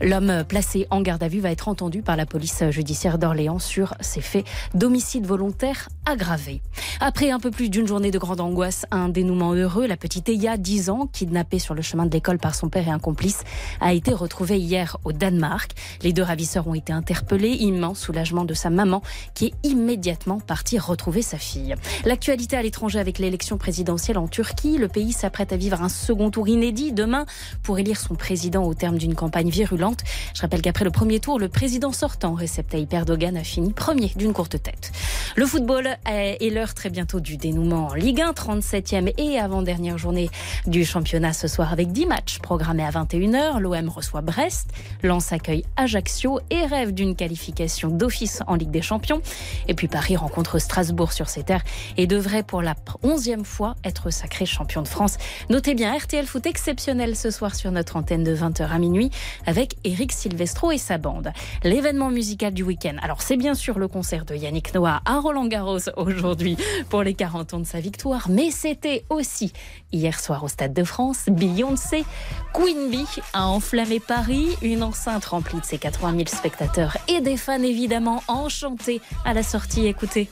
L'homme 0.00 0.44
placé 0.46 0.86
en 0.90 1.00
garde 1.00 1.24
à 1.24 1.28
vue 1.28 1.40
va 1.40 1.50
être 1.50 1.66
entendu 1.66 2.02
par 2.02 2.16
la 2.16 2.24
police 2.24 2.62
judiciaire 2.70 3.18
d'Orléans 3.18 3.58
sur 3.58 3.94
ces 4.00 4.20
faits 4.20 4.46
d'homicide 4.74 5.26
volontaire 5.26 5.87
aggravé. 6.06 6.62
Après 7.00 7.30
un 7.30 7.38
peu 7.38 7.50
plus 7.50 7.68
d'une 7.68 7.86
journée 7.86 8.10
de 8.10 8.18
grande 8.18 8.40
angoisse, 8.40 8.86
un 8.90 9.08
dénouement 9.08 9.52
heureux, 9.52 9.86
la 9.86 9.96
petite 9.96 10.28
Eya, 10.28 10.56
10 10.56 10.90
ans, 10.90 11.08
kidnappée 11.12 11.58
sur 11.58 11.74
le 11.74 11.82
chemin 11.82 12.06
de 12.06 12.12
l'école 12.12 12.38
par 12.38 12.54
son 12.54 12.68
père 12.68 12.88
et 12.88 12.90
un 12.90 12.98
complice, 12.98 13.44
a 13.80 13.92
été 13.92 14.12
retrouvée 14.12 14.58
hier 14.58 14.96
au 15.04 15.12
Danemark. 15.12 15.72
Les 16.02 16.12
deux 16.12 16.22
ravisseurs 16.22 16.66
ont 16.66 16.74
été 16.74 16.92
interpellés, 16.92 17.50
immense 17.50 18.00
soulagement 18.00 18.44
de 18.44 18.54
sa 18.54 18.70
maman 18.70 19.02
qui 19.34 19.46
est 19.46 19.54
immédiatement 19.62 20.40
partie 20.40 20.78
retrouver 20.78 21.22
sa 21.22 21.38
fille. 21.38 21.74
L'actualité 22.04 22.56
à 22.56 22.62
l'étranger 22.62 22.98
avec 22.98 23.18
l'élection 23.18 23.58
présidentielle 23.58 24.18
en 24.18 24.28
Turquie, 24.28 24.78
le 24.78 24.88
pays 24.88 25.12
s'apprête 25.12 25.52
à 25.52 25.56
vivre 25.56 25.82
un 25.82 25.88
second 25.88 26.30
tour 26.30 26.48
inédit 26.48 26.92
demain 26.92 27.26
pour 27.62 27.78
élire 27.78 28.00
son 28.00 28.14
président 28.14 28.64
au 28.64 28.74
terme 28.74 28.98
d'une 28.98 29.14
campagne 29.14 29.50
virulente. 29.50 30.00
Je 30.34 30.40
rappelle 30.40 30.62
qu'après 30.62 30.84
le 30.84 30.90
premier 30.90 31.20
tour, 31.20 31.38
le 31.38 31.48
président 31.48 31.92
sortant, 31.92 32.34
Recep 32.34 32.68
Tayyip 32.68 32.92
Erdogan, 32.92 33.36
a 33.36 33.44
fini 33.44 33.72
premier 33.72 34.12
d'une 34.16 34.32
courte 34.32 34.62
tête. 34.62 34.92
Le 35.36 35.46
football 35.46 35.77
est 35.86 36.48
est 36.48 36.50
l'heure 36.50 36.74
très 36.74 36.90
bientôt 36.90 37.20
du 37.20 37.36
dénouement 37.36 37.88
en 37.88 37.94
Ligue 37.94 38.20
1, 38.20 38.32
37e 38.32 39.12
et 39.18 39.38
avant-dernière 39.38 39.98
journée 39.98 40.30
du 40.66 40.84
championnat 40.84 41.32
ce 41.32 41.46
soir 41.46 41.72
avec 41.72 41.92
10 41.92 42.06
matchs 42.06 42.38
programmés 42.38 42.84
à 42.84 42.90
21h. 42.90 43.58
L'OM 43.58 43.88
reçoit 43.88 44.20
Brest, 44.20 44.70
Lens 45.02 45.32
accueille 45.32 45.64
Ajaccio 45.76 46.40
et 46.50 46.64
rêve 46.64 46.92
d'une 46.92 47.14
qualification 47.14 47.88
d'office 47.88 48.42
en 48.46 48.54
Ligue 48.54 48.70
des 48.70 48.82
Champions. 48.82 49.20
Et 49.68 49.74
puis 49.74 49.88
Paris 49.88 50.16
rencontre 50.16 50.58
Strasbourg 50.58 51.12
sur 51.12 51.28
ses 51.28 51.42
terres 51.42 51.64
et 51.96 52.06
devrait 52.06 52.42
pour 52.42 52.62
la 52.62 52.74
11e 53.04 53.44
fois 53.44 53.74
être 53.84 54.10
sacré 54.10 54.46
champion 54.46 54.82
de 54.82 54.88
France. 54.88 55.16
Notez 55.50 55.74
bien 55.74 55.96
RTL 55.96 56.26
Foot 56.26 56.46
exceptionnel 56.46 57.14
ce 57.16 57.30
soir 57.30 57.54
sur 57.54 57.70
notre 57.70 57.96
antenne 57.96 58.24
de 58.24 58.34
20h 58.34 58.68
à 58.68 58.78
minuit 58.78 59.10
avec 59.46 59.76
Eric 59.84 60.12
Silvestro 60.12 60.72
et 60.72 60.78
sa 60.78 60.98
bande. 60.98 61.30
L'événement 61.62 62.10
musical 62.10 62.54
du 62.54 62.62
week-end. 62.62 62.96
Alors 63.02 63.22
c'est 63.22 63.36
bien 63.36 63.54
sûr 63.54 63.78
le 63.78 63.88
concert 63.88 64.24
de 64.24 64.34
Yannick 64.34 64.74
Noah 64.74 65.02
à 65.04 65.20
Roland 65.20 65.46
Garros 65.46 65.67
aujourd'hui 65.96 66.56
pour 66.88 67.02
les 67.02 67.14
40 67.14 67.54
ans 67.54 67.60
de 67.60 67.66
sa 67.66 67.80
victoire, 67.80 68.28
mais 68.28 68.50
c'était 68.50 69.04
aussi 69.10 69.52
hier 69.92 70.18
soir 70.20 70.44
au 70.44 70.48
Stade 70.48 70.74
de 70.74 70.84
France, 70.84 71.26
Beyoncé, 71.28 72.04
Queen 72.52 72.90
Bee 72.90 73.06
a 73.32 73.46
enflammé 73.46 74.00
Paris, 74.00 74.48
une 74.62 74.82
enceinte 74.82 75.24
remplie 75.26 75.60
de 75.60 75.64
ses 75.64 75.78
80 75.78 76.12
000 76.12 76.24
spectateurs 76.26 76.96
et 77.08 77.20
des 77.20 77.36
fans 77.36 77.62
évidemment 77.62 78.22
enchantés 78.28 79.00
à 79.24 79.34
la 79.34 79.42
sortie. 79.42 79.86
Écoutez. 79.86 80.28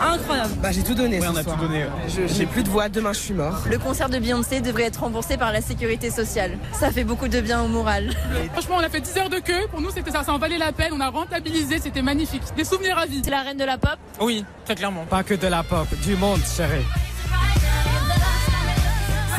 Incroyable. 0.00 0.54
Bah, 0.62 0.70
j'ai 0.72 0.82
tout 0.82 0.94
donné. 0.94 1.18
Ouais, 1.20 1.26
ce 1.26 1.32
on 1.32 1.36
a 1.36 1.42
soir. 1.42 1.56
tout 1.56 1.66
donné, 1.66 1.84
ouais. 1.84 2.26
J'ai 2.28 2.46
plus 2.46 2.62
de 2.62 2.68
voix. 2.68 2.88
Demain, 2.88 3.12
je 3.12 3.18
suis 3.18 3.34
mort. 3.34 3.62
Le 3.68 3.78
concert 3.78 4.08
de 4.08 4.18
Beyoncé 4.18 4.60
devrait 4.60 4.84
être 4.84 5.00
remboursé 5.00 5.36
par 5.36 5.52
la 5.52 5.60
sécurité 5.60 6.10
sociale. 6.10 6.58
Ça 6.72 6.90
fait 6.90 7.04
beaucoup 7.04 7.28
de 7.28 7.40
bien 7.40 7.62
au 7.62 7.68
moral. 7.68 8.10
Franchement, 8.52 8.76
on 8.78 8.84
a 8.84 8.88
fait 8.88 9.00
10 9.00 9.16
heures 9.18 9.30
de 9.30 9.38
queue. 9.38 9.66
Pour 9.70 9.80
nous, 9.80 9.90
c'était 9.90 10.10
ça, 10.10 10.22
ça 10.22 10.32
en 10.32 10.38
valait 10.38 10.58
la 10.58 10.72
peine. 10.72 10.92
On 10.94 11.00
a 11.00 11.08
rentabilisé, 11.08 11.78
c'était 11.80 12.02
magnifique. 12.02 12.42
Des 12.56 12.64
souvenirs 12.64 12.98
à 12.98 13.06
vie. 13.06 13.20
C'est 13.24 13.30
la 13.30 13.42
reine 13.42 13.56
de 13.58 13.64
la 13.64 13.78
pop? 13.78 13.96
Oui, 14.20 14.44
très 14.64 14.74
clairement. 14.74 15.04
Pas 15.06 15.22
que 15.22 15.34
de 15.34 15.46
la 15.46 15.62
pop, 15.62 15.86
du 16.04 16.14
monde, 16.16 16.40
chérie. 16.56 16.84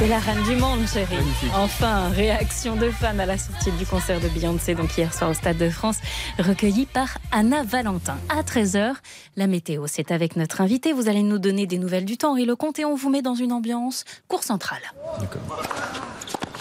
C'est 0.01 0.07
la 0.07 0.17
reine 0.17 0.41
du 0.45 0.55
monde, 0.55 0.87
chérie. 0.87 1.13
Magnifique. 1.13 1.51
Enfin, 1.55 2.09
réaction 2.09 2.75
de 2.75 2.89
fans 2.89 3.19
à 3.19 3.27
la 3.27 3.37
sortie 3.37 3.69
du 3.73 3.85
concert 3.85 4.19
de 4.19 4.29
Beyoncé, 4.29 4.73
donc 4.73 4.97
hier 4.97 5.13
soir 5.13 5.29
au 5.29 5.35
Stade 5.35 5.59
de 5.59 5.69
France, 5.69 5.97
recueillie 6.39 6.87
par 6.87 7.19
Anna 7.31 7.61
Valentin. 7.61 8.17
À 8.27 8.41
13h, 8.41 8.95
la 9.37 9.45
météo, 9.45 9.85
c'est 9.85 10.09
avec 10.09 10.37
notre 10.37 10.59
invité. 10.59 10.91
Vous 10.91 11.07
allez 11.07 11.21
nous 11.21 11.37
donner 11.37 11.67
des 11.67 11.77
nouvelles 11.77 12.05
du 12.05 12.17
temps, 12.17 12.31
Henri 12.31 12.45
Lecomte, 12.45 12.79
et 12.79 12.85
on 12.85 12.95
vous 12.95 13.11
met 13.11 13.21
dans 13.21 13.35
une 13.35 13.51
ambiance 13.51 14.03
cour 14.27 14.41
centrale. 14.41 14.81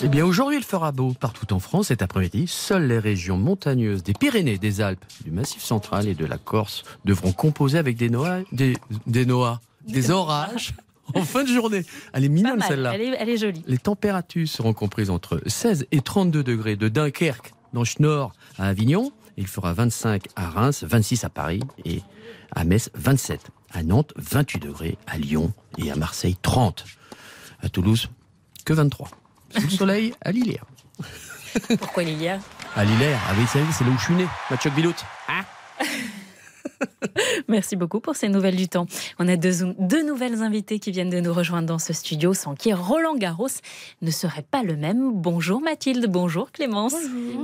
Eh 0.02 0.08
bien, 0.08 0.26
aujourd'hui, 0.26 0.58
il 0.58 0.62
fera 0.62 0.92
beau 0.92 1.14
partout 1.18 1.50
en 1.54 1.60
France 1.60 1.86
cet 1.86 2.02
après-midi. 2.02 2.46
Seules 2.46 2.88
les 2.88 2.98
régions 2.98 3.38
montagneuses 3.38 4.02
des 4.02 4.12
Pyrénées, 4.12 4.58
des 4.58 4.82
Alpes, 4.82 5.06
du 5.24 5.30
Massif 5.30 5.62
central 5.62 6.08
et 6.08 6.14
de 6.14 6.26
la 6.26 6.36
Corse 6.36 6.82
devront 7.06 7.32
composer 7.32 7.78
avec 7.78 7.96
des 7.96 8.10
Noah, 8.10 8.40
des, 8.52 8.76
des 9.06 9.24
Noah, 9.24 9.62
des 9.88 10.10
orages 10.10 10.74
en 11.14 11.22
fin 11.22 11.42
de 11.44 11.48
journée. 11.48 11.84
Elle 12.12 12.24
est 12.24 12.28
mignonne 12.28 12.60
celle-là. 12.62 12.94
Elle 12.94 13.02
est, 13.02 13.16
elle 13.18 13.28
est 13.28 13.36
jolie. 13.36 13.62
Les 13.66 13.78
températures 13.78 14.48
seront 14.48 14.72
comprises 14.72 15.10
entre 15.10 15.40
16 15.46 15.86
et 15.92 16.00
32 16.00 16.42
degrés 16.42 16.76
de 16.76 16.88
Dunkerque 16.88 17.52
dans 17.72 17.84
Schnorr 17.84 18.32
à 18.58 18.68
Avignon. 18.68 19.12
Il 19.36 19.46
fera 19.46 19.72
25 19.72 20.26
à 20.36 20.50
Reims, 20.50 20.84
26 20.86 21.24
à 21.24 21.30
Paris 21.30 21.62
et 21.84 22.02
à 22.54 22.64
Metz 22.64 22.90
27. 22.94 23.40
À 23.72 23.82
Nantes 23.82 24.12
28 24.16 24.58
degrés, 24.60 24.98
à 25.06 25.16
Lyon 25.16 25.52
et 25.78 25.90
à 25.90 25.96
Marseille 25.96 26.36
30. 26.42 26.84
À 27.62 27.68
Toulouse 27.68 28.10
que 28.64 28.72
23. 28.72 29.08
Sous 29.50 29.62
le 29.62 29.70
soleil 29.70 30.14
à 30.20 30.32
Lillers. 30.32 30.60
Pourquoi 31.78 32.02
Lilia 32.02 32.38
À 32.76 32.84
Lillers, 32.84 33.16
ah 33.28 33.32
oui, 33.36 33.44
c'est 33.50 33.84
là 33.84 33.90
où 33.90 33.98
je 33.98 34.04
suis 34.04 34.14
né, 34.14 34.26
Mathieu 34.50 34.70
Bilout. 34.70 34.94
Merci 37.48 37.76
beaucoup 37.76 38.00
pour 38.00 38.16
ces 38.16 38.28
nouvelles 38.28 38.56
du 38.56 38.68
temps. 38.68 38.86
On 39.18 39.28
a 39.28 39.36
deux, 39.36 39.74
deux 39.78 40.02
nouvelles 40.02 40.42
invitées 40.42 40.78
qui 40.78 40.90
viennent 40.90 41.10
de 41.10 41.20
nous 41.20 41.32
rejoindre 41.32 41.66
dans 41.66 41.78
ce 41.78 41.92
studio, 41.92 42.34
sans 42.34 42.54
qui 42.54 42.72
Roland 42.72 43.16
Garros 43.16 43.48
ne 44.02 44.10
serait 44.10 44.44
pas 44.48 44.62
le 44.62 44.76
même. 44.76 45.12
Bonjour 45.12 45.60
Mathilde, 45.60 46.06
bonjour 46.08 46.50
Clémence. 46.52 46.94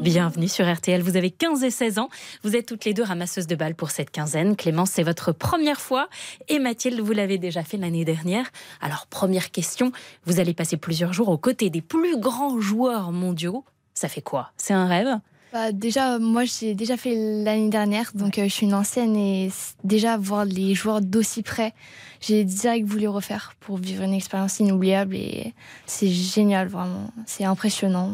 Bienvenue 0.01 0.49
sur 0.49 0.71
RTL. 0.73 1.03
Vous 1.03 1.17
avez 1.17 1.31
15 1.31 1.65
et 1.65 1.71
16 1.71 1.99
ans. 1.99 2.09
Vous 2.43 2.57
êtes 2.57 2.67
toutes 2.67 2.85
les 2.85 2.95
deux 2.95 3.03
ramasseuses 3.03 3.47
de 3.47 3.57
balles 3.57 3.75
pour 3.75 3.91
cette 3.91 4.11
quinzaine. 4.11 4.57
Clémence, 4.57 4.91
c'est 4.91 5.03
votre 5.03 5.33
première 5.33 5.81
fois. 5.81 6.09
Et 6.49 6.59
Mathilde, 6.59 7.01
vous 7.01 7.13
l'avez 7.13 7.39
déjà 7.39 7.63
fait 7.63 7.77
l'année 7.77 8.05
dernière. 8.05 8.47
Alors, 8.81 9.07
première 9.07 9.51
question. 9.51 9.93
Vous 10.25 10.41
allez 10.41 10.55
passer 10.55 10.77
plusieurs 10.77 11.13
jours 11.13 11.29
aux 11.29 11.39
côtés 11.39 11.71
des 11.71 11.83
plus 11.83 12.19
grands 12.19 12.61
joueurs 12.61 13.13
mondiaux. 13.13 13.65
Ça 13.95 14.09
fait 14.09 14.23
quoi? 14.23 14.53
C'est 14.57 14.75
un 14.75 14.87
rêve? 14.87 15.19
Bah, 15.53 15.73
déjà, 15.73 16.19
moi, 16.19 16.45
j'ai 16.45 16.75
déjà 16.75 16.97
fait 16.97 17.15
l'année 17.15 17.71
dernière, 17.71 18.11
donc 18.15 18.39
euh, 18.39 18.45
je 18.45 18.49
suis 18.53 18.67
une 18.67 18.75
ancienne 18.75 19.17
et 19.17 19.51
déjà 19.85 20.17
voir 20.19 20.45
les 20.45 20.75
joueurs 20.75 21.01
d'aussi 21.01 21.43
près, 21.43 21.73
j'ai 22.21 22.45
direct 22.45 22.87
voulu 22.87 23.09
refaire 23.09 23.55
pour 23.61 23.79
vivre 23.79 24.03
une 24.03 24.13
expérience 24.13 24.59
inoubliable 24.61 25.15
et 25.15 25.55
c'est 25.87 26.09
génial, 26.09 26.69
vraiment. 26.69 27.11
C'est 27.27 27.45
impressionnant. 27.45 28.13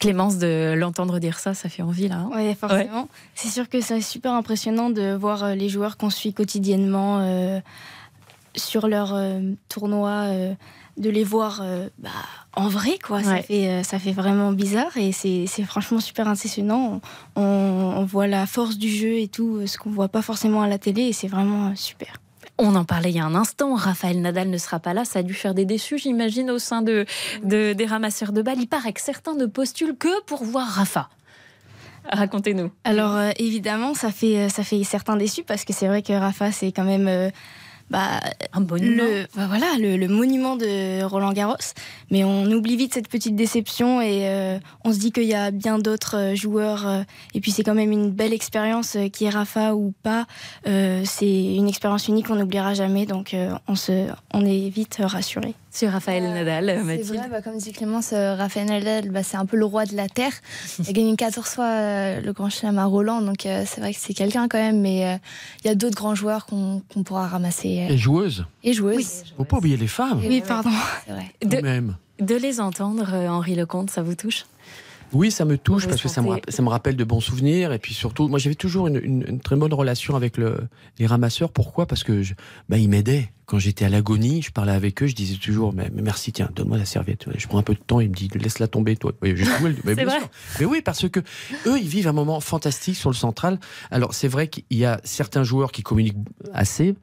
Clémence, 0.00 0.38
de 0.38 0.74
l'entendre 0.76 1.18
dire 1.18 1.38
ça, 1.38 1.54
ça 1.54 1.68
fait 1.68 1.82
envie 1.82 2.08
là. 2.08 2.16
hein 2.16 2.30
Oui, 2.34 2.54
forcément. 2.54 3.08
C'est 3.34 3.48
sûr 3.48 3.68
que 3.68 3.80
c'est 3.80 4.00
super 4.00 4.32
impressionnant 4.32 4.90
de 4.90 5.14
voir 5.14 5.44
euh, 5.44 5.54
les 5.54 5.68
joueurs 5.68 5.96
qu'on 5.96 6.10
suit 6.10 6.32
quotidiennement 6.34 7.20
euh, 7.20 7.60
sur 8.56 8.88
leur 8.88 9.14
euh, 9.14 9.40
tournoi, 9.68 10.10
euh, 10.10 10.54
de 10.96 11.10
les 11.10 11.24
voir 11.24 11.60
euh, 11.62 11.88
bah, 11.98 12.10
en 12.56 12.68
vrai, 12.68 12.98
quoi. 13.02 13.22
Ça, 13.22 13.36
fait, 13.42 13.68
euh, 13.68 13.82
ça 13.82 13.98
fait 13.98 14.12
vraiment 14.12 14.52
bizarre 14.52 14.96
et 14.96 15.12
c'est 15.12 15.46
franchement 15.64 16.00
super 16.00 16.28
impressionnant. 16.28 17.00
On, 17.36 17.42
on 17.42 18.04
voit 18.04 18.26
la 18.26 18.46
force 18.46 18.78
du 18.78 18.88
jeu 18.88 19.18
et 19.18 19.28
tout, 19.28 19.56
euh, 19.56 19.66
ce 19.66 19.78
qu'on 19.78 19.90
voit 19.90 20.08
pas 20.08 20.22
forcément 20.22 20.62
à 20.62 20.68
la 20.68 20.78
télé 20.78 21.02
et 21.02 21.12
c'est 21.12 21.28
vraiment 21.28 21.68
euh, 21.68 21.74
super. 21.74 22.20
On 22.56 22.76
en 22.76 22.84
parlait 22.84 23.10
il 23.10 23.16
y 23.16 23.20
a 23.20 23.24
un 23.24 23.34
instant. 23.34 23.74
Raphaël 23.74 24.20
Nadal 24.20 24.48
ne 24.48 24.58
sera 24.58 24.78
pas 24.78 24.94
là. 24.94 25.04
Ça 25.04 25.18
a 25.18 25.22
dû 25.22 25.34
faire 25.34 25.54
des 25.54 25.64
déçus, 25.64 25.98
j'imagine, 25.98 26.50
au 26.52 26.60
sein 26.60 26.82
de, 26.82 27.04
de- 27.42 27.72
des 27.72 27.86
ramasseurs 27.86 28.30
de 28.32 28.42
balles. 28.42 28.60
Il 28.60 28.68
paraît 28.68 28.92
que 28.92 29.00
certains 29.00 29.34
ne 29.34 29.46
postulent 29.46 29.96
que 29.98 30.22
pour 30.22 30.44
voir 30.44 30.66
Rafa. 30.68 31.08
Racontez-nous. 32.12 32.70
Alors 32.84 33.16
euh, 33.16 33.30
évidemment, 33.38 33.94
ça 33.94 34.10
fait, 34.10 34.48
ça 34.50 34.62
fait 34.62 34.84
certains 34.84 35.16
déçus 35.16 35.42
parce 35.42 35.64
que 35.64 35.72
c'est 35.72 35.86
vrai 35.88 36.02
que 36.02 36.12
Rafa, 36.12 36.52
c'est 36.52 36.70
quand 36.70 36.84
même 36.84 37.08
euh, 37.08 37.30
bah, 37.90 38.20
un 38.52 38.60
monument. 38.60 39.02
Le, 39.02 39.26
bah 39.36 39.46
voilà, 39.46 39.66
le, 39.78 39.96
le 39.96 40.08
monument 40.08 40.56
de 40.56 41.02
Roland 41.04 41.32
Garros. 41.32 41.56
Mais 42.10 42.24
on 42.24 42.44
oublie 42.46 42.76
vite 42.76 42.94
cette 42.94 43.08
petite 43.08 43.36
déception 43.36 44.00
et 44.00 44.28
euh, 44.28 44.58
on 44.84 44.92
se 44.92 44.98
dit 44.98 45.12
qu'il 45.12 45.24
y 45.24 45.34
a 45.34 45.50
bien 45.50 45.78
d'autres 45.78 46.16
euh, 46.16 46.34
joueurs. 46.34 46.86
euh, 46.86 47.02
et 47.34 47.40
puis 47.40 47.50
c'est 47.50 47.62
quand 47.62 47.74
même 47.74 47.92
une 47.92 48.10
belle 48.10 48.32
expérience, 48.32 48.96
euh, 48.96 49.08
qui 49.08 49.24
est 49.26 49.30
Rafa 49.30 49.74
ou 49.74 49.92
pas. 50.02 50.26
Euh, 50.66 51.02
c'est 51.04 51.54
une 51.54 51.68
expérience 51.68 52.08
unique 52.08 52.26
qu'on 52.28 52.36
n'oubliera 52.36 52.74
jamais. 52.74 53.06
Donc 53.06 53.34
euh, 53.34 53.52
on, 53.68 53.74
se, 53.74 54.06
on 54.32 54.44
est 54.44 54.68
vite 54.68 54.98
rassuré. 55.00 55.54
Sur 55.74 55.90
Raphaël 55.90 56.22
Nadal, 56.22 56.66
c'est 56.78 56.84
Mathilde. 56.84 57.06
vrai, 57.18 57.28
bah, 57.28 57.42
comme 57.42 57.58
dit 57.58 57.72
Clémence, 57.72 58.12
euh, 58.12 58.36
Rafael 58.36 58.66
Nadal, 58.68 59.10
bah, 59.10 59.24
c'est 59.24 59.36
un 59.36 59.44
peu 59.44 59.56
le 59.56 59.64
roi 59.64 59.86
de 59.86 59.96
la 59.96 60.08
Terre. 60.08 60.32
Il 60.78 60.88
a 60.88 60.92
gagné 60.92 61.16
14 61.16 61.44
fois 61.48 61.64
euh, 61.64 62.20
le 62.20 62.32
Grand 62.32 62.48
Chelem 62.48 62.78
à 62.78 62.84
Roland, 62.84 63.20
donc 63.20 63.44
euh, 63.44 63.64
c'est 63.66 63.80
vrai 63.80 63.92
que 63.92 63.98
c'est 64.00 64.14
quelqu'un 64.14 64.46
quand 64.46 64.58
même, 64.58 64.80
mais 64.80 65.04
euh, 65.04 65.16
il 65.64 65.66
y 65.68 65.70
a 65.70 65.74
d'autres 65.74 65.96
grands 65.96 66.14
joueurs 66.14 66.46
qu'on 66.46 66.80
qu'on 66.92 67.02
pourra 67.02 67.26
ramasser. 67.26 67.86
euh, 67.90 67.92
Et 67.94 67.98
joueuse. 67.98 68.46
et 68.62 68.72
joueuses. 68.72 69.24
Faut 69.36 69.42
pas 69.44 69.56
oublier 69.56 69.76
les 69.76 69.88
femmes. 69.88 70.20
Oui, 70.24 70.42
pardon. 70.46 70.70
C'est 71.06 71.12
vrai. 71.12 71.26
De, 71.44 71.60
Même. 71.60 71.96
de 72.20 72.36
les 72.36 72.60
entendre, 72.60 73.10
euh, 73.12 73.26
Henri 73.28 73.56
Lecomte, 73.56 73.90
ça 73.90 74.02
vous 74.02 74.14
touche? 74.14 74.44
Oui, 75.14 75.30
ça 75.30 75.44
me 75.44 75.56
touche 75.56 75.86
parce 75.88 76.02
que 76.02 76.08
ça 76.08 76.20
me, 76.22 76.36
ça 76.48 76.62
rappelle 76.64 76.96
de 76.96 77.04
bons 77.04 77.20
souvenirs. 77.20 77.72
Et 77.72 77.78
puis 77.78 77.94
surtout, 77.94 78.28
moi 78.28 78.38
j'avais 78.38 78.54
toujours 78.56 78.88
une, 78.88 78.96
une- 79.02 79.24
une 79.28 79.40
très 79.40 79.56
bonne 79.56 79.72
relation 79.72 80.16
avec 80.16 80.36
le, 80.36 80.58
les 80.98 81.06
ramasseurs. 81.06 81.50
Pourquoi? 81.50 81.86
Parce 81.86 82.02
que 82.04 82.22
je, 82.22 82.34
bah, 82.68 82.76
ils 82.78 82.88
m'aidaient. 82.88 83.30
Quand 83.46 83.58
j'étais 83.58 83.84
à 83.84 83.90
l'agonie, 83.90 84.40
je 84.40 84.50
parlais 84.50 84.72
avec 84.72 85.02
eux, 85.02 85.06
je 85.06 85.14
disais 85.14 85.36
toujours 85.36 85.74
mais, 85.74 85.90
mais 85.94 86.00
merci, 86.00 86.32
tiens, 86.32 86.48
donne-moi 86.56 86.78
la 86.78 86.86
serviette. 86.86 87.26
Je 87.36 87.46
prends 87.46 87.58
un 87.58 87.62
peu 87.62 87.74
de 87.74 87.78
temps, 87.78 88.00
il 88.00 88.08
me 88.08 88.14
dit 88.14 88.30
laisse-la 88.34 88.68
tomber, 88.68 88.96
toi. 88.96 89.12
Je 89.22 89.26
mais 89.28 89.34
C'est 89.84 89.94
bien 89.96 90.04
vrai 90.06 90.18
sûr. 90.18 90.28
Mais 90.60 90.64
oui, 90.66 90.80
parce 90.82 91.06
que 91.10 91.20
eux, 91.66 91.78
ils 91.78 91.86
vivent 91.88 92.08
un 92.08 92.12
moment 92.14 92.40
fantastique 92.40 92.96
sur 92.96 93.10
le 93.10 93.14
central. 93.14 93.58
Alors 93.90 94.14
c'est 94.14 94.28
vrai 94.28 94.48
qu'il 94.48 94.64
y 94.70 94.86
a 94.86 94.98
certains 95.04 95.44
joueurs 95.44 95.72
qui 95.72 95.82
communiquent 95.82 96.16
assez 96.54 96.94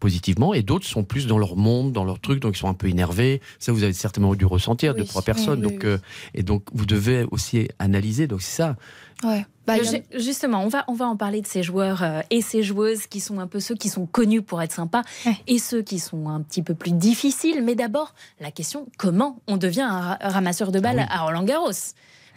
positivement 0.00 0.52
et 0.54 0.62
d'autres 0.62 0.86
sont 0.86 1.04
plus 1.04 1.26
dans 1.28 1.38
leur 1.38 1.56
monde, 1.56 1.92
dans 1.92 2.04
leur 2.04 2.18
truc, 2.18 2.40
donc 2.40 2.56
ils 2.56 2.58
sont 2.58 2.68
un 2.68 2.74
peu 2.74 2.88
énervés. 2.88 3.40
Ça, 3.58 3.70
vous 3.72 3.84
avez 3.84 3.92
certainement 3.92 4.34
dû 4.34 4.44
ressentir 4.46 4.94
de 4.94 5.02
Oui, 5.02 5.06
trois 5.06 5.22
personnes. 5.22 5.60
oui, 5.60 5.66
oui, 5.66 5.72
donc, 5.74 5.84
euh, 5.84 5.98
et 6.34 6.42
donc, 6.42 6.64
vous 6.72 6.86
devez 6.86 7.24
aussi 7.30 7.68
analyser. 7.78 8.26
Donc, 8.26 8.42
c'est 8.42 8.56
ça. 8.56 8.76
Ouais. 9.22 9.44
Bah, 9.66 9.74
Justement, 10.16 10.64
on 10.64 10.68
va, 10.68 10.84
on 10.88 10.94
va 10.94 11.06
en 11.06 11.16
parler 11.16 11.42
de 11.42 11.46
ces 11.46 11.62
joueurs 11.62 12.02
euh, 12.02 12.22
et 12.30 12.40
ces 12.40 12.62
joueuses 12.62 13.06
qui 13.06 13.20
sont 13.20 13.38
un 13.38 13.46
peu 13.46 13.60
ceux 13.60 13.74
qui 13.76 13.88
sont 13.88 14.06
connus 14.06 14.42
pour 14.42 14.60
être 14.62 14.72
sympas 14.72 15.02
et 15.46 15.58
ceux 15.58 15.82
qui 15.82 15.98
sont 16.00 16.28
un 16.28 16.40
petit 16.40 16.62
peu 16.62 16.74
plus 16.74 16.90
difficiles. 16.92 17.62
Mais 17.62 17.74
d'abord, 17.76 18.14
la 18.40 18.50
question 18.50 18.86
comment 18.98 19.38
on 19.46 19.58
devient 19.58 19.82
un 19.82 20.00
ra- 20.00 20.18
ramasseur 20.22 20.72
de 20.72 20.80
balles 20.80 21.06
à 21.08 21.20
Roland 21.22 21.44
Garros? 21.44 21.70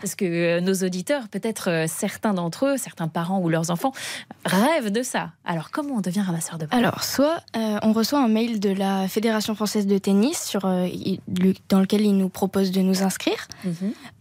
Parce 0.04 0.16
que 0.16 0.26
euh, 0.26 0.60
nos 0.60 0.74
auditeurs, 0.86 1.30
peut-être 1.30 1.70
euh, 1.70 1.86
certains 1.88 2.34
d'entre 2.34 2.66
eux, 2.66 2.78
certains 2.78 3.08
parents 3.08 3.40
ou 3.40 3.48
leurs 3.48 3.72
enfants, 3.72 3.94
rêvent 4.46 4.92
de 4.92 5.02
ça. 5.02 5.32
Alors, 5.46 5.72
comment 5.72 5.96
on 5.96 6.02
devient 6.02 6.20
ramasseur 6.20 6.58
de 6.58 6.66
balles 6.66 6.78
Alors, 6.80 7.06
soit 7.06 7.38
euh, 7.56 7.78
on 7.84 7.94
reçoit 7.94 8.20
un 8.22 8.28
mail 8.28 8.60
de 8.60 8.70
la 8.70 9.08
Fédération 9.08 9.56
française 9.56 9.88
de 9.88 9.98
tennis 9.98 10.44
sur, 10.44 10.66
euh, 10.66 10.88
il- 10.88 11.22
le- 11.40 11.54
dans 11.70 11.80
lequel 11.80 12.02
ils 12.02 12.18
nous 12.18 12.28
proposent 12.28 12.72
de 12.72 12.82
nous 12.82 13.02
inscrire, 13.02 13.48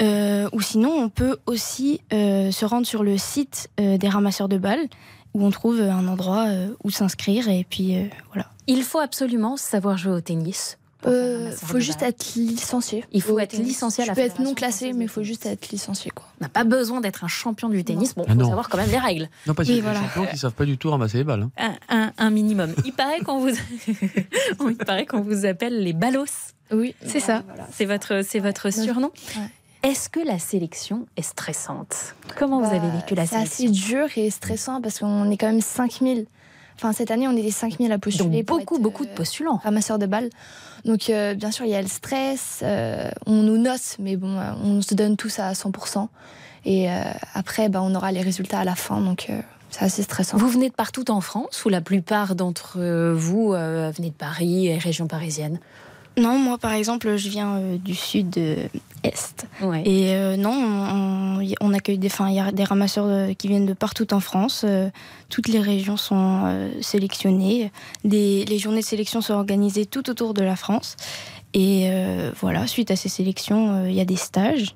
Euh, 0.00 0.48
ou 0.52 0.60
sinon 0.60 0.90
on 0.92 1.08
peut 1.08 1.38
aussi 1.46 2.00
se 2.12 2.64
rendre 2.64 2.86
sur 2.86 3.02
le 3.02 3.18
site 3.18 3.68
des 3.78 4.08
ramasseurs 4.08 4.48
de 4.48 4.58
balles 4.58 4.86
où 5.34 5.44
on 5.44 5.50
trouve 5.50 5.80
un 5.80 6.06
endroit 6.06 6.46
où 6.84 6.90
s'inscrire 6.90 7.48
et 7.48 7.66
puis 7.68 7.96
voilà. 8.32 8.46
Il 8.68 8.82
faut 8.84 9.00
absolument 9.00 9.56
savoir 9.56 9.96
jouer 9.98 10.12
au 10.12 10.20
tennis. 10.20 10.78
Euh, 11.06 11.38
ramasseur 11.44 11.68
faut 11.68 11.80
juste 11.80 12.02
être 12.02 12.34
licencié. 12.36 13.04
Il 13.12 13.22
faut 13.22 13.34
au 13.34 13.38
être 13.40 13.56
licencié 13.56 14.04
à 14.04 14.06
la 14.06 14.12
Tu 14.14 14.20
peux 14.20 14.26
être 14.26 14.38
non 14.40 14.54
classé, 14.54 14.92
mais 14.92 15.04
il 15.04 15.08
faut 15.08 15.22
juste 15.22 15.46
être 15.46 15.70
licencié 15.70 16.10
quoi. 16.10 16.24
On 16.40 16.44
n'a 16.44 16.48
pas 16.48 16.64
besoin 16.64 17.00
d'être 17.00 17.24
un 17.24 17.28
champion 17.28 17.68
du 17.68 17.82
tennis. 17.84 18.14
Bon, 18.14 18.22
Ah 18.26 18.32
il 18.32 18.34
faut 18.34 18.40
non. 18.42 18.48
savoir 18.48 18.68
quand 18.68 18.78
même 18.78 18.90
les 18.90 18.98
règles. 18.98 19.28
Non, 19.46 19.54
parce 19.54 19.68
qu'il 19.68 19.76
y 19.78 19.86
a 19.86 19.92
des 19.92 19.98
champions 19.98 20.26
qui 20.26 20.38
savent 20.38 20.52
pas 20.54 20.64
du 20.64 20.78
tout 20.78 20.90
ramasser 20.90 21.18
les 21.18 21.24
balles. 21.24 21.48
hein. 21.58 21.74
un, 21.88 21.96
un- 22.06 22.12
un 22.18 22.30
minimum. 22.30 22.74
Il 22.84 22.92
paraît 22.92 23.20
qu'on 23.20 23.38
vous, 23.40 23.50
il 24.68 24.76
paraît 24.76 25.06
qu'on 25.06 25.20
vous 25.22 25.44
appelle 25.46 25.82
les 25.82 25.92
ballos. 25.92 26.24
Oui, 26.72 26.94
c'est 27.06 27.20
ça. 27.20 27.42
C'est 27.72 27.84
votre, 27.84 28.22
c'est 28.26 28.38
votre 28.38 28.70
surnom. 28.72 29.10
Est-ce 29.82 30.08
que 30.08 30.20
la 30.20 30.38
sélection 30.38 31.06
est 31.16 31.22
stressante? 31.22 32.14
Comment 32.38 32.60
vous 32.60 32.72
avez 32.74 32.88
vécu 32.88 33.14
la 33.16 33.22
Bah, 33.24 33.28
C'est 33.28 33.36
sélection? 33.56 33.64
assez 33.64 33.68
dur 33.68 34.06
et 34.16 34.30
stressant 34.30 34.80
parce 34.80 35.00
qu'on 35.00 35.28
est 35.30 35.36
quand 35.36 35.48
même 35.48 35.60
5000. 35.60 36.26
Enfin, 36.82 36.92
cette 36.92 37.12
année, 37.12 37.28
on 37.28 37.36
était 37.36 37.52
5000 37.52 37.92
à 37.92 37.98
postuler. 37.98 38.42
Donc, 38.42 38.58
beaucoup, 38.58 38.74
être, 38.74 38.82
beaucoup 38.82 39.04
de 39.04 39.10
euh, 39.10 39.14
postulants. 39.14 39.60
Ramasseurs 39.62 40.00
de 40.00 40.06
balles. 40.06 40.30
Donc, 40.84 41.10
euh, 41.10 41.34
bien 41.34 41.52
sûr, 41.52 41.64
il 41.64 41.70
y 41.70 41.76
a 41.76 41.80
le 41.80 41.86
stress. 41.86 42.58
euh, 42.64 43.08
on 43.24 43.42
nous 43.42 43.56
note, 43.56 43.96
mais 44.00 44.16
bon, 44.16 44.36
on 44.64 44.82
se 44.82 44.94
donne 44.94 45.16
tous 45.16 45.38
à 45.38 45.52
100%. 45.52 46.08
Et 46.64 46.90
euh, 46.90 47.02
après, 47.34 47.68
bah, 47.68 47.80
on 47.84 47.94
aura 47.94 48.10
les 48.10 48.20
résultats 48.20 48.58
à 48.58 48.64
la 48.64 48.74
fin. 48.74 49.00
Donc, 49.00 49.30
c'est 49.70 49.84
assez 49.84 50.02
stressant. 50.02 50.36
Vous 50.38 50.48
venez 50.48 50.70
de 50.70 50.74
partout 50.74 51.08
en 51.08 51.20
France 51.20 51.64
ou 51.64 51.68
la 51.68 51.80
plupart 51.80 52.34
d'entre 52.34 52.80
vous 53.12 53.50
venez 53.50 54.10
de 54.10 54.14
Paris 54.14 54.66
et 54.66 54.76
région 54.76 55.06
parisienne? 55.06 55.60
Non, 56.18 56.38
moi, 56.38 56.58
par 56.58 56.72
exemple, 56.72 57.16
je 57.16 57.28
viens 57.28 57.54
euh, 57.56 57.78
du 57.78 57.94
sud-est. 57.94 59.46
Ouais. 59.62 59.82
Et 59.86 60.12
euh, 60.14 60.36
non, 60.36 60.52
on, 60.52 61.44
on- 61.60 61.72
accueille 61.74 61.98
des, 61.98 62.10
il 62.28 62.34
y 62.34 62.38
a 62.40 62.52
des 62.52 62.64
ramasseurs 62.64 63.06
euh, 63.06 63.32
qui 63.34 63.48
viennent 63.48 63.66
de 63.66 63.72
partout 63.72 64.12
en 64.12 64.20
France. 64.20 64.62
Euh, 64.66 64.90
toutes 65.30 65.48
les 65.48 65.58
régions 65.60 65.96
sont 65.96 66.42
euh, 66.44 66.70
sélectionnées. 66.80 67.72
Des, 68.04 68.44
les 68.44 68.58
journées 68.58 68.80
de 68.80 68.84
sélection 68.86 69.20
sont 69.22 69.34
organisées 69.34 69.86
tout 69.86 70.08
autour 70.10 70.34
de 70.34 70.42
la 70.42 70.54
France. 70.56 70.96
Et 71.54 71.88
euh, 71.90 72.30
voilà, 72.40 72.66
suite 72.66 72.90
à 72.90 72.96
ces 72.96 73.08
sélections, 73.08 73.84
euh, 73.84 73.88
il 73.90 73.94
y 73.94 74.00
a 74.00 74.04
des 74.04 74.16
stages. 74.16 74.74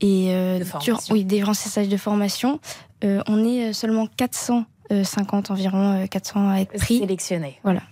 Et 0.00 0.28
euh, 0.30 0.58
De 0.60 0.64
durant- 0.80 0.98
oui, 1.10 1.24
des 1.24 1.42
stages 1.68 1.88
de 1.88 1.96
formation. 1.96 2.58
Euh, 3.04 3.20
on 3.28 3.44
est 3.44 3.70
euh, 3.70 3.72
seulement 3.72 4.06
450 4.16 5.50
environ, 5.50 6.02
euh, 6.02 6.06
400 6.06 6.48
à 6.50 6.56
être 6.60 6.72
pris. 6.78 6.98
Sélectionnés. 6.98 7.58
Voilà. 7.62 7.82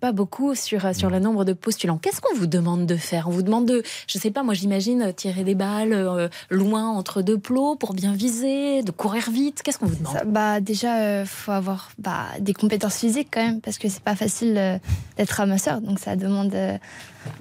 Pas 0.00 0.12
beaucoup 0.12 0.54
sur, 0.54 0.84
euh, 0.86 0.92
sur 0.92 1.10
le 1.10 1.18
nombre 1.18 1.44
de 1.44 1.52
postulants. 1.52 1.98
Qu'est-ce 1.98 2.20
qu'on 2.20 2.34
vous 2.36 2.46
demande 2.46 2.86
de 2.86 2.96
faire? 2.96 3.28
On 3.28 3.30
vous 3.30 3.42
demande 3.42 3.66
de, 3.66 3.82
je 4.06 4.18
sais 4.18 4.30
pas, 4.30 4.42
moi 4.42 4.54
j'imagine 4.54 5.02
euh, 5.02 5.12
tirer 5.12 5.44
des 5.44 5.54
balles 5.54 5.92
euh, 5.92 6.28
loin 6.50 6.88
entre 6.88 7.22
deux 7.22 7.38
plots 7.38 7.74
pour 7.76 7.94
bien 7.94 8.12
viser, 8.12 8.82
de 8.82 8.90
courir 8.90 9.30
vite. 9.30 9.62
Qu'est-ce 9.62 9.78
qu'on 9.78 9.86
vous 9.86 9.96
demande? 9.96 10.12
Ça, 10.14 10.24
bah, 10.24 10.60
déjà, 10.60 11.22
il 11.22 11.26
faut 11.26 11.52
avoir 11.52 11.90
bah, 11.98 12.26
des 12.40 12.54
compétences 12.54 12.96
physiques 12.98 13.28
quand 13.32 13.44
même, 13.44 13.60
parce 13.60 13.78
que 13.78 13.88
c'est 13.88 14.02
pas 14.02 14.14
facile 14.16 14.54
euh, 14.56 14.78
d'être 15.16 15.30
ramasseur. 15.32 15.80
Donc 15.80 15.98
ça 15.98 16.16
demande 16.16 16.54
euh, 16.54 16.76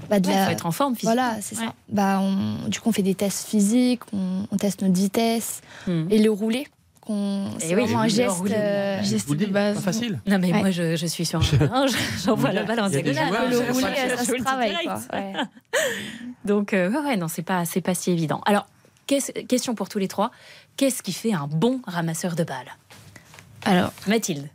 bah, 0.09 0.19
de 0.19 0.27
Ouais, 0.27 0.35
la- 0.35 0.45
faut 0.45 0.51
être 0.51 0.65
en 0.65 0.71
forme 0.71 0.95
physiquement. 0.95 1.13
Voilà, 1.13 1.37
c'est 1.41 1.55
ça. 1.55 1.73
Bah, 1.89 2.19
on- 2.21 2.67
du 2.69 2.79
coup, 2.79 2.89
on 2.89 2.91
fait 2.93 3.03
des 3.03 3.15
tests 3.15 3.47
physiques, 3.47 4.01
on, 4.13 4.45
on 4.51 4.57
teste 4.57 4.81
notre 4.81 4.95
vitesse 4.95 5.61
et 6.09 6.17
le 6.19 6.31
rouler. 6.31 6.67
Qu'on- 7.07 7.49
C'est. 7.59 7.69
Eh 7.71 7.75
oui, 7.75 7.83
vraiment 7.83 8.01
un 8.01 8.07
geste, 8.07 8.35
euh, 8.51 9.01
geste 9.03 9.29
de 9.31 9.45
base. 9.47 9.75
pas 9.77 9.81
facile. 9.81 10.19
Non 10.27 10.37
mais 10.39 10.51
Ouais. 10.51 10.59
moi 10.59 10.71
je, 10.71 10.95
je 10.95 11.05
suis 11.07 11.25
sur 11.25 11.39
un 11.73 11.85
j'envoie 12.23 12.51
la 12.51 12.63
balle 12.63 12.79
en 12.81 12.89
diagonale. 12.89 13.49
Le 13.49 13.55
c'est 13.57 13.81
pas 13.81 14.17
ça 14.17 14.25
se 14.25 14.43
travaille, 14.43 14.69
direct. 14.71 14.87
quoi. 15.09 15.19
Ouais. 15.19 15.33
Donc 16.45 16.73
euh, 16.73 16.89
ouais, 16.89 17.17
non 17.17 17.27
c'est 17.27 17.41
pas 17.43 17.65
c'est 17.65 17.81
pas 17.81 17.93
si 17.95 18.11
évident. 18.11 18.41
Alors 18.45 18.67
question 19.47 19.73
pour 19.73 19.87
tous 19.89 19.99
les 19.99 20.07
trois, 20.09 20.31
qu'est-ce 20.75 21.01
qui 21.01 21.13
fait 21.13 21.33
un 21.33 21.47
bon 21.47 21.79
ramasseur 21.87 22.35
de 22.35 22.43
balles? 22.43 22.75
Alors 23.65 23.91
Mathilde. 24.07 24.49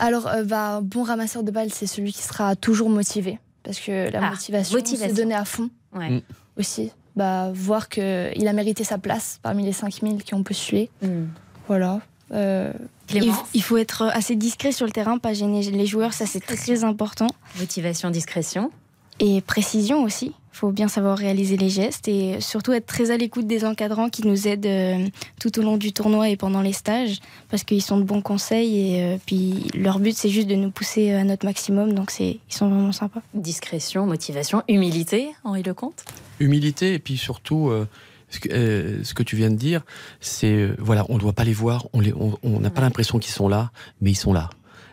Alors, 0.00 0.26
euh, 0.26 0.42
bah, 0.42 0.76
un 0.78 0.82
bon 0.82 1.04
ramasseur 1.04 1.44
de 1.44 1.52
balles, 1.52 1.72
c'est 1.72 1.86
celui 1.86 2.12
qui 2.12 2.22
sera 2.24 2.56
toujours 2.56 2.90
motivé. 2.90 3.38
Parce 3.62 3.78
que 3.78 4.10
la 4.10 4.18
Ah, 4.26 4.30
motivation, 4.30 4.76
motivation. 4.76 5.08
c'est 5.08 5.14
donner 5.14 5.34
à 5.36 5.44
fond 5.44 5.70
Ouais. 5.94 6.10
Mm. 6.10 6.20
aussi. 6.58 6.90
Bah, 7.14 7.50
voir 7.54 7.88
qu'il 7.88 8.48
a 8.48 8.52
mérité 8.52 8.82
sa 8.82 8.98
place 8.98 9.38
parmi 9.42 9.64
les 9.64 9.72
5000 9.72 10.24
qui 10.24 10.34
ont 10.34 10.42
postulé. 10.42 10.90
Mm. 11.02 11.26
Voilà. 11.68 12.00
Euh, 12.32 12.72
il, 13.14 13.32
il 13.54 13.62
faut 13.62 13.76
être 13.76 14.02
assez 14.02 14.34
discret 14.34 14.72
sur 14.72 14.86
le 14.86 14.92
terrain, 14.92 15.18
pas 15.18 15.32
gêner 15.32 15.62
les 15.62 15.86
joueurs, 15.86 16.12
ça 16.12 16.26
c'est 16.26 16.40
très 16.40 16.84
important. 16.84 17.28
Motivation, 17.58 18.10
discrétion. 18.10 18.70
Et 19.20 19.40
précision 19.40 20.02
aussi. 20.02 20.32
Il 20.52 20.58
faut 20.58 20.72
bien 20.72 20.88
savoir 20.88 21.18
réaliser 21.18 21.56
les 21.56 21.68
gestes 21.68 22.08
et 22.08 22.40
surtout 22.40 22.72
être 22.72 22.86
très 22.86 23.10
à 23.10 23.16
l'écoute 23.18 23.46
des 23.46 23.64
encadrants 23.64 24.08
qui 24.08 24.26
nous 24.26 24.48
aident 24.48 24.66
euh, 24.66 25.06
tout 25.38 25.58
au 25.58 25.62
long 25.62 25.76
du 25.76 25.92
tournoi 25.92 26.30
et 26.30 26.36
pendant 26.36 26.62
les 26.62 26.72
stages 26.72 27.20
parce 27.50 27.62
qu'ils 27.62 27.82
sont 27.82 27.98
de 27.98 28.04
bons 28.04 28.22
conseils 28.22 28.94
et 28.94 29.02
euh, 29.02 29.16
puis 29.24 29.68
leur 29.74 29.98
but 29.98 30.16
c'est 30.16 30.30
juste 30.30 30.48
de 30.48 30.54
nous 30.54 30.70
pousser 30.70 31.12
à 31.12 31.24
notre 31.24 31.44
maximum 31.44 31.92
donc 31.92 32.10
ils 32.18 32.38
sont 32.48 32.68
vraiment 32.68 32.92
sympas. 32.92 33.20
Discrétion, 33.34 34.06
motivation, 34.06 34.62
humilité, 34.66 35.28
Henri 35.44 35.62
Lecomte. 35.62 36.04
Humilité 36.40 36.94
et 36.94 36.98
puis 36.98 37.18
surtout. 37.18 37.70
Ce 38.36 38.40
que, 38.40 38.48
euh, 38.52 39.02
ce 39.04 39.12
que 39.14 39.22
tu 39.22 39.34
viens 39.36 39.50
de 39.50 39.56
dire, 39.56 39.82
c'est 40.20 40.52
euh, 40.54 40.76
voilà, 40.78 41.04
on 41.08 41.14
ne 41.14 41.20
doit 41.20 41.32
pas 41.32 41.44
les 41.44 41.52
voir, 41.52 41.86
on 41.92 42.00
les- 42.00 42.14
on 42.14 42.38
on 42.42 42.60
n'a 42.60 42.70
pas 42.70 42.80
l'impression 42.82 43.18
qu'ils 43.18 43.32
sont 43.34 43.48
là, 43.48 43.70
mais 44.00 44.10
ils 44.12 44.16
sont 44.16 44.32
là. 44.32 44.48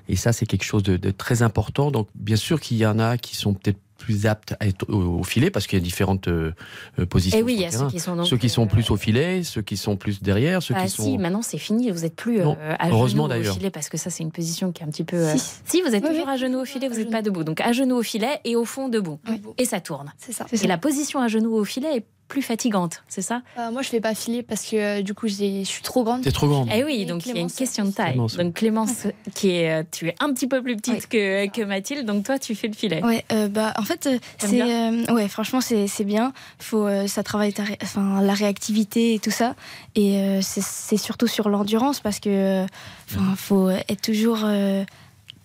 Et 0.10 0.16
ça, 0.18 0.34
c'est 0.34 0.46
quelque 0.46 0.66
chose 0.66 0.84
de, 0.84 0.98
de 0.98 1.12
très 1.12 1.44
important. 1.44 1.89
Donc, 1.91 2.08
bien 2.16 2.36
sûr 2.36 2.60
qu'il 2.60 2.76
y 2.78 2.86
en 2.86 3.00
a 3.00 3.18
qui 3.18 3.38
sont 3.38 3.54
peut-être 3.54 3.78
plus 3.98 4.26
aptes 4.26 4.54
à 4.60 4.68
être 4.68 4.89
au, 4.89 5.20
au 5.20 5.24
filet 5.24 5.50
parce 5.50 5.66
qu'il 5.66 5.80
y 5.80 5.82
a 5.82 5.84
différentes 5.84 6.28
euh, 6.28 6.52
euh, 7.00 7.06
positions. 7.06 7.39
Eh 7.39 7.44
oui, 7.44 7.54
il 7.54 7.62
y 7.62 7.66
a 7.66 7.72
ceux 7.72 7.88
qui 7.88 8.02
sont 8.02 8.18
donc, 8.18 8.28
Ceux 8.28 8.36
qui 8.36 8.50
sont 8.50 8.68
plus 8.68 8.91
au 8.91 8.98
filet, 8.98 9.44
ceux 9.44 9.62
qui 9.62 9.78
sont 9.78 9.96
plus 9.96 10.22
derrière, 10.22 10.62
ceux 10.62 10.74
Ah 10.76 10.84
qui 10.84 10.89
si, 10.89 10.96
sont. 10.98 11.18
maintenant 11.20 11.41
c'est 11.41 11.58
fini, 11.58 11.89
vous 11.89 12.04
êtes 12.04 12.18
plus 12.18 12.41
euh, 12.41 12.44
Non, 12.44 12.58
à 12.80 12.89
heureusement 12.89 13.30
genoux 13.30 13.50
au 13.50 13.54
filet 13.54 13.70
parce 13.70 13.88
que 13.88 13.96
ça 13.98 14.10
c'est 14.10 14.24
une 14.24 14.34
position 14.34 14.74
qui 14.74 14.84
est 14.84 14.86
un 14.86 14.89
petit 14.89 15.06
peu. 15.06 15.16
euh, 15.16 15.38
Si. 15.38 15.54
Si, 15.64 15.82
vous 15.82 15.96
êtes 15.96 16.04
Oui, 16.04 16.10
toujours 16.10 16.26
oui. 16.28 16.34
à 16.34 16.36
genoux 16.36 16.60
au 16.60 16.66
filet, 16.66 16.89
vous 16.89 16.98
n'êtes 16.98 17.12
pas 17.12 17.22
debout. 17.22 17.46
Donc 17.46 17.62
à 17.62 17.72
genoux 17.72 17.96
au 17.96 18.04
filet 18.04 18.41
et 18.44 18.58
au 18.58 18.66
fond 18.66 18.89
debout. 18.89 19.20
Et 19.58 19.64
ça 19.64 19.80
tourne. 19.80 20.12
C'est 20.18 20.34
ça. 20.34 20.48
Et 20.52 20.68
la 20.68 20.78
position 20.78 21.22
à 21.22 21.30
genoux 21.30 21.54
au 21.56 21.64
filet 21.64 21.96
est 21.96 22.06
plus 22.34 22.42
fatigante, 22.42 23.04
c'est 23.08 23.22
ça? 23.22 23.44
Euh, 23.60 23.70
moi 23.72 23.84
je 23.84 23.90
fais 23.90 24.02
pas 24.02 24.16
filer 24.16 24.42
parce 24.42 24.64
que 24.66 24.76
euh, 24.76 25.02
du 25.04 25.14
coup 25.14 25.28
je 25.28 25.64
suis 25.64 25.84
trop 25.84 26.04
grande. 26.04 26.24
T'es 26.24 26.32
trop 26.32 26.48
grande. 26.48 26.68
Eh 26.74 26.84
oui, 26.84 27.06
donc 27.06 27.28
il 27.28 27.36
y 27.36 27.38
a 27.38 27.42
une 27.42 27.52
question 27.52 27.86
de 27.86 27.92
taille. 27.92 28.14
Clémence. 28.14 28.38
Donc 28.38 28.54
Clémence, 28.56 29.06
qui 29.36 29.52
est, 29.52 29.72
euh, 29.72 29.84
tu 29.92 30.08
es 30.08 30.16
un 30.20 30.34
petit 30.34 30.48
peu 30.48 30.64
plus 30.64 30.76
petite 30.76 31.08
que, 31.08 31.48
que 31.48 31.62
Mathilde, 31.64 32.08
donc 32.08 32.24
toi 32.26 32.40
tu 32.40 32.56
fais 32.56 32.68
le 32.68 32.74
filet. 32.74 33.04
Ouais, 33.06 33.24
euh, 33.32 33.48
bah 33.50 33.74
en 33.78 33.84
fait 33.84 34.10
c'est 34.40 34.62
euh, 34.64 35.14
ouais 35.14 35.28
franchement 35.28 35.62
c'est 35.62 35.86
c'est 35.88 36.06
bien. 36.06 36.34
Faut 36.58 36.88
euh, 36.88 37.06
ça 37.06 37.22
travaille 37.22 37.54
ta 37.54 37.64
ré- 37.64 37.78
enfin 37.84 38.20
la 38.24 38.34
réactivité 38.34 39.14
et 39.14 39.20
tout 39.20 39.30
ça 39.32 39.54
et 39.94 40.18
euh, 40.18 40.40
c'est 40.42 40.64
c'est 40.64 40.98
surtout 40.98 41.28
sur 41.28 41.50
l'endurance 41.50 42.00
parce 42.00 42.20
que 42.20 42.30
euh, 42.30 42.66
enfin 43.12 43.36
faut 43.38 43.70
être 43.70 44.02
toujours 44.02 44.40
euh, 44.44 44.84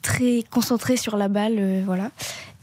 très 0.01 0.43
concentré 0.51 0.97
sur 0.97 1.19
la 1.19 1.29
balle 1.29 1.57
euh, 1.59 1.83
voilà. 1.85 2.11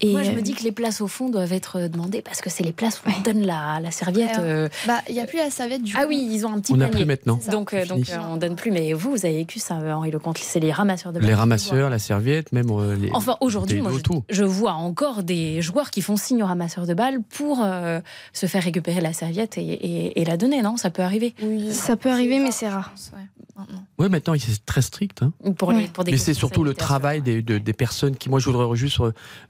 Et 0.05 0.11
Moi 0.11 0.23
je 0.23 0.31
euh, 0.31 0.35
me 0.35 0.41
dis 0.41 0.53
que 0.53 0.63
les 0.63 0.71
places 0.71 1.01
au 1.01 1.07
fond 1.07 1.29
doivent 1.29 1.53
être 1.53 1.77
euh, 1.79 1.87
demandées 1.87 2.21
parce 2.21 2.41
que 2.41 2.49
c'est 2.49 2.63
les 2.63 2.71
places 2.71 3.01
où 3.05 3.09
on 3.17 3.21
donne 3.21 3.45
la, 3.45 3.79
la 3.81 3.91
serviette. 3.91 4.37
Euh, 4.39 4.69
bah 4.87 5.01
il 5.09 5.15
y 5.15 5.19
a 5.19 5.25
plus 5.25 5.37
la 5.37 5.49
serviette 5.49 5.81
du 5.83 5.93
Ah 5.97 6.03
coup. 6.03 6.09
oui, 6.09 6.27
ils 6.31 6.45
ont 6.45 6.53
un 6.53 6.59
petit 6.59 6.73
On 6.73 6.77
n'a 6.77 6.87
plus 6.87 7.05
maintenant. 7.05 7.39
Donc, 7.51 7.73
euh, 7.73 7.85
donc 7.85 8.09
euh, 8.09 8.17
on 8.31 8.37
donne 8.37 8.55
plus. 8.55 8.71
Mais 8.71 8.93
vous, 8.93 9.11
vous 9.11 9.25
avez 9.25 9.37
vécu 9.37 9.59
ça, 9.59 9.75
Henri 9.75 10.11
Lecomte. 10.11 10.37
C'est 10.37 10.59
les 10.59 10.71
ramasseurs 10.71 11.11
de 11.13 11.19
balles. 11.19 11.27
Les 11.27 11.33
ramasseurs, 11.33 11.89
la 11.89 11.99
serviette, 11.99 12.51
même 12.51 12.69
euh, 12.71 12.95
les. 12.95 13.09
Enfin, 13.13 13.37
aujourd'hui, 13.41 13.81
moi, 13.81 13.91
je, 14.29 14.43
vois 14.43 14.73
encore 14.73 15.23
des 15.23 15.61
joueurs 15.61 15.89
qui 15.91 16.01
font 16.01 16.17
signe 16.17 16.43
aux 16.43 16.47
ramasseurs 16.47 16.85
de 16.87 16.93
balles 16.93 17.19
pour 17.23 17.61
euh, 17.63 17.99
se 18.33 18.45
faire 18.45 18.63
récupérer 18.63 19.01
la 19.01 19.13
serviette 19.13 19.57
et, 19.57 19.61
et- 19.61 20.21
et 20.21 20.25
la 20.25 20.37
donner, 20.37 20.61
non? 20.61 20.77
Ça 20.77 20.89
peut 20.89 21.01
arriver 21.01 21.33
Ça 21.71 21.95
peut 21.95 22.09
arriver 22.09 22.39
mais 22.39 22.51
c'est 22.51 22.69
rare. 22.69 22.91
Oui, 23.97 24.09
maintenant, 24.09 24.33
c'est 24.37 24.65
très 24.65 24.81
strict. 24.81 25.23
hein. 25.23 25.31
pour, 25.57 25.71
les, 25.71 25.87
pour 25.87 26.03
des 26.03 26.11
Mais 26.11 26.17
c'est 26.17 26.33
surtout 26.33 26.63
le 26.65 26.73
travail 26.73 27.21
des, 27.21 27.41
de- 27.41 27.57
des 27.57 27.73
personnes 27.73 28.17
qui. 28.17 28.29
Moi, 28.29 28.39
je 28.39 28.49
voudrais 28.49 28.75
juste 28.75 28.99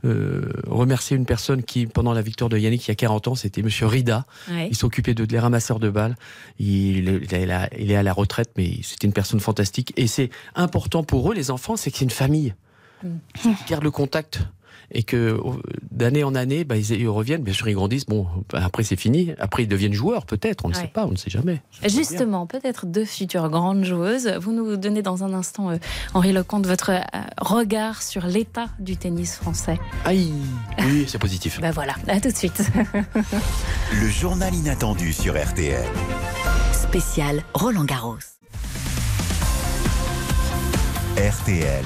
euh, 0.03 0.51
remercier 0.67 1.17
une 1.17 1.25
personne 1.25 1.63
qui, 1.63 1.87
pendant 1.87 2.13
la 2.13 2.21
victoire 2.21 2.49
de 2.49 2.57
Yannick 2.57 2.85
il 2.87 2.89
y 2.89 2.91
a 2.91 2.95
40 2.95 3.29
ans, 3.29 3.35
c'était 3.35 3.63
Monsieur 3.63 3.87
Rida. 3.87 4.25
Ouais. 4.49 4.67
Il 4.69 4.75
s'occupait 4.75 5.13
de, 5.15 5.25
des 5.25 5.39
ramasseurs 5.39 5.79
de 5.79 5.89
balles. 5.89 6.15
Il, 6.59 7.21
il 7.23 7.33
est 7.33 7.51
à- 7.51 7.69
il 7.77 7.89
est 7.91 7.95
à 7.95 8.03
la 8.03 8.13
retraite, 8.13 8.51
mais 8.57 8.79
c'était 8.83 9.07
une 9.07 9.13
personne 9.13 9.39
fantastique. 9.39 9.91
Et 9.97 10.05
c'est 10.07 10.29
important 10.55 11.03
pour 11.03 11.31
eux, 11.31 11.35
les 11.35 11.49
enfants, 11.49 11.75
c'est 11.75 11.89
que 11.91 11.97
c'est 11.97 12.05
une 12.05 12.11
famille. 12.11 12.53
Mm. 13.03 13.07
Ils 13.45 13.55
gardent 13.67 13.83
le 13.83 13.91
contact. 13.91 14.39
Et 14.91 15.03
que 15.03 15.39
d'année 15.91 16.23
en 16.23 16.35
année, 16.35 16.63
bah, 16.63 16.77
ils, 16.77 16.91
ils 16.91 17.07
reviennent. 17.07 17.41
Bien 17.43 17.53
sûr, 17.53 17.67
ils 17.67 17.73
grandissent. 17.73 18.05
Bon, 18.05 18.27
bah, 18.51 18.61
après, 18.63 18.83
c'est 18.83 18.95
fini. 18.95 19.33
Après, 19.39 19.63
ils 19.63 19.67
deviennent 19.67 19.93
joueurs, 19.93 20.25
peut-être. 20.25 20.65
On 20.65 20.69
ne 20.69 20.75
Ouais. 20.75 20.81
sait 20.81 20.87
pas, 20.87 21.05
on 21.05 21.11
ne 21.11 21.15
sait 21.15 21.29
jamais. 21.29 21.61
Justement, 21.87 22.45
peut-être 22.47 22.85
deux 22.85 23.05
futures 23.05 23.49
grandes 23.49 23.83
joueuses. 23.83 24.27
Vous 24.39 24.51
nous 24.51 24.77
donnez 24.77 25.01
dans 25.01 25.23
un 25.23 25.33
instant, 25.33 25.69
euh, 25.71 25.77
Henri 26.13 26.31
Lecomte, 26.33 26.65
votre 26.67 26.91
euh, 26.91 26.99
regard 27.41 28.01
sur 28.03 28.25
l'état 28.25 28.67
du 28.79 28.97
tennis 28.97 29.35
français. 29.35 29.79
Aïe 30.05 30.31
Oui, 30.79 31.05
c'est 31.07 31.19
positif. 31.19 31.59
Ben 31.65 31.71
voilà, 31.71 31.95
à 32.07 32.19
tout 32.19 32.29
de 32.29 32.35
suite. 32.35 32.61
Le 34.01 34.07
journal 34.09 34.53
inattendu 34.53 35.13
sur 35.13 35.33
RTL. 35.41 35.85
Spécial 36.73 37.41
Roland 37.53 37.85
Garros. 37.85 38.17
RTL. 41.17 41.85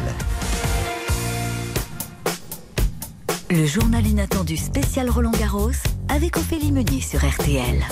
Le 3.51 3.65
journal 3.65 4.05
inattendu 4.05 4.57
spécial 4.57 5.09
Roland 5.09 5.31
Garros 5.31 5.71
avec 6.07 6.37
Ophélie 6.37 6.71
Meunier 6.71 7.01
sur 7.01 7.19
RTL. 7.19 7.83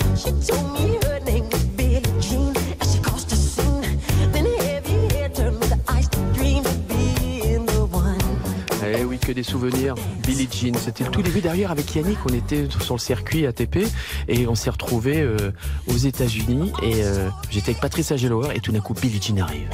Que 9.28 9.32
des 9.34 9.42
souvenirs. 9.42 9.94
Billie 10.26 10.48
Jean, 10.50 10.74
c'était 10.78 11.04
le 11.04 11.10
tout 11.10 11.20
début. 11.20 11.42
D'ailleurs, 11.42 11.70
avec 11.70 11.94
Yannick, 11.94 12.16
on 12.24 12.32
était 12.32 12.66
sur 12.80 12.94
le 12.94 13.00
circuit 13.00 13.46
ATP 13.46 13.80
et 14.26 14.46
on 14.46 14.54
s'est 14.54 14.70
retrouvés 14.70 15.20
euh, 15.20 15.52
aux 15.86 15.96
États-Unis. 15.98 16.72
Et 16.82 17.02
euh, 17.04 17.28
j'étais 17.50 17.72
avec 17.72 17.80
Patrice 17.82 18.10
Agelower 18.10 18.48
et 18.56 18.60
tout 18.60 18.72
d'un 18.72 18.80
coup, 18.80 18.94
Billie 18.94 19.20
Jean 19.20 19.42
arrive. 19.42 19.68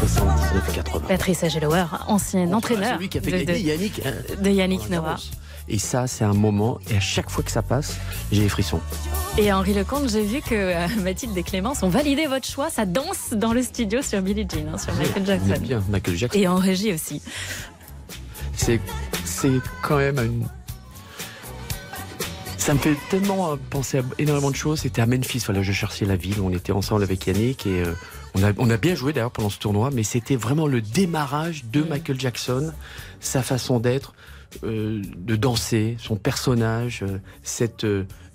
79 0.00 0.74
80. 0.76 1.00
Patrice 1.08 1.44
Agelower, 1.44 1.84
ancien 2.08 2.50
entraîneur 2.54 2.94
Celui 2.94 3.10
qui 3.10 3.18
a 3.18 3.20
fait 3.20 3.32
de, 3.32 3.44
gagner 3.44 3.62
de- 3.62 3.68
Yannick. 3.68 4.00
hein. 4.06 4.12
de 4.42 4.50
Yannick 4.50 4.88
Noah. 4.88 5.16
Et 5.68 5.78
ça, 5.78 6.06
c'est 6.06 6.24
un 6.24 6.32
moment. 6.32 6.78
Et 6.90 6.96
à 6.96 7.00
chaque 7.00 7.28
fois 7.28 7.42
que 7.44 7.50
ça 7.50 7.60
passe, 7.60 7.96
j'ai 8.32 8.42
les 8.42 8.48
frissons. 8.48 8.80
Et 9.36 9.52
Henri 9.52 9.74
Lecomte, 9.74 10.08
j'ai 10.08 10.22
vu 10.24 10.40
que 10.40 10.54
euh, 10.54 10.86
Mathilde 11.02 11.36
et 11.36 11.42
Clémence 11.42 11.82
ont 11.82 11.88
validé 11.90 12.26
votre 12.28 12.46
choix. 12.46 12.70
Ça 12.70 12.86
danse 12.86 13.32
dans 13.32 13.52
le 13.52 13.62
studio 13.62 14.00
sur 14.00 14.22
Billie 14.22 14.46
Jean, 14.50 14.72
hein, 14.74 14.78
sur 14.78 14.94
Michael 14.94 15.22
Vous 15.24 15.30
êtes 15.32 15.40
Jackson. 15.48 15.62
bien, 15.66 15.82
Michael 15.90 16.16
Jackson. 16.16 16.38
Et 16.38 16.48
en 16.48 16.56
régie 16.56 16.94
aussi. 16.94 17.20
C'est, 18.56 18.80
c'est 19.24 19.60
quand 19.82 19.98
même 19.98 20.18
une... 20.18 20.46
Ça 22.58 22.74
me 22.74 22.78
fait 22.80 22.96
tellement 23.10 23.56
penser 23.70 23.98
à 23.98 24.02
énormément 24.18 24.50
de 24.50 24.56
choses. 24.56 24.80
C'était 24.80 25.00
à 25.00 25.06
Memphis, 25.06 25.42
voilà, 25.46 25.62
je 25.62 25.70
cherchais 25.70 26.04
la 26.04 26.16
ville. 26.16 26.40
On 26.40 26.50
était 26.50 26.72
ensemble 26.72 27.04
avec 27.04 27.26
Yannick 27.26 27.64
et 27.66 27.82
euh, 27.82 27.92
on, 28.34 28.42
a, 28.42 28.52
on 28.58 28.68
a 28.70 28.76
bien 28.76 28.96
joué 28.96 29.12
d'ailleurs 29.12 29.30
pendant 29.30 29.50
ce 29.50 29.58
tournoi, 29.58 29.90
mais 29.92 30.02
c'était 30.02 30.34
vraiment 30.34 30.66
le 30.66 30.80
démarrage 30.80 31.64
de 31.66 31.82
Michael 31.82 32.18
Jackson, 32.18 32.72
sa 33.20 33.42
façon 33.42 33.78
d'être, 33.78 34.14
euh, 34.64 35.00
de 35.16 35.36
danser, 35.36 35.96
son 36.00 36.16
personnage, 36.16 37.04
euh, 37.04 37.18
cette 37.44 37.86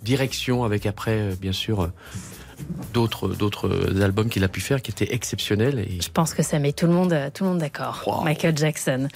direction 0.02 0.64
avec 0.64 0.86
après, 0.86 1.36
bien 1.36 1.52
sûr, 1.52 1.92
d'autres 2.93 3.30
d'autres 3.30 3.70
albums 4.01 4.30
qu'il 4.30 4.43
a 4.43 4.47
pu 4.47 4.59
faire 4.62 4.82
qui 4.82 4.91
étaient 4.91 5.14
exceptionnels. 5.14 5.80
Et... 5.80 6.01
Je 6.01 6.09
pense 6.09 6.34
que 6.34 6.43
ça 6.43 6.59
met 6.59 6.74
tout 6.74 6.88
le 6.88 6.93
monde, 6.93 7.16
tout 7.34 7.43
le 7.43 7.49
monde 7.51 7.59
d'accord. 7.59 8.22
Michael 8.26 8.57
Jackson. 8.57 9.07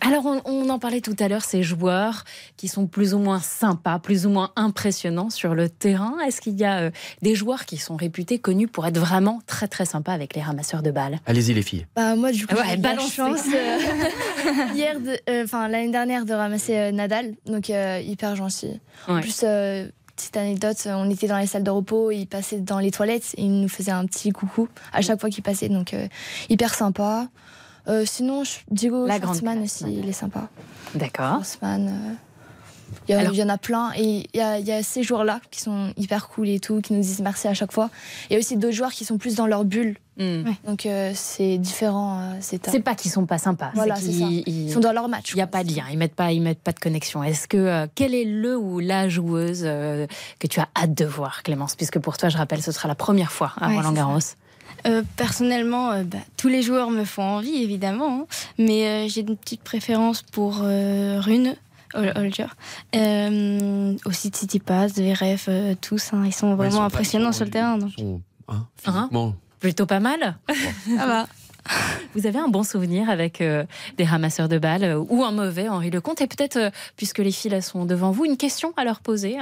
Alors, 0.00 0.26
on, 0.26 0.40
on, 0.44 0.68
en 0.68 0.78
parlait 0.78 1.00
tout 1.00 1.16
à 1.18 1.28
l'heure, 1.28 1.42
ces 1.42 1.62
joueurs 1.62 2.24
qui 2.56 2.68
sont 2.68 2.86
plus 2.86 3.14
ou 3.14 3.18
moins 3.18 3.40
sympas, 3.40 3.98
plus 3.98 4.26
ou 4.26 4.30
moins 4.30 4.50
impressionnants 4.56 5.30
sur 5.30 5.54
le 5.54 5.68
terrain. 5.68 6.14
Est-ce 6.26 6.40
qu'il 6.40 6.58
y 6.58 6.64
a 6.64 6.78
euh, 6.80 6.90
des 7.22 7.34
joueurs 7.34 7.64
qui 7.64 7.76
sont 7.76 7.96
réputés, 7.96 8.38
connus 8.38 8.68
pour 8.68 8.86
être 8.86 8.98
vraiment 8.98 9.40
très 9.46 9.68
très 9.68 9.84
sympas 9.86 10.12
avec 10.12 10.34
les 10.34 10.42
ramasseurs 10.42 10.82
de 10.82 10.90
balles? 10.90 11.20
Allez-y 11.26 11.54
les 11.54 11.62
filles. 11.62 11.86
Bah, 11.96 12.16
moi, 12.16 12.32
du 12.32 12.46
coup, 12.46 12.54
Ouais, 12.56 12.62
j'ai 12.70 12.78
eu 12.78 12.82
la 12.82 12.98
chance 12.98 13.40
euh, 13.54 13.78
hier, 14.74 14.98
de- 15.00 15.18
euh, 15.30 15.44
enfin 15.44 15.68
l'année 15.68 15.90
dernière, 15.92 16.24
de 16.24 16.32
ramasser 16.34 16.76
euh, 16.76 16.90
Nadal, 16.92 17.34
donc 17.46 17.70
euh, 17.70 18.00
hyper 18.04 18.36
gentil. 18.36 18.80
En 19.08 19.14
Ouais. 19.16 19.20
plus, 19.20 19.40
euh, 19.44 19.86
petite 20.22 20.36
anecdote, 20.36 20.76
on 20.86 21.10
était 21.10 21.26
dans 21.26 21.38
les 21.38 21.46
salles 21.46 21.64
de 21.64 21.70
repos, 21.70 22.10
il 22.10 22.26
passait 22.26 22.58
dans 22.58 22.78
les 22.78 22.90
toilettes, 22.90 23.34
et 23.36 23.42
il 23.42 23.60
nous 23.60 23.68
faisait 23.68 23.90
un 23.90 24.06
petit 24.06 24.30
coucou 24.30 24.68
à 24.92 25.02
chaque 25.02 25.20
fois 25.20 25.30
qu'il 25.30 25.42
passait, 25.42 25.68
donc 25.68 25.94
euh, 25.94 26.06
hyper 26.48 26.74
sympa. 26.74 27.28
Euh, 27.88 28.04
sinon, 28.06 28.44
Diego 28.70 29.08
Schwartzmann 29.08 29.62
aussi, 29.62 29.84
il 29.88 30.08
est 30.08 30.12
sympa. 30.12 30.48
D'accord. 30.94 31.42
Euh, 31.64 31.88
il 33.08 33.12
y, 33.12 33.14
a- 33.14 33.20
Alors- 33.20 33.32
il 33.32 33.38
y 33.38 33.42
en 33.42 33.48
a 33.48 33.58
plein, 33.58 33.90
et 33.96 34.26
il 34.32 34.38
y 34.38 34.40
a, 34.40 34.58
il 34.58 34.66
y 34.66 34.72
a 34.72 34.82
ces 34.82 35.02
joueurs-là 35.02 35.40
qui 35.50 35.60
sont 35.60 35.92
hyper 35.96 36.28
cool 36.28 36.48
et 36.48 36.60
tout, 36.60 36.80
qui 36.80 36.92
nous 36.92 37.00
disent 37.00 37.20
merci 37.20 37.48
à 37.48 37.54
chaque 37.54 37.72
fois. 37.72 37.90
Il 38.30 38.34
y 38.34 38.36
a 38.36 38.38
aussi 38.38 38.56
d'autres 38.56 38.74
joueurs 38.74 38.92
qui 38.92 39.04
sont 39.04 39.18
plus 39.18 39.34
dans 39.34 39.46
leur 39.46 39.64
bulle, 39.64 39.96
donc 40.66 40.86
euh, 40.86 41.12
c'est 41.14 41.58
différent. 41.58 42.20
euh, 42.20 42.34
c'est. 42.40 42.68
Hmm. 42.68 42.82
Pas 42.82 42.94
qu'ils 42.94 43.10
sont 43.10 43.26
pas 43.26 43.38
sympas. 43.38 43.70
Voilà, 43.74 43.96
c'est 43.96 44.02
c'est 44.06 44.08
qu'ils- 44.12 44.18
ça. 44.20 44.26
ils- 44.46 44.66
Ils 44.68 44.72
sont 44.72 44.80
dans 44.80 44.92
leur 44.92 45.08
match. 45.08 45.32
Il 45.32 45.36
n'y 45.36 45.42
a 45.42 45.46
pas 45.46 45.64
de 45.64 45.74
lien, 45.74 45.84
ils 45.90 45.98
mettent 45.98 46.14
pas, 46.14 46.32
ils 46.32 46.40
mettent 46.42 46.60
pas 46.62 46.72
de 46.72 46.78
connexion. 46.80 47.22
Est-ce 47.24 47.48
que 47.48 47.56
euh, 47.56 47.86
quelle 47.94 48.14
est 48.14 48.24
le 48.24 48.56
ou 48.56 48.78
la 48.80 49.08
joueuse 49.08 49.62
euh, 49.64 50.06
que 50.38 50.46
tu 50.46 50.60
as 50.60 50.68
hâte 50.76 50.94
de 50.94 51.04
voir, 51.04 51.42
Clémence? 51.42 51.74
Puisque 51.76 51.98
pour 51.98 52.16
toi, 52.18 52.28
je 52.28 52.36
rappelle, 52.38 52.62
ce 52.62 52.72
sera 52.72 52.88
la 52.88 52.94
première 52.94 53.32
fois 53.32 53.52
à 53.60 53.68
Ouais, 53.68 53.76
Roland 53.76 53.92
Garros. 53.92 54.18
Euh, 54.86 55.02
personnellement, 55.16 55.90
euh, 55.92 56.02
bah, 56.02 56.18
tous 56.36 56.48
les 56.48 56.62
joueurs 56.62 56.90
me 56.90 57.04
font 57.04 57.22
envie, 57.22 57.62
évidemment. 57.62 58.22
hein. 58.22 58.26
mais 58.58 58.86
euh, 58.86 59.08
j'ai 59.08 59.20
une 59.20 59.36
petite 59.36 59.62
préférence 59.62 60.22
pour 60.22 60.60
euh, 60.62 61.20
Rune. 61.20 61.54
Hol- 61.94 62.12
Holger. 62.16 62.46
Euh, 62.94 63.96
aussi 64.06 64.28
Tsitsipas, 64.30 64.88
Zverev, 64.88 65.44
euh, 65.48 65.74
tous, 65.80 66.12
hein, 66.12 66.22
ils 66.26 66.32
sont 66.32 66.48
Ouais, 66.48 66.52
ils 66.52 66.56
vraiment 66.56 66.76
sont 66.78 66.82
impressionnants 66.82 67.32
sur 67.32 67.44
le 67.44 67.50
terrain. 67.50 67.78
donc. 67.78 67.90
ils 67.98 68.02
sont, 68.02 68.20
hein, 68.48 68.66
Hein? 68.86 69.34
Plutôt 69.60 69.86
pas 69.86 70.00
mal. 70.00 70.38
Ça 70.98 71.06
va. 71.06 71.26
Vous 72.14 72.26
avez 72.26 72.38
un 72.38 72.48
bon 72.48 72.62
souvenir 72.62 73.08
avec 73.08 73.40
euh, 73.40 73.64
des 73.96 74.04
ramasseurs 74.04 74.48
de 74.48 74.58
balles 74.58 74.84
euh, 74.84 74.98
ou 75.08 75.24
un 75.24 75.30
mauvais, 75.32 75.68
Henri 75.68 75.90
Lecomte? 75.90 76.20
Et 76.20 76.26
peut-être, 76.26 76.56
euh, 76.56 76.70
puisque 76.96 77.18
les 77.18 77.30
filles 77.32 77.50
là, 77.52 77.60
sont 77.62 77.84
devant 77.86 78.10
vous, 78.10 78.24
une 78.24 78.36
question 78.36 78.72
à 78.76 78.84
leur 78.84 79.00
poser, 79.00 79.36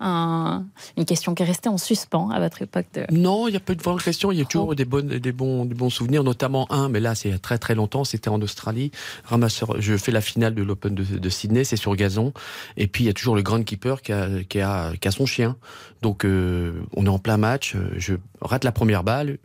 un- 0.00 0.64
une 0.96 1.04
question 1.04 1.34
qui 1.34 1.42
est 1.42 1.46
restée 1.46 1.68
en 1.68 1.76
suspens 1.78 2.30
à 2.30 2.40
votre 2.40 2.62
époque 2.62 2.86
de. 2.94 3.04
Non, 3.10 3.48
il 3.48 3.50
n'y 3.50 3.56
a 3.56 3.60
pas 3.60 3.74
de 3.74 3.82
vraie 3.82 4.02
question. 4.02 4.32
Il 4.32 4.38
y 4.38 4.42
a 4.42 4.44
toujours 4.44 4.74
des, 4.74 4.84
bonnes, 4.84 5.08
des, 5.08 5.32
bons, 5.32 5.64
des 5.64 5.74
bons 5.74 5.90
souvenirs, 5.90 6.24
notamment 6.24 6.66
un, 6.72 6.88
mais 6.88 7.00
là, 7.00 7.14
c'est 7.14 7.28
il 7.28 7.32
y 7.32 7.34
a 7.34 7.38
très 7.38 7.58
très 7.58 7.74
longtemps. 7.74 8.04
C'était 8.04 8.30
en 8.30 8.40
Australie. 8.40 8.90
Ramasseur, 9.24 9.80
je 9.80 9.96
fais 9.96 10.12
la 10.12 10.20
finale 10.20 10.54
de 10.54 10.62
l'Open 10.62 10.94
de, 10.94 11.04
de 11.04 11.28
Sydney, 11.28 11.64
c'est 11.64 11.76
sur 11.76 11.94
gazon. 11.96 12.32
Et 12.76 12.86
puis, 12.86 13.04
il 13.04 13.06
y 13.08 13.10
a 13.10 13.12
toujours 13.12 13.36
le 13.36 13.42
grand 13.42 13.62
keeper 13.62 14.00
qui 14.02 14.12
a, 14.12 14.28
qui 14.48 14.60
a, 14.60 14.92
qui 15.00 15.08
a 15.08 15.10
son 15.10 15.26
chien. 15.26 15.56
Donc, 16.02 16.24
on 16.24 17.06
est 17.06 17.08
en 17.08 17.18
plein 17.18 17.36
match. 17.36 17.74
Je 17.96 18.14
rate 18.40 18.64
la 18.64 18.72
première 18.72 19.02
balle. 19.04 19.38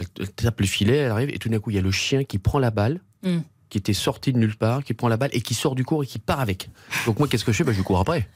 Elle, 0.00 0.06
elle 0.20 0.30
tape 0.32 0.60
le 0.60 0.66
filet, 0.66 0.96
elle 0.96 1.10
arrive. 1.10 1.30
Et 1.30 1.38
tout 1.38 1.48
d'un 1.48 1.58
coup, 1.58 1.70
il 1.70 1.76
y 1.76 1.78
a 1.78 1.82
le 1.82 1.90
chien 1.90 2.24
qui 2.24 2.38
prend 2.38 2.58
la 2.58 2.70
balle. 2.70 3.00
Mm. 3.22 3.38
qui 3.68 3.76
était 3.78 3.92
sorti 3.92 4.32
de 4.32 4.38
nulle 4.38 4.56
part, 4.56 4.82
qui 4.82 4.94
prend 4.94 5.08
la 5.08 5.16
balle 5.18 5.28
et 5.34 5.42
qui 5.42 5.52
sort 5.52 5.74
du 5.74 5.84
cours 5.84 6.02
et 6.02 6.06
qui 6.06 6.18
part 6.18 6.40
avec. 6.40 6.70
Donc 7.04 7.18
moi, 7.18 7.28
qu'est-ce 7.28 7.44
que 7.44 7.52
je 7.52 7.58
fais? 7.58 7.64
Ben, 7.64 7.74
Je 7.74 7.82
cours 7.82 7.98
après. 7.98 8.26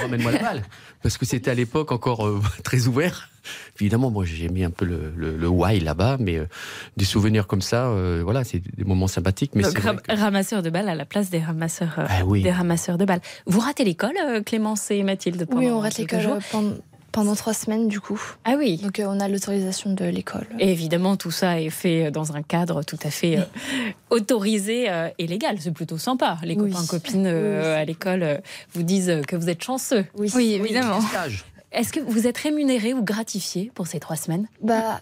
Ramène-moi 0.00 0.32
la 0.32 0.38
balle. 0.38 0.62
Parce 1.02 1.18
que 1.18 1.26
c'était 1.26 1.50
à 1.50 1.54
l'époque 1.54 1.92
encore 1.92 2.26
euh, 2.26 2.40
très 2.64 2.86
ouvert. 2.86 3.28
Évidemment, 3.80 4.10
moi, 4.10 4.24
j'ai 4.24 4.48
mis 4.48 4.64
un 4.64 4.70
peu 4.70 4.84
le, 4.86 5.12
le, 5.16 5.36
le 5.36 5.48
why 5.48 5.80
là-bas, 5.80 6.16
mais 6.20 6.36
euh, 6.38 6.46
des 6.96 7.04
souvenirs 7.04 7.46
comme 7.46 7.60
ça, 7.60 7.88
euh, 7.88 8.20
voilà, 8.24 8.44
c'est 8.44 8.60
des 8.60 8.84
moments 8.84 9.08
sympathiques. 9.08 9.50
Mais 9.54 9.62
Donc, 9.64 9.72
c'est 9.72 9.80
vrai 9.80 9.90
ram- 9.90 10.00
ramasseurs 10.20 10.62
de 10.62 10.70
balles 10.70 10.88
à 10.88 10.94
la 10.94 11.04
place 11.04 11.28
des 11.28 11.40
ramasseurs, 11.40 11.94
euh, 11.98 12.06
Ah 12.08 12.24
oui. 12.24 12.42
des 12.42 12.50
ramasseurs 12.52 12.96
de 12.96 13.04
balles. 13.04 13.20
Vous 13.46 13.60
ratez 13.60 13.84
l'école, 13.84 14.14
euh, 14.24 14.42
Clémence 14.42 14.90
et 14.90 15.02
Mathilde 15.02 15.44
pendant 15.46 15.60
Oui, 15.60 15.68
on 15.70 15.80
rate 15.80 15.98
l'école 15.98 16.38
pendant, 16.50 16.74
pendant 17.18 17.34
trois 17.34 17.52
semaines, 17.52 17.88
du 17.88 17.98
coup. 17.98 18.20
Ah 18.44 18.54
oui. 18.56 18.76
Donc 18.76 19.00
euh, 19.00 19.06
on 19.08 19.18
a 19.18 19.26
l'autorisation 19.26 19.92
de 19.92 20.04
l'école. 20.04 20.46
Et 20.60 20.70
évidemment, 20.70 21.16
tout 21.16 21.32
ça 21.32 21.60
est 21.60 21.68
fait 21.68 22.12
dans 22.12 22.36
un 22.36 22.42
cadre 22.42 22.84
tout 22.84 22.98
à 23.02 23.10
fait 23.10 23.38
euh, 23.38 23.42
autorisé 24.10 24.88
euh, 24.88 25.08
et 25.18 25.26
légal. 25.26 25.56
C'est 25.58 25.72
plutôt 25.72 25.98
sympa. 25.98 26.38
Les 26.44 26.54
Oui. 26.56 26.70
copains, 26.70 26.86
copines 26.86 27.26
euh, 27.26 27.76
à 27.76 27.84
l'école 27.84 28.22
euh, 28.22 28.38
vous 28.72 28.84
disent 28.84 29.10
euh, 29.10 29.22
que 29.22 29.34
vous 29.34 29.48
êtes 29.48 29.64
chanceux. 29.64 30.04
Oui, 30.16 30.30
Oui, 30.36 30.52
évidemment. 30.54 31.00
Est-ce 31.72 31.92
que 31.92 31.98
vous 32.00 32.28
êtes 32.28 32.38
rémunéré 32.38 32.94
ou 32.94 33.02
gratifié 33.02 33.72
pour 33.74 33.88
ces 33.88 33.98
trois 33.98 34.16
semaines? 34.16 34.46
Bah, 34.62 35.00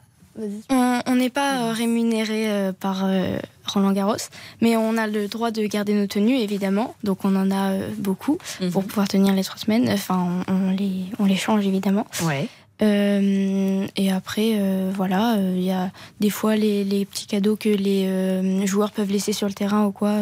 on 0.70 1.14
n'est 1.14 1.30
pas 1.30 1.60
euh, 1.60 1.72
rémunéré 1.72 2.50
euh, 2.50 2.72
par 2.72 3.04
euh, 3.04 3.38
Roland 3.66 3.92
Garros, 3.92 4.16
mais 4.60 4.76
on 4.76 4.96
a 4.96 5.06
le 5.06 5.28
droit 5.28 5.50
de 5.50 5.64
garder 5.66 5.94
nos 5.94 6.06
tenues, 6.06 6.36
évidemment. 6.36 6.94
Donc 7.04 7.24
on 7.24 7.34
en 7.36 7.50
a 7.50 7.72
beaucoup 7.98 8.38
pour 8.72 8.84
pouvoir 8.84 9.08
tenir 9.08 9.34
les 9.34 9.44
trois 9.44 9.58
semaines. 9.58 9.88
Enfin, 9.90 10.44
on, 10.48 10.70
les, 10.70 11.06
on 11.18 11.24
les 11.24 11.36
change, 11.36 11.66
évidemment. 11.66 12.06
Ouais. 12.22 12.48
Euh, 12.82 13.86
et 13.96 14.12
après, 14.12 14.52
euh, 14.56 14.92
voilà, 14.94 15.36
euh, 15.36 15.54
il 15.56 15.64
y 15.64 15.70
a 15.70 15.90
des 16.20 16.28
fois 16.28 16.56
les, 16.56 16.84
les 16.84 17.06
petits 17.06 17.26
cadeaux 17.26 17.56
que 17.56 17.70
les 17.70 18.66
joueurs 18.66 18.90
peuvent 18.90 19.10
laisser 19.10 19.32
sur 19.32 19.48
le 19.48 19.54
terrain 19.54 19.86
ou 19.86 19.92
quoi, 19.92 20.12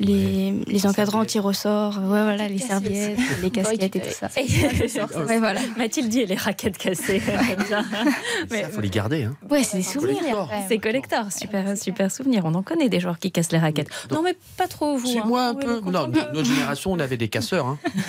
les, 0.00 0.54
les 0.66 0.86
encadrants 0.86 1.26
qui 1.26 1.38
ressortent, 1.38 1.98
ouais, 1.98 2.22
voilà, 2.22 2.48
les 2.48 2.58
serviettes, 2.58 3.18
les 3.42 3.50
casquettes 3.50 3.96
et 3.96 4.00
tout 4.00 4.08
ça. 4.10 4.28
Ouais, 5.26 5.38
voilà. 5.38 5.60
Mathilde 5.76 6.08
dit 6.08 6.24
les 6.24 6.34
raquettes 6.34 6.78
cassées. 6.78 7.20
Il 8.50 8.64
faut 8.64 8.80
les 8.80 8.88
garder. 8.88 9.24
Hein. 9.24 9.36
Ouais, 9.50 9.62
c'est 9.62 9.76
des 9.76 9.82
souvenirs. 9.82 10.48
C'est 10.68 10.78
collector, 10.78 11.30
super, 11.30 11.76
super 11.76 12.10
souvenir. 12.10 12.44
On 12.46 12.54
en 12.54 12.62
connaît 12.62 12.88
des 12.88 12.98
joueurs 12.98 13.18
qui 13.18 13.30
cassent 13.30 13.52
les 13.52 13.58
raquettes. 13.58 13.90
Non, 14.10 14.22
mais 14.22 14.34
pas 14.56 14.68
trop 14.68 14.96
vous. 14.96 15.12
Chez 15.12 15.18
hein. 15.18 15.24
moi, 15.26 15.48
un 15.48 15.54
peu. 15.54 15.80
Non, 15.80 16.08
notre 16.08 16.44
génération, 16.44 16.92
on 16.92 16.98
avait 16.98 17.18
des 17.18 17.28
casseurs. 17.28 17.66
Hein. 17.66 17.78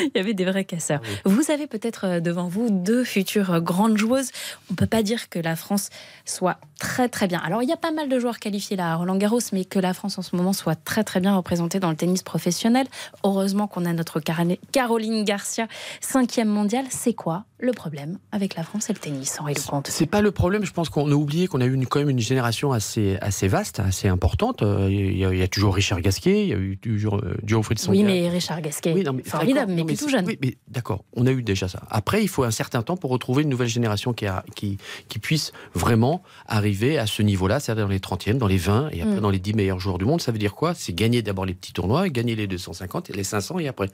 Il 0.00 0.12
y 0.14 0.18
avait 0.18 0.34
des 0.34 0.46
vrais 0.46 0.64
casseurs. 0.64 1.02
Vous 1.26 1.50
avez 1.50 1.66
peut-être 1.66 2.06
euh, 2.06 2.20
devant 2.20 2.48
vous 2.48 2.70
deux 2.70 3.04
futures 3.04 3.52
euh, 3.52 3.60
grandes 3.60 3.98
joueuses. 3.98 4.30
On 4.70 4.74
peut 4.74 4.86
pas 4.86 5.02
dire 5.02 5.28
que 5.28 5.38
la 5.38 5.54
France 5.54 5.90
soit 6.24 6.56
très 6.78 7.08
très 7.08 7.26
bien. 7.26 7.40
Alors 7.44 7.62
il 7.62 7.68
y 7.68 7.72
a 7.72 7.76
pas 7.76 7.90
mal 7.92 8.08
de 8.08 8.18
joueurs 8.18 8.38
qualifiés 8.38 8.76
là 8.76 8.92
à 8.92 8.96
Roland 8.96 9.16
Garros, 9.16 9.40
mais 9.52 9.64
que 9.64 9.78
la 9.78 9.92
France 9.92 10.18
en 10.18 10.22
ce 10.22 10.34
moment 10.34 10.52
soit 10.52 10.76
très 10.76 11.04
très 11.04 11.09
bien 11.18 11.36
représentée 11.36 11.80
dans 11.80 11.90
le 11.90 11.96
tennis 11.96 12.22
professionnel. 12.22 12.86
Heureusement 13.24 13.66
qu'on 13.66 13.84
a 13.84 13.92
notre 13.92 14.20
Caroline 14.20 15.24
Garcia, 15.24 15.66
cinquième 16.00 16.48
mondiale. 16.48 16.84
C'est 16.90 17.14
quoi 17.14 17.44
le 17.60 17.72
problème 17.72 18.18
avec 18.32 18.54
la 18.56 18.62
France 18.62 18.88
et 18.90 18.92
le 18.92 18.98
tennis, 18.98 19.36
Henri 19.40 19.54
Lecomte 19.54 19.88
C'est 19.88 20.06
pas 20.06 20.20
le 20.20 20.30
problème. 20.30 20.64
Je 20.64 20.72
pense 20.72 20.88
qu'on 20.88 21.10
a 21.10 21.14
oublié 21.14 21.46
qu'on 21.46 21.60
a 21.60 21.64
eu 21.66 21.74
une, 21.74 21.86
quand 21.86 21.98
même 22.00 22.10
une 22.10 22.18
génération 22.20 22.72
assez, 22.72 23.16
assez 23.20 23.48
vaste, 23.48 23.80
assez 23.80 24.08
importante. 24.08 24.62
Euh, 24.62 24.88
Il 24.90 25.16
y, 25.18 25.24
a, 25.24 25.32
il 25.32 25.38
y 25.38 25.42
a 25.42 25.48
toujours 25.48 25.74
Richard 25.74 26.00
Gasquet, 26.00 26.42
il 26.44 26.48
y 26.48 26.52
a 26.54 26.56
eu 26.56 26.76
toujours 26.78 27.16
euh, 27.18 27.36
Geoffrey 27.44 27.74
de 27.74 27.80
Oui, 27.88 28.02
mais 28.02 28.28
Richard 28.28 28.60
Gasquet, 28.62 28.92
Oui, 28.92 29.02
non, 29.04 29.12
mais 29.12 29.22
formidable, 29.22 29.72
mais 29.72 29.80
non, 29.82 29.86
plutôt 29.86 30.08
jeune. 30.08 30.24
Oui, 30.26 30.38
mais 30.42 30.56
d'accord, 30.68 31.04
on 31.14 31.26
a 31.26 31.30
eu 31.32 31.42
déjà 31.42 31.68
ça. 31.68 31.82
Après, 31.90 32.22
il 32.22 32.28
faut 32.28 32.44
un 32.44 32.50
certain 32.50 32.82
temps 32.82 32.96
pour 32.96 33.10
retrouver 33.10 33.42
une 33.42 33.48
nouvelle 33.48 33.68
génération 33.68 34.12
qui, 34.12 34.26
a- 34.26 34.44
qui, 34.54 34.78
qui 35.08 35.18
puisse 35.18 35.52
vraiment 35.74 36.22
arriver 36.46 36.98
à 36.98 37.06
ce 37.06 37.22
niveau-là, 37.22 37.60
c'est-à-dire 37.60 37.84
dans 37.84 37.90
les 37.90 37.98
30e, 37.98 38.38
dans 38.38 38.46
les 38.46 38.56
20 38.56 38.90
et 38.92 39.02
après 39.02 39.16
Mm. 39.16 39.20
dans 39.20 39.30
les 39.30 39.38
10 39.40 39.54
meilleurs 39.54 39.80
joueurs 39.80 39.98
du 39.98 40.04
monde. 40.04 40.20
Ça 40.22 40.30
veut 40.32 40.38
dire 40.38 40.54
quoi? 40.54 40.72
C'est 40.74 40.92
gagner 40.92 41.20
d'abord 41.22 41.44
les 41.46 41.54
petits 41.54 41.72
tournois, 41.72 42.08
gagner 42.08 42.36
les 42.36 42.46
250 42.46 43.10
et 43.10 43.12
les 43.12 43.24
500 43.24 43.58
et 43.58 43.68
après. 43.68 43.88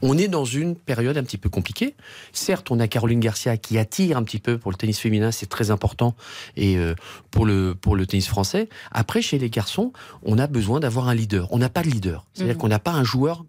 On 0.00 0.16
est 0.18 0.28
dans 0.28 0.44
une 0.46 0.74
période 0.76 1.16
un 1.18 1.22
petit 1.24 1.36
peu 1.38 1.48
compliquée. 1.50 1.94
Certes, 2.32 2.70
on 2.70 2.80
a 2.80 2.88
Caroline 2.88 3.11
Garcia 3.20 3.56
qui 3.56 3.78
attire 3.78 4.16
un 4.16 4.22
petit 4.22 4.38
peu 4.38 4.58
pour 4.58 4.70
le 4.70 4.76
tennis 4.76 4.98
féminin, 4.98 5.30
c'est 5.30 5.48
très 5.48 5.70
important 5.70 6.14
et 6.56 6.76
euh, 6.76 6.94
pour 7.30 7.46
le 7.46 7.74
pour 7.74 7.96
le 7.96 8.06
tennis 8.06 8.28
français. 8.28 8.68
Après, 8.90 9.22
chez 9.22 9.38
les 9.38 9.50
garçons, 9.50 9.92
on 10.22 10.38
a 10.38 10.46
besoin 10.46 10.80
d'avoir 10.80 11.08
un 11.08 11.14
leader. 11.14 11.48
On 11.52 11.58
n'a 11.58 11.68
pas 11.68 11.82
de 11.82 11.88
leader, 11.88 12.26
c'est-à-dire 12.34 12.54
Mhm. 12.54 12.60
qu'on 12.60 12.68
n'a 12.68 12.78
pas 12.78 12.92
un 12.92 13.04
joueur 13.04 13.44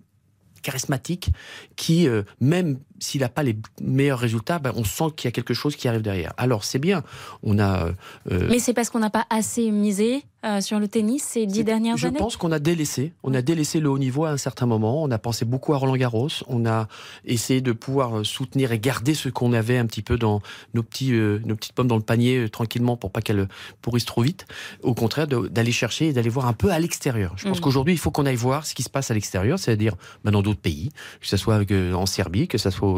charismatique 0.62 1.30
qui, 1.76 2.08
euh, 2.08 2.24
même 2.40 2.80
s'il 3.04 3.22
n'a 3.22 3.30
pas 3.30 3.44
les 3.44 3.56
meilleurs 3.82 4.20
résultats, 4.20 4.60
ben, 4.60 4.72
on 4.76 4.84
sent 4.84 5.06
qu'il 5.16 5.28
y 5.28 5.30
a 5.30 5.32
quelque 5.32 5.54
chose 5.54 5.76
qui 5.76 5.88
arrive 5.88 6.02
derrière. 6.02 6.34
Alors 6.38 6.64
c'est 6.64 6.80
bien, 6.80 7.04
on 7.44 7.60
a. 7.60 7.88
euh, 8.32 8.48
Mais 8.50 8.60
c'est 8.60 8.74
parce 8.74 8.90
qu'on 8.90 9.00
n'a 9.00 9.10
pas 9.10 9.26
assez 9.30 9.70
misé 9.72 10.24
euh, 10.46 10.60
sur 10.60 10.78
le 10.80 10.88
tennis 10.90 11.24
ces 11.24 11.46
dix 11.46 11.64
dernières 11.64 11.96
je 11.96 12.08
années? 12.08 12.18
pense 12.18 12.36
qu'on 12.36 12.52
a 12.52 12.60
délaissé, 12.60 13.14
on 13.24 13.34
a 13.34 13.42
délaissé 13.42 13.80
le 13.80 13.90
haut 13.90 13.98
niveau 13.98 14.26
à 14.26 14.32
un 14.32 14.38
certain 14.38 14.66
moment. 14.66 15.02
On 15.04 15.10
a 15.12 15.18
pensé 15.18 15.46
beaucoup 15.46 15.74
à 15.74 15.78
Roland 15.78 15.96
Garros. 15.96 16.28
On 16.48 16.66
a 16.66 16.88
essayé 17.26 17.62
de 17.62 17.72
pouvoir 17.72 18.20
euh, 18.20 18.24
soutenir 18.26 18.72
et 18.74 18.80
garder 18.80 19.14
ce 19.14 19.30
qu'on 19.30 19.54
avait 19.54 19.78
un 19.78 19.86
petit 19.86 20.02
peu 20.02 20.18
dans 20.18 20.42
nos 20.74 20.84
petits, 20.84 21.14
euh, 21.14 21.40
nos 21.46 21.56
petites 21.56 21.74
pommes 21.74 21.88
dans 21.88 21.96
le 21.96 22.02
panier 22.04 22.40
euh, 22.40 22.50
tranquillement 22.50 22.98
pour 22.98 23.12
pas 23.12 23.22
qu'elles 23.22 23.48
pourrissent 23.82 24.04
trop 24.06 24.22
vite. 24.22 24.46
Au 24.82 24.94
contraire, 24.94 25.28
d'aller 25.28 25.72
chercher 25.72 26.08
et 26.10 26.14
d'aller 26.14 26.30
voir 26.30 26.48
un 26.48 26.54
peu 26.54 26.72
à 26.72 26.80
l'extérieur. 26.80 27.34
Je 27.38 27.48
pense 27.48 27.60
Mm. 27.60 27.62
qu'aujourd'hui, 27.62 27.94
il 27.94 28.00
faut 28.00 28.12
qu'on 28.12 28.26
aille 28.26 28.36
voir 28.36 28.66
ce 28.66 28.74
qui 28.76 28.84
se 28.84 28.90
passe 28.90 29.12
à 29.12 29.14
l'extérieur, 29.14 29.58
c'est-à-dire 29.60 29.96
ben, 30.26 30.32
dans 30.32 30.42
d'autres 30.42 30.60
pays, 30.60 30.90
que 31.22 31.28
ce 31.28 31.38
soit 31.38 31.62
euh, 31.72 31.94
en 31.94 32.06
Serbie, 32.06 32.48
que 32.50 32.58
ce 32.58 32.70
soit 32.70 32.93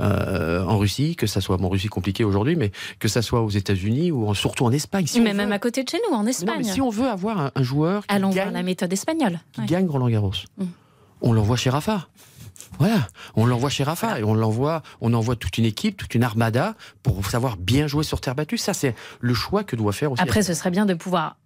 euh, 0.00 0.62
en 0.64 0.78
Russie, 0.78 1.16
que 1.16 1.26
ce 1.26 1.40
soit 1.40 1.56
bon, 1.56 1.66
en 1.66 1.70
Russie 1.70 1.88
compliqué 1.88 2.24
aujourd'hui, 2.24 2.56
mais 2.56 2.70
que 2.98 3.08
ce 3.08 3.20
soit 3.20 3.40
aux 3.40 3.50
États-Unis 3.50 4.10
ou 4.12 4.28
en- 4.28 4.34
surtout 4.34 4.64
en 4.64 4.72
Espagne. 4.72 5.06
Si 5.06 5.20
mais 5.20 5.34
même 5.34 5.48
veut- 5.48 5.54
à 5.54 5.58
côté 5.58 5.82
de 5.84 5.88
chez 5.88 5.98
nous, 6.08 6.14
en 6.16 6.22
non, 6.22 6.28
Espagne. 6.28 6.58
mais 6.58 6.64
si 6.72 6.80
on 6.80 6.90
veut 6.90 7.08
avoir 7.08 7.38
un, 7.40 7.50
un 7.54 7.62
joueur 7.62 8.06
qui 8.06 8.14
Allons 8.14 8.30
gagne, 8.30 8.44
voir 8.44 8.52
la 8.52 8.62
méthode 8.62 8.92
espagnole. 8.92 9.40
qui 9.52 9.60
Ouais. 9.62 9.66
gagne 9.66 9.86
Roland 9.88 10.08
Garros, 10.08 10.32
Mm. 10.58 10.64
on 11.22 11.32
l'envoie 11.32 11.56
chez 11.56 11.70
Rafa. 11.70 12.08
Voilà, 12.78 13.08
on 13.34 13.46
l'envoie 13.46 13.68
chez 13.68 13.82
Rafa 13.84 14.20
et 14.20 14.24
on 14.24 14.32
l'envoie, 14.32 14.82
on 15.00 15.12
envoie 15.12 15.34
toute 15.34 15.58
une 15.58 15.64
équipe, 15.64 15.96
toute 15.96 16.14
une 16.14 16.22
armada 16.22 16.76
pour 17.02 17.26
savoir 17.26 17.56
bien 17.56 17.86
jouer 17.88 18.04
sur 18.04 18.20
terre 18.20 18.34
battue. 18.36 18.58
Ça, 18.58 18.74
c'est 18.74 18.94
le 19.20 19.34
choix 19.34 19.64
que 19.64 19.74
doit 19.76 19.92
faire 19.92 20.12
aussi. 20.12 20.22
Après, 20.22 20.42
ce 20.42 20.54
serait 20.54 20.70
bien 20.70 20.86
de 20.86 20.94
pouvoir 20.94 21.36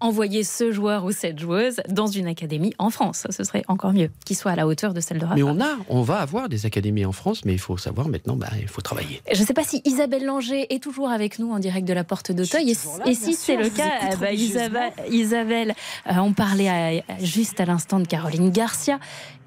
envoyer 0.00 0.44
ce 0.44 0.70
joueur 0.72 1.04
ou 1.04 1.12
cette 1.12 1.38
joueuse 1.38 1.80
dans 1.88 2.06
une 2.06 2.26
académie 2.26 2.72
en 2.78 2.90
France. 2.90 3.26
Ce 3.30 3.44
serait 3.44 3.64
encore 3.68 3.92
mieux, 3.92 4.10
qu'il 4.24 4.36
soit 4.36 4.52
à 4.52 4.56
la 4.56 4.66
hauteur 4.66 4.94
de 4.94 5.00
celle 5.00 5.18
de 5.18 5.24
Rafa. 5.24 5.34
Mais 5.36 5.42
on 5.42 5.60
a, 5.60 5.76
on 5.88 6.02
va 6.02 6.18
avoir 6.20 6.48
des 6.48 6.66
académies 6.66 7.04
en 7.04 7.12
France, 7.12 7.44
mais 7.44 7.52
il 7.52 7.58
faut 7.58 7.76
savoir 7.76 8.08
maintenant, 8.08 8.36
bah, 8.36 8.48
il 8.60 8.68
faut 8.68 8.80
travailler. 8.80 9.20
Je 9.32 9.40
ne 9.40 9.46
sais 9.46 9.54
pas 9.54 9.64
si 9.64 9.82
Isabelle 9.84 10.24
Langer 10.24 10.72
est 10.72 10.82
toujours 10.82 11.10
avec 11.10 11.38
nous 11.38 11.50
en 11.52 11.58
direct 11.58 11.86
de 11.86 11.92
la 11.92 12.04
Porte 12.04 12.32
d'Auteuil. 12.32 12.70
Et, 12.70 12.74
là, 12.74 13.04
et 13.06 13.10
bien 13.10 13.14
si 13.14 13.34
c'est 13.34 13.56
le 13.56 13.68
cas, 13.70 14.10
religieusement. 14.20 14.60
Isabelle, 14.60 14.92
Isabelle, 15.10 15.74
euh, 16.06 16.12
on 16.18 16.32
parlait 16.32 16.68
à- 16.68 17.02
juste 17.20 17.60
à 17.60 17.64
l'instant 17.64 17.98
de 18.00 18.06
Caroline 18.06 18.50
Garcia. 18.50 18.98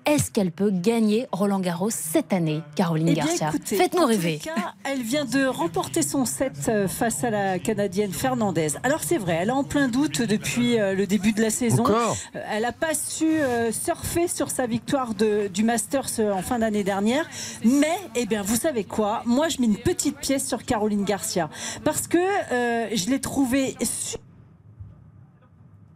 Est-ce 0.06 0.32
qu'elle 0.32 0.52
peut 0.52 0.72
gagner 0.72 1.28
Roland 1.32 1.60
Garros 1.60 1.90
cette 1.92 2.34
année, 2.34 2.62
Caroline 2.76 3.10
Eh 3.10 3.14
bien, 3.14 3.26
Garcia 3.26 3.50
écoutez, 3.50 3.76
Faites-nous 3.78 4.06
rêver. 4.06 4.40
cas, 4.40 4.74
elle 4.84 5.02
vient 5.04 5.26
de 5.26 5.46
remporter 5.46 6.02
son 6.02 6.26
set 6.26 6.54
euh, 6.70 6.88
face 6.88 7.24
à 7.24 7.30
la 7.30 7.60
Canadienne 7.60 8.12
Fernandez. 8.12 8.70
Alors 8.84 9.04
c'est 9.04 9.18
vrai, 9.18 9.38
elle 9.42 9.50
est 9.50 9.52
en 9.54 9.64
plein 9.64 9.88
doute 9.88 10.22
depuis 10.22 10.80
euh, 10.80 10.96
le 10.96 11.06
début 11.06 11.34
de 11.34 11.42
la 11.42 11.50
saison. 11.52 11.84
Encore 11.84 12.18
Euh, 12.36 12.40
Elle 12.52 12.64
n'a 12.64 12.72
pas 12.72 12.94
su 12.96 13.28
surfer 13.72 14.28
sur 14.28 14.50
sa 14.50 14.66
victoire 14.66 15.14
de- 15.14 15.48
du 15.48 15.64
Masters 15.64 16.20
en 16.34 16.42
fin 16.42 16.60
d'année 16.60 16.84
dernière. 16.84 17.30
Mais, 17.64 17.98
eh 18.16 18.26
bien, 18.26 18.42
vous 18.42 18.56
savez 18.56 18.84
quoi? 18.84 19.22
Moi, 19.26 19.50
je 19.50 19.60
mets 19.62 19.68
une 19.68 19.78
petite 19.78 20.18
pièce 20.18 20.48
sur 20.48 20.64
Caroline 20.66 21.04
Garcia. 21.06 21.50
Parce 21.84 22.08
que 22.08 22.18
euh, 22.52 22.88
je 22.96 23.10
l'ai 23.10 23.22
trouvée 23.22 23.76
su- 23.82 24.18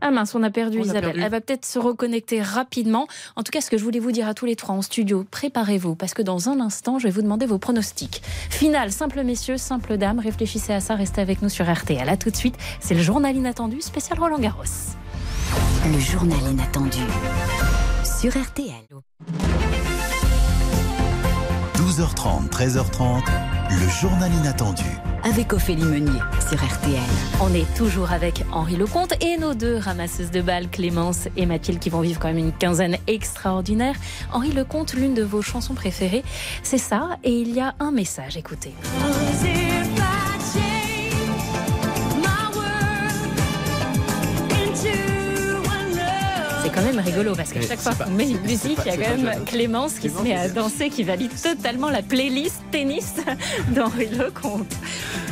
Ah 0.01 0.11
mince, 0.11 0.35
on 0.35 0.43
a 0.43 0.49
perdu 0.49 0.77
On 0.77 0.81
a 0.81 0.83
Isabelle. 0.85 1.03
perdu. 1.03 1.21
Elle 1.21 1.31
va 1.31 1.41
peut-être 1.41 1.65
se 1.65 1.79
reconnecter 1.79 2.41
rapidement. 2.41 3.07
En 3.35 3.43
tout 3.43 3.51
cas, 3.51 3.61
ce 3.61 3.69
que 3.69 3.77
je 3.77 3.83
voulais 3.83 3.99
vous 3.99 4.11
dire 4.11 4.27
à 4.27 4.33
tous 4.33 4.45
les 4.45 4.55
trois 4.55 4.75
en 4.75 4.81
studio, 4.81 5.25
préparez-vous, 5.31 5.95
parce 5.95 6.13
que 6.13 6.21
dans 6.21 6.49
un 6.49 6.59
instant, 6.59 6.99
je 6.99 7.05
vais 7.05 7.11
vous 7.11 7.21
demander 7.21 7.45
vos 7.45 7.57
pronostics. 7.57 8.21
Finale, 8.49 8.91
simple 8.91 9.23
messieurs, 9.23 9.57
simple 9.57 9.97
dames, 9.97 10.19
réfléchissez 10.19 10.73
à 10.73 10.79
ça, 10.79 10.95
restez 10.95 11.21
avec 11.21 11.41
nous 11.41 11.49
sur 11.49 11.71
RTL. 11.71 12.07
À 12.09 12.17
tout 12.17 12.29
de 12.29 12.35
suite, 12.35 12.55
c'est 12.79 12.93
le 12.93 13.01
journal 13.01 13.35
inattendu 13.35 13.81
spécial 13.81 14.19
Roland 14.19 14.39
Garros. 14.39 14.63
Le 15.91 15.99
journal 15.99 16.39
inattendu 16.51 16.99
sur 18.03 18.31
RTL. 18.35 19.64
12h30, 21.95 22.49
13h30, 22.49 23.23
le 23.69 23.89
journal 23.89 24.29
inattendu. 24.41 24.83
Avec 25.23 25.53
Ophélie 25.53 25.85
Meunier 25.85 26.19
sur 26.41 26.57
RTL. 26.61 26.99
On 27.39 27.53
est 27.53 27.73
toujours 27.73 28.11
avec 28.11 28.43
Henri 28.51 28.75
Lecomte 28.75 29.13
et 29.23 29.37
nos 29.37 29.53
deux 29.53 29.77
ramasseuses 29.77 30.29
de 30.29 30.41
balles, 30.41 30.67
Clémence 30.67 31.29
et 31.37 31.45
Mathilde, 31.45 31.79
qui 31.79 31.89
vont 31.89 32.01
vivre 32.01 32.19
quand 32.19 32.27
même 32.27 32.37
une 32.37 32.51
quinzaine 32.51 32.97
extraordinaire. 33.07 33.95
Henri 34.33 34.51
Lecomte, 34.51 34.93
l'une 34.93 35.13
de 35.13 35.23
vos 35.23 35.41
chansons 35.41 35.73
préférées, 35.73 36.25
c'est 36.63 36.77
ça. 36.77 37.11
Et 37.23 37.31
il 37.31 37.53
y 37.53 37.61
a 37.61 37.75
un 37.79 37.91
message, 37.91 38.35
écoutez. 38.35 38.73
Quand 46.75 46.83
même 46.83 46.99
rigolo 46.99 47.33
parce 47.35 47.53
qu'à 47.53 47.61
chaque 47.61 47.79
fois 47.79 47.93
qu'on 47.95 48.11
met 48.11 48.29
une 48.29 48.41
musique, 48.41 48.77
il 48.85 48.87
y 48.87 48.89
a 48.89 48.97
quand 48.97 49.17
même. 49.17 49.45
Clémence 49.45 49.93
qui 49.93 50.09
se 50.09 50.21
met 50.21 50.35
à 50.35 50.49
danser, 50.49 50.89
qui 50.89 51.03
valide 51.03 51.31
totalement 51.41 51.89
la 51.89 52.01
playlist 52.01 52.61
tennis 52.71 53.15
d'Henri 53.69 54.07
Lecomte. 54.07 54.73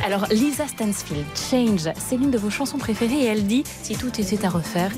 Alors, 0.04 0.26
Lisa 0.30 0.66
Stansfield, 0.66 1.24
Change, 1.50 1.92
c'est 1.98 2.16
l'une 2.16 2.30
de 2.30 2.38
vos 2.38 2.50
chansons 2.50 2.78
préférées 2.78 3.22
et 3.22 3.26
elle 3.26 3.46
dit 3.46 3.64
Si 3.82 3.96
tout 3.96 4.20
était 4.20 4.44
à 4.44 4.48
refaire, 4.48 4.90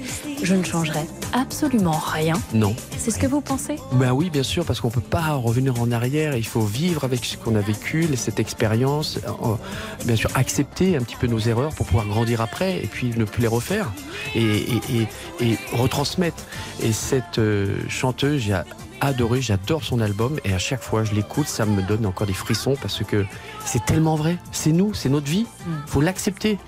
je 0.43 0.55
ne 0.55 0.63
changerais 0.63 1.07
absolument 1.33 1.99
rien. 1.99 2.35
Non. 2.53 2.75
C'est 2.99 3.11
ce 3.11 3.19
que 3.19 3.27
vous 3.27 3.41
pensez? 3.41 3.77
Ben 3.93 4.13
oui, 4.13 4.31
bien 4.31 4.43
sûr, 4.43 4.65
parce 4.65 4.81
qu'on 4.81 4.91
peut 4.91 5.01
pas 5.01 5.35
revenir 5.35 5.81
en 5.81 5.91
arrière. 5.93 6.37
Il 6.37 6.47
faut 6.47 6.61
vivre 6.63 7.05
avec 7.05 7.25
ce 7.25 7.37
qu'on 7.37 7.55
a 7.57 7.61
vécu, 7.61 8.09
cette 8.17 8.41
expérience. 8.41 9.19
Bien 10.05 10.17
sûr, 10.17 10.31
accepter 10.35 10.97
un 10.97 11.01
petit 11.01 11.17
peu 11.17 11.27
nos 11.27 11.39
erreurs 11.39 11.75
pour 11.75 11.87
pouvoir 11.87 12.07
grandir 12.07 12.41
après 12.41 12.79
et 12.83 12.87
puis 12.87 13.11
ne 13.17 13.25
plus 13.25 13.43
les 13.43 13.49
refaire 13.49 13.91
et, 14.35 14.41
et- 14.45 14.81
et- 15.41 15.53
et 15.53 15.59
retransmettre. 15.73 16.43
Et 16.83 16.93
cette 16.93 17.39
euh, 17.39 17.77
chanteuse, 17.89 18.41
j'ai 18.43 18.59
adoré, 19.01 19.43
j'adore 19.43 19.85
son 19.85 20.01
album 20.01 20.39
et 20.45 20.55
à 20.55 20.59
chaque 20.59 20.81
fois 20.83 21.05
je 21.05 21.13
l'écoute, 21.15 21.49
ça 21.49 21.67
me 21.67 21.83
donne 21.83 22.07
encore 22.07 22.27
des 22.27 22.33
frissons 22.33 22.77
parce 22.81 23.03
que 23.05 23.25
c'est 23.65 23.85
tellement 23.85 24.17
vrai. 24.17 24.39
C'est 24.53 24.73
nous, 24.73 24.95
c'est 24.95 25.09
notre 25.11 25.27
vie. 25.29 25.47
Faut 25.87 26.01
l'accepter. 26.01 26.59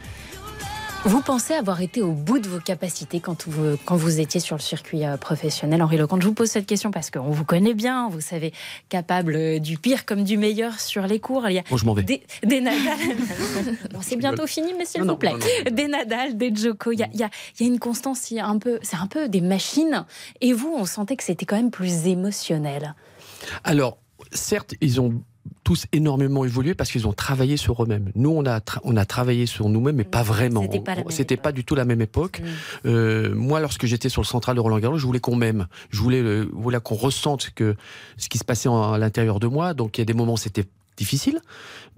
Vous 1.04 1.22
pensez 1.22 1.54
avoir 1.54 1.80
été 1.80 2.02
au 2.02 2.12
bout 2.12 2.38
de 2.38 2.48
vos 2.48 2.58
capacités 2.58 3.20
quand 3.20 3.46
vous, 3.48 3.76
quand 3.86 3.96
vous 3.96 4.20
étiez 4.20 4.40
sur 4.40 4.56
le 4.56 4.60
circuit 4.60 5.06
euh, 5.06 5.16
professionnel, 5.16 5.80
Henri 5.82 5.96
Lecomte 5.96 6.20
Je 6.22 6.26
vous 6.26 6.34
pose 6.34 6.48
cette 6.50 6.66
question 6.66 6.90
parce 6.90 7.10
qu'on 7.10 7.30
vous 7.30 7.44
connaît 7.44 7.72
bien, 7.72 8.08
vous 8.10 8.20
savez, 8.20 8.52
capable 8.88 9.34
euh, 9.36 9.58
du 9.58 9.78
pire 9.78 10.04
comme 10.04 10.24
du 10.24 10.36
meilleur 10.36 10.80
sur 10.80 11.06
les 11.06 11.18
cours. 11.20 11.48
Il 11.48 11.54
y 11.54 11.58
a 11.58 11.62
Bon, 11.70 11.76
je 11.76 11.86
m'en 11.86 11.94
vais. 11.94 12.02
Des, 12.02 12.22
des 12.44 12.60
Nadal. 12.60 12.98
Bon, 13.92 14.00
c'est 14.02 14.16
bientôt 14.16 14.46
fini, 14.46 14.72
mais 14.76 14.84
s'il 14.84 15.02
vous 15.02 15.16
plaît. 15.16 15.30
non, 15.32 15.38
non. 15.38 15.70
Des 15.76 15.88
Nadal, 15.88 16.36
des 16.36 16.54
Djoko. 16.54 16.92
Il 16.92 16.98
y 16.98 17.04
a, 17.04 17.08
y 17.14 17.22
a- 17.22 17.30
y 17.60 17.64
a 17.64 17.66
une 17.66 17.78
constance, 17.78 18.30
il 18.30 18.40
un 18.40 18.58
peu, 18.58 18.78
c'est 18.82 18.96
un 18.96 19.06
peu 19.06 19.28
des 19.28 19.40
machines. 19.40 20.04
Et 20.40 20.52
vous, 20.52 20.74
on 20.76 20.84
sentait 20.84 21.16
que 21.16 21.24
c'était 21.24 21.46
quand 21.46 21.56
même 21.56 21.70
plus 21.70 22.06
émotionnel. 22.06 22.94
Alors, 23.64 23.98
certes, 24.32 24.74
ils 24.80 25.00
ont 25.00 25.22
tous 25.64 25.86
énormément 25.92 26.44
évolué 26.44 26.74
parce 26.74 26.90
qu'ils 26.90 27.06
ont 27.06 27.12
travaillé 27.12 27.56
sur 27.56 27.82
eux-mêmes. 27.82 28.10
Nous, 28.14 28.30
on 28.30 28.46
a, 28.46 28.60
on 28.84 28.96
a 28.96 29.04
travaillé 29.04 29.46
sur 29.46 29.68
nous-mêmes, 29.68 29.96
mais 29.96 30.04
pas 30.04 30.22
vraiment. 30.22 30.62
C'était 30.62 30.80
pas 30.80 30.96
C'était 31.08 31.36
pas 31.36 31.52
du 31.52 31.64
tout 31.64 31.74
la 31.74 31.84
même 31.84 32.00
époque. 32.00 32.40
Mm. 32.40 32.88
Euh, 32.88 33.34
moi, 33.34 33.60
lorsque 33.60 33.86
j'étais 33.86 34.08
sur 34.08 34.22
le 34.22 34.26
central 34.26 34.56
de 34.56 34.60
Roland 34.60 34.78
Garros, 34.78 34.98
je 34.98 35.06
voulais 35.06 35.20
qu'on 35.20 35.36
m'aime. 35.36 35.66
Je 35.90 36.00
voulais, 36.00 36.20
euh, 36.22 36.48
voilà, 36.52 36.80
qu'on 36.80 36.94
ressente 36.94 37.50
que 37.54 37.76
ce 38.16 38.28
qui 38.28 38.38
se 38.38 38.44
passait 38.44 38.68
en- 38.68 38.92
à 38.92 38.98
l'intérieur 38.98 39.40
de 39.40 39.46
moi. 39.46 39.74
Donc, 39.74 39.98
il 39.98 40.00
y 40.00 40.02
a 40.02 40.06
des 40.06 40.14
moments, 40.14 40.36
c'était 40.36 40.64
difficile. 40.96 41.40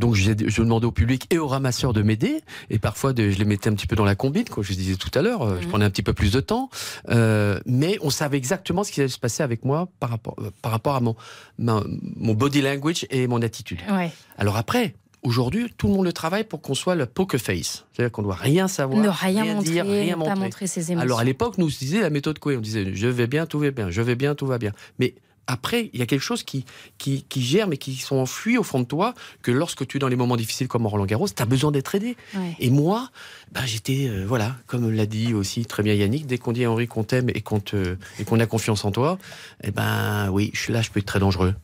Donc, 0.00 0.14
je 0.16 0.32
demandais 0.62 0.86
au 0.86 0.90
public 0.92 1.26
et 1.30 1.38
aux 1.38 1.46
ramasseurs 1.46 1.92
de 1.92 2.02
m'aider. 2.02 2.40
Et 2.70 2.78
parfois, 2.78 3.12
de- 3.12 3.30
je 3.30 3.38
les 3.38 3.44
mettais 3.44 3.68
un 3.70 3.74
petit 3.74 3.86
peu 3.86 3.94
dans 3.96 4.04
la 4.04 4.14
combine, 4.16 4.44
comme 4.44 4.64
je 4.64 4.72
disais 4.72 4.96
tout 4.96 5.10
à 5.16 5.22
l'heure. 5.22 5.42
Euh, 5.42 5.58
Je 5.60 5.68
prenais 5.68 5.84
un 5.84 5.90
petit 5.90 6.02
peu 6.02 6.12
plus 6.14 6.32
de 6.32 6.40
temps. 6.40 6.70
Euh, 7.10 7.60
mais 7.66 7.98
on 8.02 8.10
savait 8.10 8.36
exactement 8.38 8.82
ce 8.82 8.90
qui 8.92 9.00
allait 9.00 9.08
se 9.08 9.18
passer 9.18 9.42
avec 9.42 9.64
moi 9.64 9.88
par 10.00 10.10
rapport, 10.10 10.34
euh, 10.40 10.50
par 10.62 10.72
rapport 10.72 10.96
à 10.96 11.00
mon, 11.00 11.14
ma- 11.58 11.84
mon 12.16 12.34
body 12.34 12.62
language 12.62 13.06
et 13.10 13.26
mon 13.26 13.42
attitude. 13.42 13.78
Ouais. 13.90 14.10
Alors 14.38 14.56
après, 14.56 14.94
aujourd'hui, 15.22 15.72
tout 15.76 15.86
le 15.88 15.92
monde 15.94 16.06
le 16.06 16.12
travaille 16.12 16.44
pour 16.44 16.62
qu'on 16.62 16.74
soit 16.74 16.94
le 16.94 17.04
poker 17.06 17.38
face. 17.40 17.84
C'est-à-dire 17.92 18.10
qu'on 18.12 18.22
doit 18.22 18.34
rien 18.36 18.68
savoir, 18.68 19.00
Ne 19.02 19.08
rien, 19.08 19.44
montrer, 19.44 19.70
dire, 19.70 19.84
rien 19.84 20.14
pas 20.14 20.18
montrer. 20.20 20.34
montrer 20.36 20.66
ses 20.66 20.92
émotions. 20.92 21.04
Alors 21.06 21.20
à 21.20 21.24
l'époque, 21.24 21.58
nous 21.58 21.66
on 21.66 21.70
se 21.70 21.78
disait 21.78 22.00
la 22.00 22.10
méthode 22.10 22.38
Coué. 22.38 22.56
On 22.56 22.60
disait 22.60 22.92
je 22.94 23.06
vais 23.06 23.26
bien, 23.26 23.44
tout 23.46 23.58
va 23.58 23.70
bien, 23.70 23.90
je 23.90 24.00
vais 24.02 24.14
bien, 24.14 24.34
tout 24.34 24.46
va 24.46 24.56
bien. 24.58 24.72
Mais 24.98 25.14
après, 25.46 25.90
il 25.92 25.98
y 25.98 26.02
a 26.02 26.06
quelque 26.06 26.22
chose 26.22 26.42
qui, 26.44 26.64
qui, 26.98 27.24
qui 27.28 27.42
germe 27.42 27.72
et 27.72 27.76
qui 27.76 27.96
sont 27.96 28.16
enfuis 28.16 28.56
au 28.56 28.62
fond 28.62 28.78
de 28.80 28.84
toi, 28.84 29.14
que 29.42 29.50
lorsque 29.50 29.86
tu 29.86 29.96
es 29.96 30.00
dans 30.00 30.08
les 30.08 30.16
moments 30.16 30.36
difficiles 30.36 30.68
comme 30.68 30.86
Roland 30.86 31.06
Garros, 31.06 31.28
tu 31.28 31.42
as 31.42 31.46
besoin 31.46 31.72
d'être 31.72 31.94
aidé. 31.94 32.16
Ouais. 32.34 32.54
Et 32.60 32.70
moi, 32.70 33.10
ben, 33.52 33.62
j'étais, 33.66 34.06
euh, 34.08 34.24
voilà, 34.26 34.54
comme 34.66 34.90
l'a 34.90 35.06
dit 35.06 35.34
aussi 35.34 35.66
très 35.66 35.82
bien 35.82 35.94
Yannick, 35.94 36.26
dès 36.26 36.38
qu'on 36.38 36.52
dit 36.52 36.64
à 36.64 36.70
Henri 36.70 36.86
qu'on 36.86 37.02
t'aime 37.04 37.30
et 37.30 37.40
qu'on 37.40 37.58
te- 37.60 37.96
et 38.20 38.24
qu'on 38.24 38.38
a 38.38 38.46
confiance 38.46 38.84
en 38.84 38.92
toi, 38.92 39.18
eh 39.64 39.70
ben 39.72 40.28
oui, 40.30 40.50
je 40.54 40.60
suis 40.60 40.72
là, 40.72 40.82
je 40.82 40.90
peux 40.90 41.00
être 41.00 41.06
très 41.06 41.20
dangereux. 41.20 41.54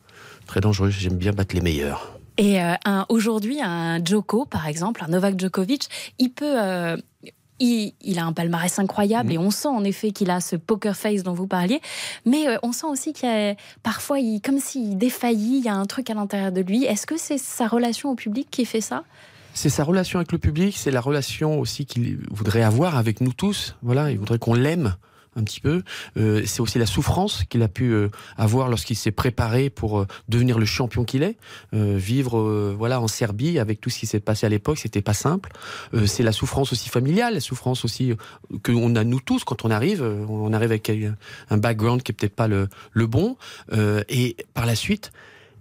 Très 0.46 0.60
dangereux, 0.60 0.90
j'aime 0.90 1.16
bien 1.16 1.32
battre 1.32 1.54
les 1.54 1.60
meilleurs. 1.60 2.12
Et 2.38 2.60
euh, 2.60 2.74
aujourd'hui, 3.08 3.60
un 3.62 4.04
Djoko, 4.04 4.44
par 4.44 4.66
exemple, 4.66 5.02
un 5.02 5.08
Novak 5.08 5.38
Djokovic, 5.40 5.88
il 6.18 6.30
peut. 6.30 6.60
euh, 6.60 6.96
il, 7.60 7.92
il 8.02 8.18
a 8.18 8.24
un 8.24 8.32
palmarès 8.32 8.78
incroyable 8.78 9.32
et 9.32 9.38
on 9.38 9.50
sent 9.50 9.68
en 9.68 9.84
effet 9.84 10.10
qu'il 10.10 10.30
a 10.30 10.40
ce 10.40 10.56
poker 10.56 10.96
face 10.96 11.22
dont 11.22 11.32
vous 11.32 11.46
parliez, 11.46 11.80
mais 12.24 12.48
euh, 12.48 12.58
on 12.62 12.72
sent 12.72 12.86
aussi 12.86 13.12
qu'il 13.12 13.28
y 13.28 13.32
a 13.32 13.54
parfois, 13.82 14.18
il, 14.18 14.40
comme 14.40 14.58
s'il 14.58 14.98
défaillit, 14.98 15.58
il 15.58 15.64
y 15.64 15.68
a 15.68 15.74
un 15.74 15.86
truc 15.86 16.10
à 16.10 16.14
l'intérieur 16.14 16.52
de 16.52 16.60
lui. 16.60 16.84
Est-ce 16.84 17.06
que 17.06 17.16
c'est 17.16 17.38
sa 17.38 17.66
relation 17.66 18.10
au 18.10 18.14
public 18.14 18.48
qui 18.50 18.64
fait 18.64 18.80
ça? 18.80 19.04
C'est 19.54 19.70
sa 19.70 19.84
relation 19.84 20.18
avec 20.18 20.32
le 20.32 20.38
public, 20.38 20.76
c'est 20.76 20.90
la 20.90 21.00
relation 21.00 21.58
aussi 21.58 21.86
qu'il 21.86 22.18
voudrait 22.30 22.62
avoir 22.62 22.96
avec 22.96 23.22
nous 23.22 23.32
tous. 23.32 23.74
Voilà, 23.82 24.10
il 24.10 24.18
voudrait 24.18 24.38
qu'on 24.38 24.54
l'aime 24.54 24.96
un 25.36 25.44
petit 25.44 25.60
peu. 25.60 25.82
Euh, 26.16 26.42
c'est 26.46 26.60
aussi 26.60 26.78
la 26.78 26.86
souffrance 26.86 27.44
qu'il 27.48 27.62
a 27.62 27.68
pu 27.68 27.92
euh, 27.92 28.08
avoir 28.36 28.68
lorsqu'il 28.68 28.96
s'est 28.96 29.10
préparé 29.12 29.70
pour 29.70 30.00
euh, 30.00 30.06
devenir 30.28 30.58
le 30.58 30.66
champion 30.66 31.04
qu'il 31.04 31.22
est. 31.22 31.36
Euh, 31.74 31.96
vivre 31.96 32.38
euh, 32.38 32.74
voilà 32.76 33.00
en 33.00 33.08
Serbie 33.08 33.58
avec 33.58 33.80
tout 33.80 33.90
ce 33.90 33.98
qui 33.98 34.06
s'est 34.06 34.20
passé 34.20 34.46
à 34.46 34.48
l'époque, 34.48 34.78
c'était 34.78 35.02
pas 35.02 35.14
simple. 35.14 35.50
Euh, 35.94 36.06
c'est 36.06 36.22
la 36.22 36.32
souffrance 36.32 36.72
aussi 36.72 36.88
familiale, 36.88 37.34
la 37.34 37.40
souffrance 37.40 37.84
aussi 37.84 38.12
que 38.62 38.72
on 38.72 38.96
a 38.96 39.04
nous 39.04 39.20
tous 39.20 39.44
quand 39.44 39.64
on 39.64 39.70
arrive. 39.70 40.02
On 40.28 40.52
arrive 40.52 40.70
avec 40.70 40.90
un- 40.90 41.14
un 41.50 41.56
background 41.58 42.02
qui 42.02 42.12
est 42.12 42.14
peut-être 42.14 42.34
pas 42.34 42.48
le, 42.48 42.68
le 42.92 43.06
bon. 43.06 43.36
Euh, 43.72 44.02
et 44.08 44.36
par 44.54 44.66
la 44.66 44.74
suite, 44.74 45.12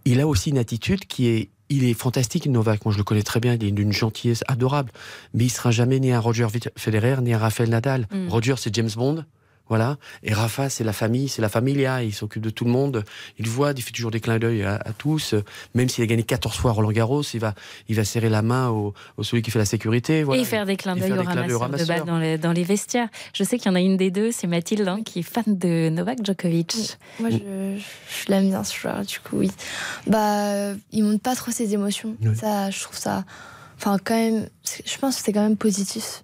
il 0.06 0.20
a 0.22 0.28
aussi 0.28 0.50
une 0.52 0.58
attitude 0.58 1.06
qui 1.06 1.28
est 1.28 1.50
il 1.70 1.84
est 1.84 1.96
fantastique, 1.96 2.46
Novak. 2.46 2.86
Moi, 2.86 2.92
je 2.94 3.00
le 3.00 3.04
connais 3.04 3.24
très 3.24 3.40
bien. 3.40 3.56
Il 3.56 3.64
est 3.64 3.72
d'une 3.72 3.92
gentillesse 3.92 4.44
adorable. 4.48 4.92
Mais 5.34 5.46
il 5.46 5.50
sera 5.50 5.72
jamais 5.72 6.00
ni 6.00 6.12
un 6.12 6.20
Roger 6.20 6.46
Federer, 6.78 7.16
ni 7.24 7.34
un 7.34 7.40
Rafael 7.40 7.70
Nadal. 7.72 8.08
Mm. 8.12 8.28
Roger, 8.30 8.54
c'est 8.58 8.74
James 8.76 8.92
Bond. 8.96 9.26
Voilà. 9.68 9.98
Et 10.24 10.34
Rafa, 10.34 10.70
c'est 10.70 10.84
la 10.84 10.94
famille, 10.94 11.28
c'est 11.28 11.42
la 11.42 11.50
familia. 11.50 12.04
Il 12.04 12.14
s'occupe 12.14 12.44
de 12.44 12.50
tout 12.50 12.66
le 12.66 12.72
monde. 12.72 13.04
Il 13.40 13.48
voit, 13.48 13.74
il 13.76 13.82
fait 13.82 13.92
toujours 13.92 14.12
des 14.12 14.20
clins 14.20 14.38
d'œil 14.38 14.64
à, 14.64 14.76
à 14.76 14.94
tous. 14.94 15.36
Même 15.74 15.90
s'il 15.90 16.04
a 16.04 16.08
gagné 16.08 16.24
14 16.24 16.56
fois 16.56 16.72
Roland 16.72 16.92
Garros, 16.92 17.24
il 17.34 17.40
va, 17.40 17.56
il 17.88 17.96
va 17.96 18.06
serrer 18.06 18.30
la 18.30 18.42
main 18.42 18.70
au, 18.70 18.94
au 19.18 19.24
celui 19.24 19.42
qui 19.42 19.52
fait 19.52 19.60
la 19.60 19.66
sécurité. 19.66 20.24
Voilà. 20.24 20.42
Et 20.42 20.46
faire 20.46 20.66
des 20.66 20.78
clins 20.78 20.96
d'œil 20.96 21.10
d'œil 21.10 21.54
aux 21.54 21.60
ramasseurs 21.60 21.70
de 21.70 21.86
balles 21.86 22.06
dans 22.06 22.20
les, 22.20 22.38
dans 22.38 22.52
les 22.52 22.64
vestiaires. 22.64 23.10
Je 23.34 23.44
sais 23.44 23.58
qu'il 23.58 23.72
y 23.72 23.72
en 23.72 23.76
a 23.76 23.82
une 23.82 23.98
des 23.98 24.12
deux, 24.12 24.32
c'est 24.32 24.48
Mathilde, 24.48 24.88
hein, 24.88 25.02
qui 25.04 25.20
est 25.20 25.24
fan 25.24 25.44
de 25.48 25.90
Novak 25.90 26.24
Djokovic. 26.24 26.98
Moi, 27.20 27.30
je, 27.32 27.38
je 27.38 28.32
l'aime 28.32 28.48
bien 28.48 28.64
ce 28.64 28.76
joueur, 28.76 29.02
du 29.04 29.20
coup, 29.20 29.38
oui. 29.38 29.52
Bah, 30.08 30.74
il 30.92 31.04
montre 31.04 31.22
pas 31.22 31.36
trop 31.36 31.52
ses 31.52 31.74
émotions. 31.74 32.16
Ça, 32.36 32.70
je 32.70 32.82
trouve 32.82 32.98
ça. 32.98 33.24
Enfin, 33.78 33.98
quand 34.04 34.16
même, 34.16 34.48
je 34.86 34.98
pense 34.98 35.18
que 35.18 35.24
c'est 35.24 35.34
quand 35.34 35.44
même 35.44 35.58
positif. 35.58 36.24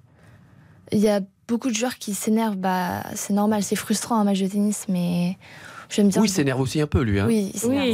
Il 0.91 0.99
y 0.99 1.09
a 1.09 1.21
beaucoup 1.51 1.69
de 1.69 1.75
joueurs 1.75 1.97
qui 1.97 2.13
s'énervent. 2.13 2.55
Bah, 2.55 3.03
c'est 3.15 3.33
normal, 3.33 3.61
c'est 3.63 3.75
frustrant 3.75 4.17
un 4.19 4.23
match 4.23 4.39
de 4.39 4.47
tennis, 4.47 4.85
mais 4.89 5.37
j'aime 5.89 6.07
bien. 6.07 6.21
Oui, 6.21 6.27
il 6.27 6.31
s'énerve 6.31 6.59
aussi 6.61 6.79
un 6.81 6.87
peu, 6.87 7.01
lui. 7.01 7.19
Hein. 7.19 7.25
Oui, 7.27 7.51
il 7.53 7.59
s'énerve. 7.59 7.85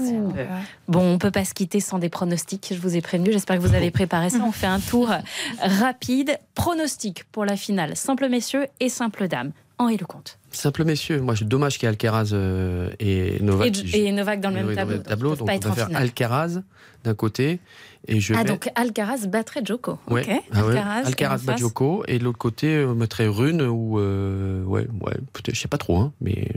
Oui, 0.00 0.10
Ouais. 0.12 0.32
Ouais. 0.34 0.46
Bon, 0.88 1.00
on 1.14 1.18
peut 1.18 1.30
pas 1.30 1.44
se 1.44 1.54
quitter 1.54 1.80
sans 1.80 1.98
des 1.98 2.08
pronostics, 2.10 2.68
je 2.74 2.78
vous 2.78 2.94
ai 2.96 3.00
prévenu. 3.00 3.32
J'espère 3.32 3.56
que 3.56 3.62
vous 3.62 3.74
avez 3.74 3.90
préparé 3.90 4.30
ça. 4.30 4.38
On 4.46 4.52
fait 4.52 4.66
un 4.66 4.80
tour 4.80 5.10
rapide. 5.62 6.38
Pronostic 6.54 7.24
pour 7.32 7.44
la 7.44 7.56
finale. 7.56 7.96
Simple 7.96 8.28
messieurs 8.28 8.66
et 8.80 8.88
simple 8.88 9.26
dames. 9.28 9.52
Henri 9.80 9.96
Lecomte. 9.96 10.38
Simple 10.50 10.84
messieurs. 10.84 11.20
Moi, 11.20 11.34
je 11.36 11.44
dommage 11.44 11.74
qu'il 11.78 11.84
y 11.84 11.86
ait 11.86 11.90
Alcaraz 11.90 12.30
euh, 12.32 12.90
et 12.98 13.38
Novak. 13.40 13.78
Et, 13.94 14.06
et 14.06 14.12
Novak 14.12 14.40
dans 14.40 14.48
le 14.50 14.56
même 14.56 14.66
Oui, 14.66 14.74
tableau. 15.04 15.36
donc 15.36 15.42
on 15.42 15.44
va 15.46 15.74
faire 15.74 15.86
finale. 15.86 16.02
Alcaraz 16.02 16.60
d'un 17.04 17.14
côté 17.14 17.60
et 18.06 18.20
je 18.20 18.34
Ah, 18.34 18.44
donc 18.44 18.68
Alcaraz 18.74 19.26
battrait. 19.26 19.62
Ouais. 19.70 20.22
Ok. 20.22 20.42
Ah 20.52 20.66
ouais. 20.66 20.76
Alcaraz, 20.78 21.10
et 21.10 21.24
face 21.24 21.44
Badjoko 21.44 22.04
et 22.06 22.18
de 22.18 22.24
l'autre 22.24 22.38
côté 22.38 22.76
euh, 22.76 22.88
on 22.90 22.94
mettrait 22.94 23.26
Rune 23.26 23.62
ou 23.62 23.98
euh, 23.98 24.62
ouais 24.64 24.86
ouais 25.00 25.14
peut-être 25.32 25.54
je 25.54 25.60
sais 25.60 25.68
pas 25.68 25.78
trop 25.78 25.98
hein 25.98 26.12
mais 26.20 26.48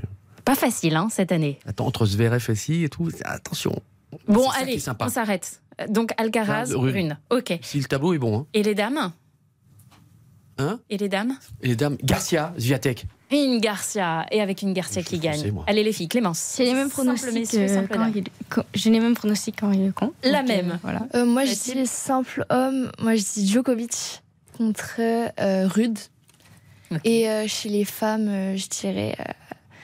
Pas 0.46 0.56
facile, 0.56 0.96
hein, 0.96 1.08
cette 1.12 1.32
année. 1.32 1.60
attends 1.66 1.88
entre 1.88 2.06
Zverev 2.06 2.46
aussi 2.50 2.84
et 2.84 2.90
tout 2.90 3.10
attention 3.24 3.82
Bon, 4.28 4.50
allez, 4.50 4.78
on 5.00 5.08
s'arrête. 5.10 5.62
Donc 5.90 6.12
Alcaraz, 6.18 6.72
Ah, 6.74 6.78
Rune. 6.78 6.94
Rune. 6.94 7.18
Ok. 7.30 7.58
si 7.62 7.80
le 7.80 7.86
tableau 7.86 8.14
est 8.14 8.18
bon 8.20 8.40
hein. 8.40 8.46
Et 8.54 8.62
les 8.62 8.76
dames? 8.76 9.12
Hein? 10.58 10.80
Et 10.90 10.98
les 10.98 11.10
dames? 11.10 11.38
Et 11.62 11.70
les 11.70 11.76
dames? 11.76 11.98
Garcia 12.04 12.54
Zviatek 12.60 13.06
Et 13.06 13.08
une 13.38 13.60
Garcia. 13.60 14.26
Et 14.32 14.42
avec 14.42 14.62
une 14.62 14.74
Garcia 14.74 15.02
qui 15.04 15.20
gagne. 15.20 15.52
moi. 15.52 15.64
Allez 15.68 15.84
les 15.84 15.94
filles, 15.94 16.08
Clémence. 16.08 16.58
Les 16.60 16.74
mêmes 16.74 16.90
Simple 16.90 16.94
pronostics 16.94 17.54
euh, 17.56 17.68
simple 17.68 17.98
J'ai 18.74 18.90
les 18.90 19.00
mêmes 19.00 19.14
pronostics 19.16 19.56
quand 19.60 19.72
il 19.72 19.88
est 19.88 19.94
con. 19.94 20.14
La 20.24 20.40
Donc, 20.40 20.48
même. 20.50 20.72
euh, 20.72 20.76
voilà. 20.82 21.02
Euh, 21.16 21.26
moi, 21.26 21.46
je 21.46 21.54
dis 21.54 21.74
les 21.74 21.86
simples 21.86 22.46
hommes. 22.50 22.92
Moi, 23.00 23.16
je 23.16 23.24
dis 23.34 23.48
Djokovic 23.48 24.22
contre 24.58 24.96
euh, 25.00 25.68
Rude. 25.68 25.98
Et 27.06 27.30
euh, 27.30 27.48
chez 27.48 27.70
les 27.70 27.86
femmes, 27.86 28.28
euh, 28.28 28.58
je 28.58 28.68
dirais. 28.68 29.16
euh, 29.20 29.24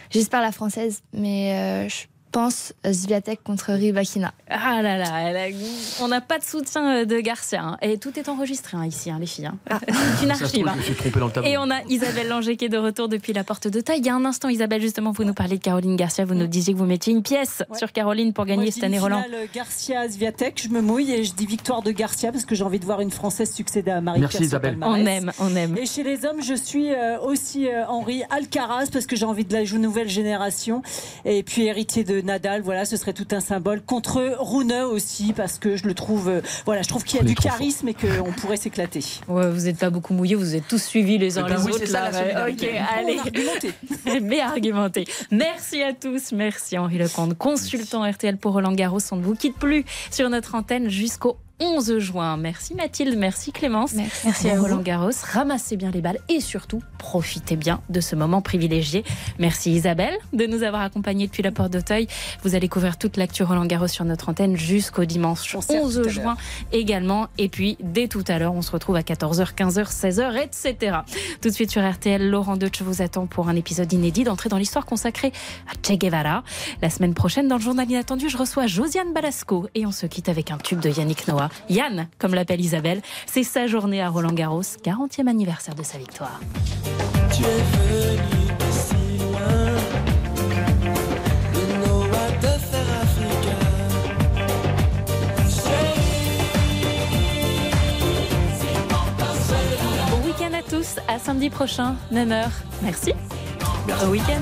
J'espère 0.10 0.42
la 0.42 0.52
française, 0.52 1.02
mais 1.14 1.54
euh, 1.54 1.90
je 1.90 2.06
pense 2.38 2.72
euh, 2.86 2.94
Zviatek 2.94 3.44
contre 3.44 3.74
Rybakina. 3.74 4.32
Ah 4.48 4.84
là 4.84 4.96
là, 5.00 5.22
elle 5.28 5.38
a- 5.38 6.04
on 6.04 6.08
n'a 6.08 6.22
pas 6.22 6.38
de 6.38 6.44
soutien 6.44 6.98
euh, 7.02 7.06
de 7.06 7.20
Garcia. 7.20 7.64
hein. 7.64 7.78
Et 7.82 7.98
tout 7.98 8.20
est 8.20 8.30
enregistré 8.30 8.78
hein, 8.78 8.86
ici, 8.86 9.10
hein, 9.10 9.18
les 9.20 9.26
filles. 9.26 9.48
hein. 9.48 9.58
C'est 10.20 10.24
une 10.26 10.30
archive. 10.30 10.48
trouve, 10.50 10.68
hein. 10.68 10.74
je 10.76 10.78
me 10.78 10.84
suis 10.84 10.94
trompé 10.94 11.20
dans 11.20 11.26
le 11.26 11.32
tableau 11.32 11.50
Et 11.50 11.58
on 11.58 11.72
a 11.72 11.82
Isabelle 11.90 12.28
Langer 12.28 12.56
qui 12.56 12.66
est 12.66 12.70
de 12.70 12.78
retour 12.78 13.08
depuis 13.10 13.34
la 13.34 13.44
porte 13.44 13.68
de 13.68 13.82
taille. 13.82 14.02
Il 14.02 14.06
y 14.06 14.10
a 14.10 14.16
un 14.16 14.24
instant, 14.24 14.50
Isabelle, 14.50 14.82
justement, 14.84 15.14
vous 15.14 15.24
nous 15.24 15.34
parliez 15.34 15.58
de 15.58 15.64
Caroline 15.64 15.96
Garcia. 15.96 16.26
Vous 16.26 16.36
nous 16.36 16.46
disiez 16.46 16.76
que 16.76 16.78
vous 16.78 16.86
mettiez 16.86 17.12
une 17.12 17.24
pièce 17.24 17.64
sur 17.76 17.92
Caroline 17.92 18.34
pour 18.34 18.46
gagner 18.46 18.70
cette 18.70 18.84
année 18.84 19.00
Roland. 19.00 19.24
Garcia 19.52 20.08
Zviatek, 20.08 20.62
je 20.62 20.70
me 20.70 20.82
mouille 20.82 21.14
et 21.14 21.24
je 21.24 21.34
dis 21.34 21.48
victoire 21.48 21.82
de 21.82 21.90
Garcia 21.92 22.32
parce 22.32 22.46
que 22.46 22.54
j'ai 22.54 22.64
envie 22.64 22.80
de 22.80 22.86
voir 22.86 23.02
une 23.02 23.10
française 23.12 23.52
succéder 23.52 23.90
à 23.90 24.00
Marie 24.02 24.20
Merci, 24.20 24.44
Isabelle. 24.44 24.78
On 24.84 25.04
aime, 25.08 25.32
on 25.40 25.56
aime. 25.56 25.76
Et 25.76 25.88
chez 25.88 26.04
les 26.04 26.24
hommes, 26.24 26.44
je 26.44 26.54
suis 26.54 26.94
euh, 26.94 27.20
aussi 27.20 27.68
Henri 27.88 28.22
Alcaraz 28.30 28.90
parce 28.94 29.08
que 29.08 29.16
j'ai 29.16 29.26
envie 29.26 29.44
de 29.44 29.54
la 29.54 29.64
nouvelle 29.64 30.10
génération 30.10 30.84
et 31.26 31.42
puis 31.42 31.66
héritier 31.66 32.04
de 32.04 32.27
Nadal. 32.28 32.62
Voilà, 32.62 32.86
ce 32.86 32.98
serait 32.98 33.14
tout 33.14 33.28
un 33.32 33.40
symbole 33.40 33.82
contre 33.82 34.36
Rune 34.40 34.74
aussi 34.74 35.34
parce 35.34 35.58
que 35.58 35.76
je 35.76 35.86
le 35.88 35.94
trouve, 35.94 36.30
euh, 36.30 36.42
voilà, 36.66 36.82
je 36.84 36.88
trouve 36.90 37.04
qu'il 37.04 37.18
y 37.18 37.22
a 37.22 37.26
du 37.26 37.36
charisme 37.36 37.88
et 37.88 37.94
qu'on 37.96 38.32
pourrait 38.34 38.58
s'éclater. 38.58 39.04
Ouais, 39.28 39.50
vous 39.50 39.62
n'êtes 39.62 39.80
pas 39.80 39.90
beaucoup 39.90 40.14
mouillés, 40.14 40.36
vous 40.36 40.56
êtes 40.56 40.68
tous 40.68 40.82
suivis 40.84 41.18
les 41.18 41.38
uns 41.40 41.46
Eh 41.48 41.50
ben 41.50 41.58
les 41.58 41.64
oui, 41.64 41.72
autres. 41.72 41.80
c'est 41.80 41.88
ça, 41.88 42.12
là, 42.12 42.12
la 42.12 42.18
ouais. 42.20 42.24
solidarité. 42.24 42.68
Ok, 42.70 42.76
allez. 42.98 43.18
argumenté. 43.20 44.20
Bien 44.28 44.48
argumenté. 44.50 45.06
Merci 45.32 45.82
à 45.82 45.94
tous. 45.94 46.32
Merci 46.34 46.78
Henri 46.78 46.98
Lecomte, 46.98 47.38
consultant 47.38 48.10
RTL 48.10 48.38
pour 48.38 48.54
Roland 48.54 48.74
Garros. 48.74 49.00
On 49.12 49.16
ne 49.16 49.24
vous 49.24 49.36
quitte 49.36 49.56
plus 49.58 49.86
sur 50.12 50.30
notre 50.30 50.56
antenne 50.56 50.90
jusqu'au 50.90 51.38
11 51.60 51.98
juin. 51.98 52.38
Merci 52.38 52.76
Mathilde, 52.76 53.18
merci 53.18 53.52
Clémence. 53.52 53.94
Merci 53.94 54.50
à. 54.50 54.60
Roland 54.60 54.82
Garros. 54.82 55.10
Ramassez 55.34 55.76
bien 55.76 55.90
les 55.90 56.02
balles 56.02 56.20
et 56.30 56.40
surtout 56.40 56.84
profitez 57.00 57.56
bien 57.56 57.82
de 57.90 58.00
ce 58.00 58.16
moment 58.16 58.42
privilégié. 58.42 59.04
Merci 59.40 59.72
Isabelle 59.72 60.16
de 60.34 60.46
nous 60.46 60.62
avoir 60.62 60.84
accompagnés 60.84 61.26
depuis 61.26 61.42
la 61.42 61.52
porte 61.52 61.72
d'Auteuil. 61.72 62.08
Vous 62.44 62.54
allez 62.54 62.70
couvrir 62.70 62.98
toute 62.98 63.18
l'actu 63.18 63.42
Roland 63.44 63.66
Garros 63.66 63.88
sur 63.88 64.06
notre 64.06 64.30
antenne 64.30 64.56
jusqu'au 64.56 65.06
dimanche 65.06 65.50
sert 65.50 65.82
tout 65.82 65.86
11 65.86 65.98
à 65.98 66.02
l'heure. 66.02 66.10
juin 66.12 66.38
également. 66.72 67.28
Et 67.40 67.50
puis 67.50 67.78
dès 67.82 68.08
tout 68.08 68.24
à 68.28 68.38
l'heure, 68.38 68.54
on 68.54 68.62
se 68.62 68.72
retrouve 68.72 68.96
à 68.96 69.02
14h, 69.02 69.56
15h, 69.56 69.92
16h, 69.92 70.44
etc. 70.44 70.98
Tout 71.42 71.50
de 71.50 71.54
suite 71.54 71.72
sur 71.72 71.88
RTL, 71.88 72.30
Laurent 72.30 72.58
Deutsch 72.58 72.82
vous 72.84 73.02
attend 73.02 73.26
pour 73.26 73.50
un 73.50 73.56
épisode 73.56 73.92
inédit 73.92 74.24
d'entrée 74.24 74.50
dans 74.50 74.58
l'histoire 74.58 74.86
consacrée 74.86 75.32
à 75.68 75.74
Che 75.82 75.98
Guevara. 75.98 76.44
La 76.84 76.90
semaine 76.92 77.16
prochaine, 77.16 77.48
dans 77.48 77.58
le 77.58 77.62
journal 77.62 77.90
inattendu, 77.90 78.30
je 78.30 78.38
reçois 78.38 78.68
Josiane 78.68 79.14
Balasco 79.14 79.68
et 79.74 79.88
on 79.88 79.92
se 79.92 80.06
quitte 80.06 80.30
avec 80.30 80.52
un 80.52 80.58
tube 80.58 80.80
de 80.80 80.90
Yannick 80.90 81.28
Noah. 81.28 81.47
Yann, 81.70 82.08
comme 82.20 82.34
l'appelle 82.34 82.62
Isabelle, 82.62 83.02
c'est 83.26 83.44
sa 83.44 83.68
journée 83.68 84.02
à 84.02 84.10
Roland 84.10 84.34
Garros, 84.34 84.62
40e 84.62 85.28
anniversaire 85.28 85.76
de 85.76 85.84
sa 85.84 85.98
victoire. 85.98 86.40
Tu 87.36 87.44
es 87.44 87.62
venu 87.78 88.48
de 88.48 88.72
si 88.72 89.18
loin, 89.20 89.76
de 91.54 91.88
Noah 91.88 92.32
de 92.42 92.60
faire 92.60 92.90
Africa. 93.02 93.56
Bon 100.12 100.26
week-end 100.26 100.54
à 100.54 100.62
tous, 100.64 101.00
à 101.08 101.20
samedi 101.20 101.50
prochain, 101.50 101.96
même 102.12 102.32
heure. 102.32 102.52
Merci. 102.82 103.14
Bon 103.88 104.10
week-end. 104.10 104.42